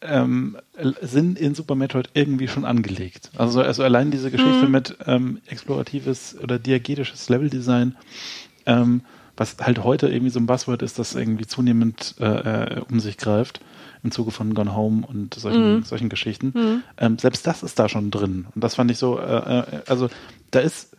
[0.00, 0.56] ähm,
[1.00, 3.30] sind in Super Metroid irgendwie schon angelegt.
[3.36, 7.96] Also, also allein diese Geschichte mit ähm, exploratives oder diegetisches Leveldesign,
[8.66, 9.02] ähm,
[9.36, 13.16] was halt heute irgendwie so ein Buzzword ist, das irgendwie zunehmend äh, äh, um sich
[13.16, 13.60] greift
[14.04, 16.82] im Zuge von Gone Home und solchen, solchen Geschichten.
[16.98, 18.46] Ähm, selbst das ist da schon drin.
[18.54, 19.22] Und das fand ich so, äh,
[19.60, 20.08] äh, also
[20.50, 20.94] da ist,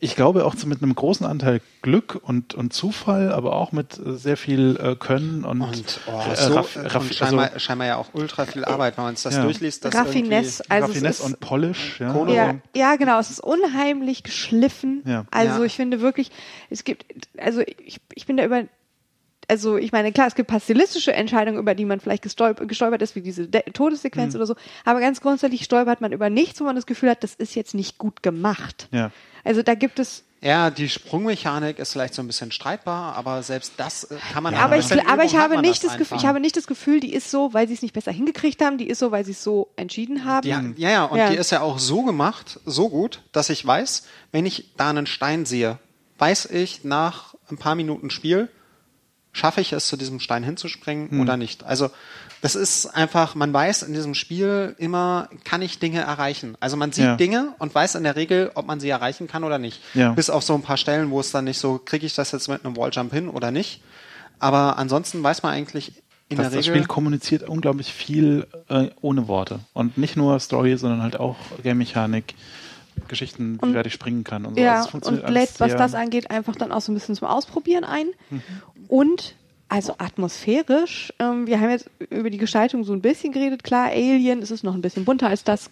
[0.00, 3.98] ich glaube auch so mit einem großen Anteil Glück und, und Zufall, aber auch mit
[3.98, 7.58] äh, sehr viel äh, Können und, Und, oh, äh, so, raff- und raff- scheinbar, also,
[7.60, 9.42] scheinbar ja auch ultra viel Arbeit, wenn man uns das Ja.
[9.44, 9.84] durchliest.
[9.84, 12.00] Das Raffinesse, also es Raffinesse und Polish.
[12.00, 13.18] Ja, ja, also, ja, genau.
[13.20, 15.02] Es ist unheimlich geschliffen.
[15.06, 15.24] Ja.
[15.30, 15.64] Also Ja.
[15.64, 16.30] ich finde wirklich,
[16.68, 17.04] es gibt,
[17.38, 18.64] also ich, ich bin da über,
[19.48, 22.68] also ich meine, klar, es gibt ein paar stilistische Entscheidungen, über die man vielleicht gestolpert,
[22.68, 24.38] gestolpert ist, wie diese De Todessequenz Mhm.
[24.38, 24.56] oder so.
[24.84, 27.74] Aber ganz grundsätzlich stolpert man über nichts, wo man das Gefühl hat, das ist jetzt
[27.74, 28.88] nicht gut gemacht.
[28.92, 29.10] Ja.
[29.44, 33.72] Also da gibt es Ja, die Sprungmechanik ist vielleicht so ein bisschen streitbar, aber selbst
[33.78, 36.26] das äh, kann man Ja, aber ich, aber ich habe nicht das das Gefühl, ich
[36.26, 38.86] habe nicht das Gefühl, die ist so, weil sie es nicht besser hingekriegt haben, die
[38.88, 40.42] ist so, weil sie es so entschieden haben.
[40.76, 41.30] Die, ja, ja, und Ja.
[41.30, 45.06] die ist ja auch so gemacht, so gut, dass ich weiß, wenn ich da einen
[45.06, 45.78] Stein sehe,
[46.18, 48.48] weiß ich nach ein paar Minuten Spiel,
[49.36, 51.64] schaffe ich es, zu diesem Stein hinzuspringen oder nicht.
[51.64, 51.90] Also
[52.40, 56.56] das ist einfach, man weiß in diesem Spiel immer, kann ich Dinge erreichen.
[56.58, 57.16] Also man sieht Ja.
[57.16, 59.80] Dinge und weiß in der Regel, ob man sie erreichen kann oder nicht.
[59.94, 60.12] Ja.
[60.12, 62.48] Bis auf so ein paar Stellen, wo es dann nicht so, kriege ich das jetzt
[62.48, 63.82] mit einem Walljump hin oder nicht.
[64.38, 66.80] Aber ansonsten weiß man eigentlich in das, der das Regel.
[66.80, 69.60] Spiel kommuniziert unglaublich viel äh, ohne Worte.
[69.74, 72.34] Und nicht nur Story, sondern halt auch Game-Mechanik,
[73.08, 74.60] Geschichten, wie weit ich springen kann und so.
[74.60, 77.28] Ja, Also es und lädt, was das angeht, einfach dann auch so ein bisschen zum
[77.28, 78.08] Ausprobieren ein.
[78.30, 78.42] Mhm.
[78.88, 79.34] Und
[79.68, 83.64] also atmosphärisch, ähm, wir haben jetzt über die Gestaltung so ein bisschen geredet.
[83.64, 85.70] Klar, Alien ist es noch ein bisschen bunter als das.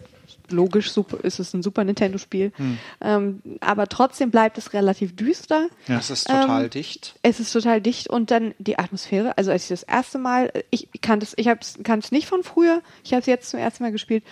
[0.49, 2.51] Logisch super, ist es ein Super Nintendo-Spiel.
[2.55, 2.77] Hm.
[3.01, 5.69] Ähm, aber trotzdem bleibt es relativ düster.
[5.87, 5.95] Ja.
[5.95, 7.15] Das ist total Ähm, dicht.
[7.23, 9.37] Es ist total dicht und dann die Atmosphäre.
[9.37, 11.47] Also als ich das erste Mal, ich kann es, ich
[11.83, 12.81] kann es nicht von früher.
[13.03, 14.23] Ich habe es jetzt zum ersten Mal gespielt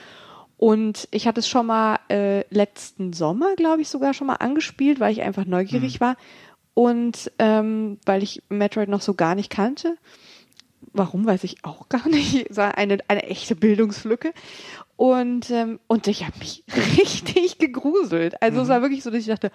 [0.63, 5.01] und ich hatte es schon mal äh, letzten Sommer, glaube ich, sogar schon mal angespielt,
[5.01, 6.15] weil ich einfach neugierig war
[6.73, 9.97] und ähm, weil ich Metroid noch so gar nicht kannte.
[10.93, 12.45] Warum weiß ich auch gar nicht.
[12.49, 14.31] Es war eine, eine echte Bildungslücke.
[14.95, 16.63] Und, ähm, und ich habe mich
[16.97, 18.41] richtig gegruselt.
[18.41, 19.51] Also es war wirklich so, dass ich dachte,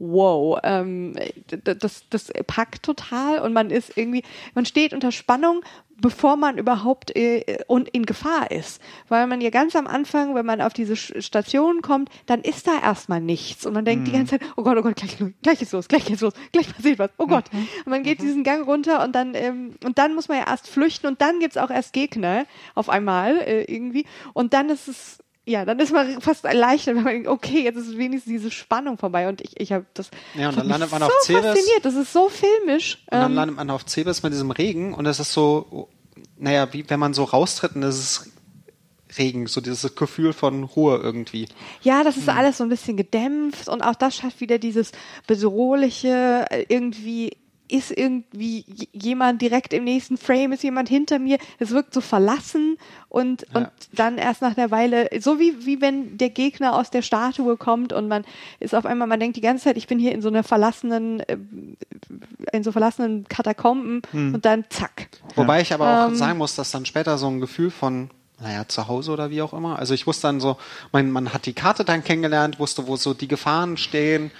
[0.00, 1.14] wow, ähm,
[1.62, 4.24] das, das packt total und man ist irgendwie,
[4.56, 5.62] man steht unter Spannung,
[6.00, 8.80] bevor man überhaupt äh, und in Gefahr ist.
[9.08, 12.80] Weil man ja ganz am Anfang, wenn man auf diese Station kommt, dann ist da
[12.80, 13.66] erstmal nichts.
[13.66, 16.04] Und man denkt die ganze Zeit, oh Gott, oh Gott, gleich, gleich ist los, gleich
[16.04, 17.44] geht's los, gleich passiert was, oh Gott.
[17.84, 20.68] Und man geht diesen Gang runter und dann, ähm, und dann muss man ja erst
[20.68, 24.06] flüchten und dann gibt's auch erst Gegner auf einmal äh, irgendwie.
[24.32, 25.18] Und dann ist es
[25.48, 28.98] ja, dann ist man fast erleichtert, wenn man denkt, okay, jetzt ist wenigstens diese Spannung
[28.98, 31.44] vorbei und ich, ich habe das Ja, und dann landet man so auf Ceres.
[31.46, 32.98] fasziniert, das ist so filmisch.
[33.10, 35.88] Und dann Ähm, landet man auf Cebes mit diesem Regen und es ist so,
[36.36, 38.30] naja, wie wenn man so raustritt und es ist
[39.16, 41.48] Regen, so dieses Gefühl von Ruhe irgendwie.
[41.82, 42.22] ja, das Hm.
[42.22, 44.92] ist alles so ein bisschen gedämpft und auch das schafft wieder dieses
[45.26, 47.36] bedrohliche, äh, irgendwie
[47.68, 51.38] ist irgendwie jemand direkt im nächsten Frame, ist jemand hinter mir.
[51.58, 52.76] Es wirkt so verlassen
[53.08, 53.60] und, Ja.
[53.60, 57.56] und dann erst nach einer Weile, so wie, wie wenn der Gegner aus der Statue
[57.56, 58.24] kommt und man
[58.60, 61.20] ist auf einmal, man denkt die ganze Zeit, ich bin hier in so einer verlassenen,
[61.20, 61.36] äh,
[62.52, 65.08] in so verlassenen Katakomben und dann zack.
[65.36, 68.66] Wobei ich aber auch Ähm, sagen muss, dass dann später so ein Gefühl von, naja,
[68.68, 69.78] zu Hause oder wie auch immer.
[69.78, 70.56] Also ich wusste dann so,
[70.92, 74.30] man, man hat die Karte dann kennengelernt, wusste, wo so die Gefahren stehen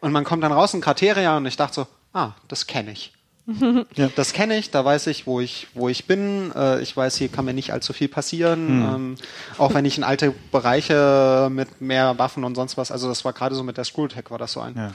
[0.00, 1.86] und man kommt dann raus in Krateria und ich dachte so,
[2.16, 3.12] ah, das kenne ich.
[3.94, 4.08] Ja.
[4.16, 6.50] Das kenne ich, da weiß ich, wo ich, wo ich bin.
[6.54, 8.68] Äh, ich weiß, hier kann mir nicht allzu viel passieren.
[8.68, 9.14] Ähm,
[9.56, 13.32] auch wenn ich in alte Bereiche mit mehr Waffen und sonst was, also das war
[13.32, 14.74] gerade so mit der Attack war das so ein.
[14.76, 14.92] Ja.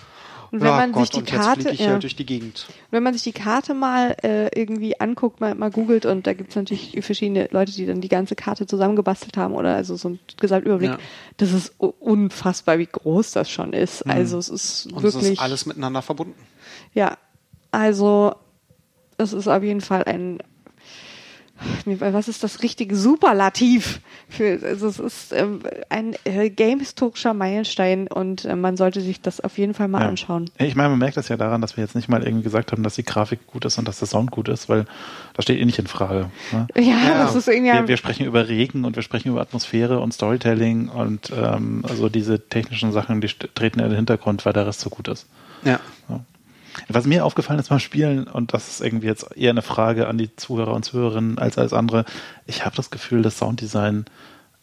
[0.52, 1.86] Und wenn Ja, man Gott, sich die und jetzt Karte, fliege ich ja.
[1.88, 2.68] hier durch die Gegend.
[2.92, 6.58] wenn man sich die Karte mal äh, irgendwie anguckt, mal, mal googelt und da gibt's
[6.58, 10.90] natürlich verschiedene Leute, die dann die ganze Karte zusammengebastelt haben oder also so ein Gesamtüberblick.
[10.92, 11.00] Ja.
[11.38, 14.06] Das ist unfassbar, wie groß das schon ist.
[14.06, 16.36] Also es ist Und es wirklich ist alles miteinander verbunden.
[16.94, 17.18] Ja,
[17.72, 18.36] also
[19.18, 20.40] es ist auf jeden Fall ein
[21.86, 28.46] was ist das richtige Superlativ für also es ist ähm, ein äh, game-historischer Meilenstein und
[28.46, 30.08] äh, man sollte sich das auf jeden Fall mal Ja.
[30.08, 30.50] anschauen.
[30.58, 32.82] Ich meine, man merkt das ja daran, dass wir jetzt nicht mal irgendwie gesagt haben,
[32.82, 34.86] dass die Grafik gut ist und dass der Sound gut ist, weil
[35.36, 36.32] das steht eh nicht in Frage.
[36.52, 36.68] Ne?
[36.76, 40.00] Ja, Ja, das ist irgendwie Wir, wir sprechen über Regen und wir sprechen über Atmosphäre
[40.00, 44.66] und Storytelling und ähm, also diese technischen Sachen, die treten in den Hintergrund, weil der
[44.66, 45.28] Rest so gut ist.
[45.64, 45.80] Ja.
[46.88, 50.18] Was mir aufgefallen ist beim Spielen, und das ist irgendwie jetzt eher eine Frage an
[50.18, 52.06] die Zuhörer und Zuhörerinnen als als andere,
[52.46, 54.06] ich habe das Gefühl, das Sounddesign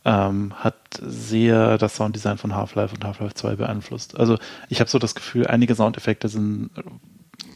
[0.04, 4.18] ähm, hat sehr das Sounddesign von Half-Life und Half-Life 2 beeinflusst.
[4.18, 6.70] Also ich habe so das Gefühl, einige Soundeffekte sind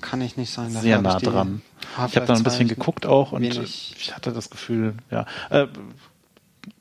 [0.01, 0.71] Kann ich nicht sagen.
[0.71, 1.63] sehr nah dran.
[2.09, 5.25] Ich habe da ein 2 bisschen geguckt auch und wenig- ich hatte das Gefühl, ja,
[5.51, 5.67] äh,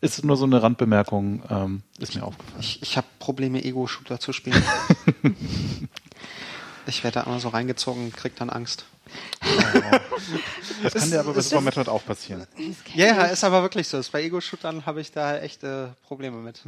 [0.01, 2.59] ist nur so eine Randbemerkung, ähm, ist mir aufgefallen.
[2.59, 4.61] Ich, ich habe Probleme, Ego-Shooter zu spielen.
[6.87, 8.85] ich werde da immer so reingezogen, krieg dann Angst.
[10.83, 12.45] Das kann dir aber bei Super Metroid auch passieren.
[12.93, 13.99] Ja, ja, ist aber wirklich so.
[14.11, 16.61] Bei Ego-Shootern habe ich da echt äh, Probleme mit.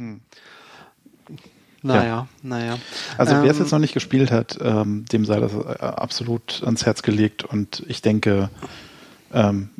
[1.82, 2.78] Naja, naja.
[3.18, 6.62] Also wer es Ähm, jetzt noch nicht gespielt hat, ähm, dem sei das äh, absolut
[6.64, 8.50] ans Herz gelegt und ich denke,
[9.32, 9.70] ähm,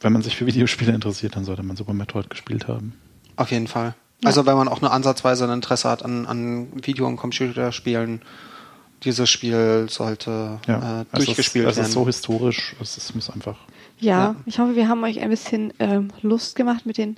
[0.00, 2.98] wenn man sich für Videospiele interessiert, dann sollte man Super Metroid gespielt haben.
[3.36, 3.94] Auf jeden Fall.
[4.22, 8.22] Also wenn man auch nur ansatzweise ein Interesse hat an, an Video- und Computerspielen,
[9.04, 11.82] dieses Spiel sollte Ja, äh, durchgespielt es ist, werden.
[11.82, 13.56] es ist so historisch, es, ist, muss einfach.
[14.00, 14.36] Ja, Ja.
[14.46, 17.16] ich hoffe, wir haben euch ein bisschen ähm, Lust gemacht mit den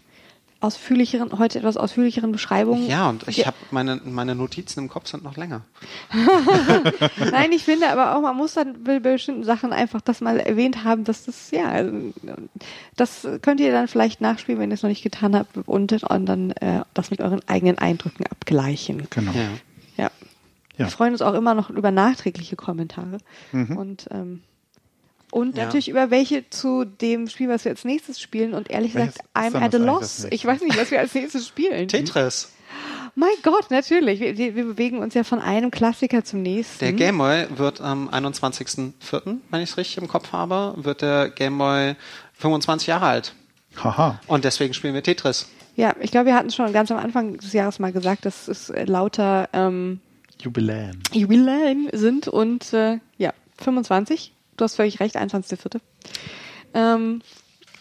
[0.60, 2.88] ausführlicheren, heute etwas ausführlicheren Beschreibungen.
[2.88, 3.46] ja, und ich Ja.
[3.46, 5.60] habe meine, meine Notizen im Kopf sind noch länger.
[7.30, 10.82] Nein, ich finde aber auch, man muss dann bei bestimmten Sachen einfach das mal erwähnt
[10.84, 11.92] haben, dass das, ja, also,
[12.96, 16.26] das könnt ihr dann vielleicht nachspielen, wenn ihr es noch nicht getan habt und, und
[16.26, 19.06] dann äh, das mit euren eigenen Eindrücken abgleichen.
[19.10, 19.32] Genau.
[19.32, 20.04] Ja.
[20.04, 20.10] Ja.
[20.78, 20.86] Ja.
[20.86, 23.18] Wir freuen uns auch immer noch über nachträgliche Kommentare.
[23.52, 24.42] Und, ähm,
[25.30, 25.64] und Ja.
[25.64, 28.54] natürlich über welche zu dem Spiel, was wir als nächstes spielen.
[28.54, 30.00] Und ehrlich Welches gesagt, ist I'm at a das loss.
[30.22, 30.24] das?
[30.30, 31.88] Ich weiß nicht, was wir als nächstes spielen.
[31.88, 32.52] Tetris.
[33.14, 34.20] mein Gott, natürlich.
[34.20, 36.78] Wir, wir bewegen uns ja von einem Klassiker zum nächsten.
[36.80, 41.96] Der Gameboy wird am 21.04., wenn ich es richtig im Kopf habe, wird der Gameboy
[42.34, 43.34] 25 Jahre alt.
[43.82, 44.20] Haha.
[44.26, 45.48] Und deswegen spielen wir Tetris.
[45.76, 48.70] Ja, ich glaube, wir hatten schon ganz am Anfang des Jahres mal gesagt, dass es
[48.70, 50.00] äh, lauter ähm,
[50.40, 51.02] Jubiläen.
[51.12, 54.32] Jubiläen sind und äh, ja, 25.
[54.56, 55.80] Du hast völlig recht, 21.04.
[56.74, 57.22] Ähm,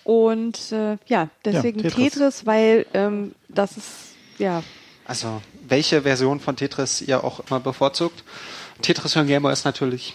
[0.04, 2.14] und äh, ja, deswegen Ja, Tetris.
[2.14, 2.46] Tetris.
[2.46, 3.88] weil ähm, das ist,
[4.38, 4.64] ja,
[5.06, 8.24] Also, welche Version von Tetris ihr auch immer bevorzugt.
[8.82, 10.14] Tetris für den Gameboy ist natürlich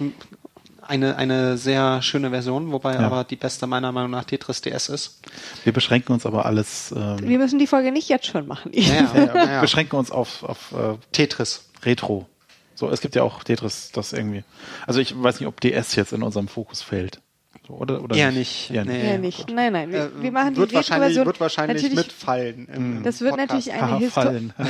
[0.82, 3.00] eine, eine sehr schöne Version, wobei Ja.
[3.00, 5.20] aber die beste meiner Meinung nach Tetris DS ist.
[5.64, 8.70] Wir beschränken uns aber alles, ähm, wir müssen die Folge nicht jetzt schon machen.
[8.74, 9.60] Ja, wir ja, ja.
[9.62, 11.69] beschränken uns auf, auf äh, Tetris.
[11.82, 12.26] Retro.
[12.74, 14.42] So, es gibt ja auch Tetris, das irgendwie.
[14.86, 17.20] Also ich weiß nicht, ob DS jetzt in unserem Fokus fällt.
[17.66, 18.70] So, oder, oder Eher nicht.
[18.70, 19.10] Eher Nee.
[19.12, 19.50] Ja, nicht.
[19.50, 19.92] Nein, nein.
[19.92, 21.26] Wir, Äh, wir machen die wird wahrscheinlich, Retro-Version.
[21.26, 22.68] wird wahrscheinlich natürlich, mitfallen.
[22.72, 23.66] Im Das wird Podcast.
[23.66, 24.54] natürlich eine Haha, Histo fallen.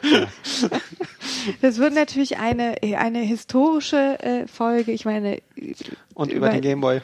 [1.62, 4.92] Das wird natürlich eine, eine historische äh, Folge.
[4.92, 5.40] Ich meine,
[6.14, 7.00] Und über, den Gameboy.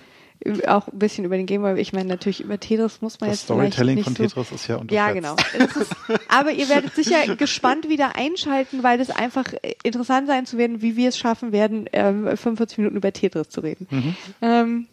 [0.66, 1.78] Auch ein bisschen über den Gameboy.
[1.80, 4.66] Ich meine, natürlich über Tetris muss man Das jetzt Storytelling nicht von so Tetris ist
[4.66, 5.06] ja unterschätzt.
[5.06, 5.36] Ja, genau.
[5.58, 5.96] Ist,
[6.28, 10.82] aber ihr werdet sicher gespannt wieder einschalten, weil es einfach äh, interessant sein zu werden,
[10.82, 13.86] wie wir es schaffen werden, ähm, 45 Minuten über Tetris zu reden.
[13.90, 14.16] Mhm.
[14.42, 14.86] Ähm,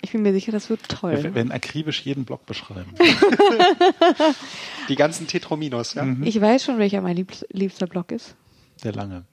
[0.00, 1.34] ich bin mir sicher, das wird Wir toll.
[1.34, 2.92] werden akribisch jeden Block beschreiben.
[4.88, 6.04] Die ganzen Tetrominos, ja.
[6.04, 6.22] Mhm.
[6.24, 8.34] Ich weiß schon, welcher mein liebs liebster Block ist.
[8.82, 9.24] Der lange.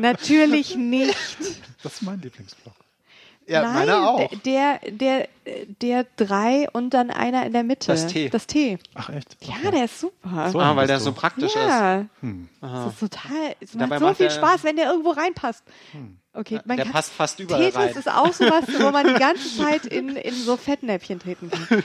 [0.00, 1.16] Natürlich nicht.
[1.82, 2.74] Das ist mein Lieblingsblock.
[3.48, 4.30] Ja, Nein, meiner auch.
[4.44, 5.26] Der, der,
[5.80, 7.86] der drei und dann einer in der Mitte.
[7.86, 8.28] Das T.
[8.28, 8.78] Das T.
[8.94, 9.38] Ach echt?
[9.40, 10.50] Ja, der ist super.
[10.50, 10.60] So.
[10.60, 11.04] Ah, weil der du.
[11.04, 11.56] so praktisch ist.
[11.56, 12.04] ja.
[12.60, 15.64] Das ist total, es Dabei macht so macht viel Spaß, wenn der irgendwo reinpasst.
[16.34, 17.96] Okay, man der kann, passt fast überall Tetris rein.
[17.96, 21.82] ist auch sowas, wo man die ganze Zeit in, in so Fettnäpfchen treten kann.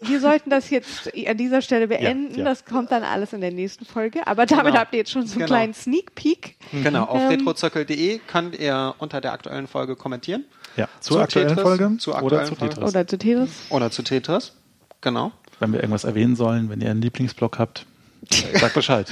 [0.00, 2.38] Wir sollten das jetzt an dieser Stelle beenden.
[2.38, 2.44] ja.
[2.44, 4.26] Das kommt dann alles in der nächsten Folge.
[4.26, 4.78] Aber damit Genau.
[4.78, 5.46] habt ihr jetzt schon so einen Genau.
[5.48, 6.56] kleinen Sneak Peek.
[6.72, 10.44] Genau, auf Ähm, retrozirkel.de könnt ihr unter der aktuellen Folge kommentieren.
[10.76, 12.74] Ja, zur Zu aktuellen Tetris, Folge zur oder aktuellen zu Folge.
[12.74, 12.90] Tetris.
[12.94, 13.50] Oder zu Tetris.
[13.70, 14.52] Oder zu Tetris.
[15.00, 15.32] Genau.
[15.60, 17.84] Wenn wir irgendwas erwähnen sollen, wenn ihr einen Lieblingsblog habt,
[18.54, 19.10] sagt Bescheid.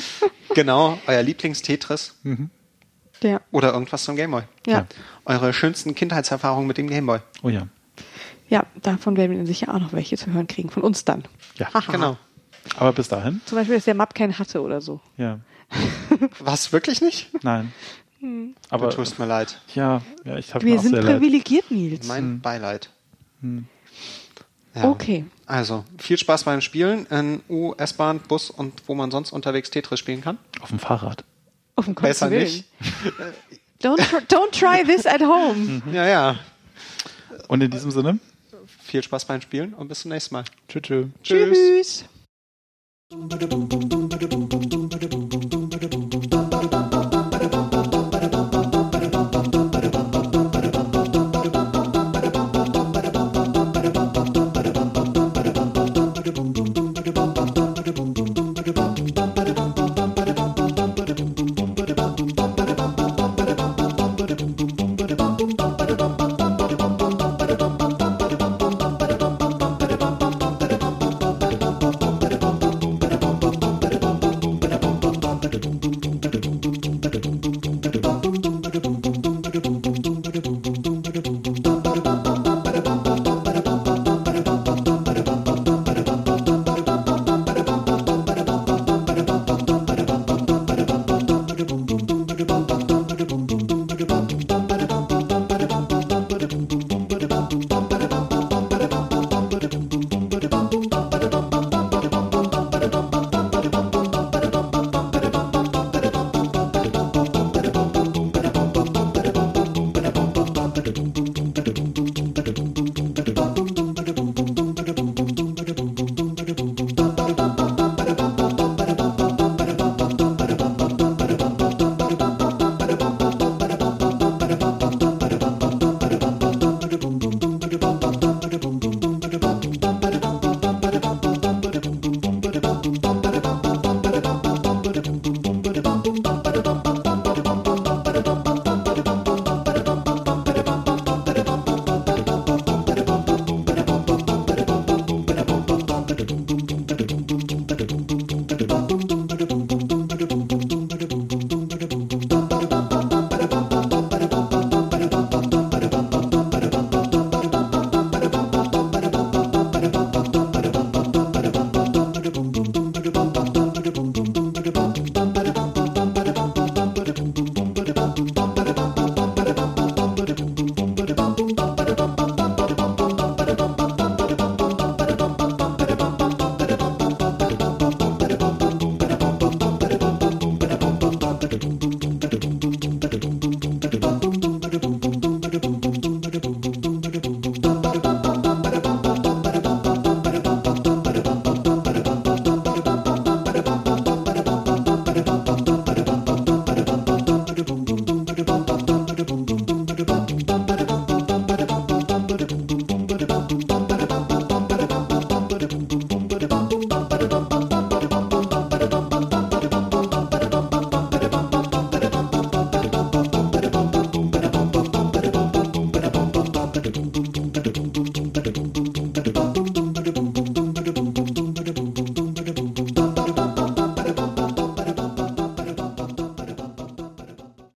[0.54, 2.14] Genau, euer Lieblings-Tetris
[3.22, 3.40] Ja.
[3.50, 4.42] oder irgendwas zum Gameboy.
[4.66, 4.86] Ja.
[5.24, 7.18] Eure schönsten Kindheitserfahrungen mit dem Gameboy.
[7.42, 7.66] Oh ja.
[8.48, 10.70] Ja, davon werden wir sicher auch noch welche zu hören kriegen.
[10.70, 11.24] Von uns dann.
[11.56, 11.92] Ja, Haha.
[11.92, 12.16] Genau.
[12.78, 15.00] Aber bis dahin, Zum Beispiel, dass der Map keinen hatte oder so.
[15.16, 15.38] ja.
[16.38, 17.28] Was, wirklich nicht?
[17.42, 17.72] Nein.
[18.70, 19.60] Aber du tust mir leid.
[19.74, 21.16] ja, ja, ich habe Wir sind sehr leid.
[21.18, 22.06] privilegiert, Nils.
[22.06, 22.88] Mein Beileid.
[24.74, 24.84] Ja.
[24.90, 25.24] Okay.
[25.46, 29.98] Also, viel Spaß beim Spielen in U, S-Bahn, Bus und wo man sonst unterwegs Tetris
[29.98, 30.38] spielen kann.
[30.60, 31.24] Auf dem Fahrrad.
[31.76, 32.44] Auf dem Gottes Besser Willen.
[32.44, 32.64] nicht.
[33.82, 35.82] Don't, tr- don't try this at home.
[35.92, 36.36] Ja, ja.
[37.48, 38.18] Und in diesem Sinne,
[38.86, 40.44] Viel Spaß beim Spielen und bis zum nächsten Mal.
[40.68, 41.08] tschüss.
[41.22, 42.04] tschüss.
[43.10, 44.48] Tschüss.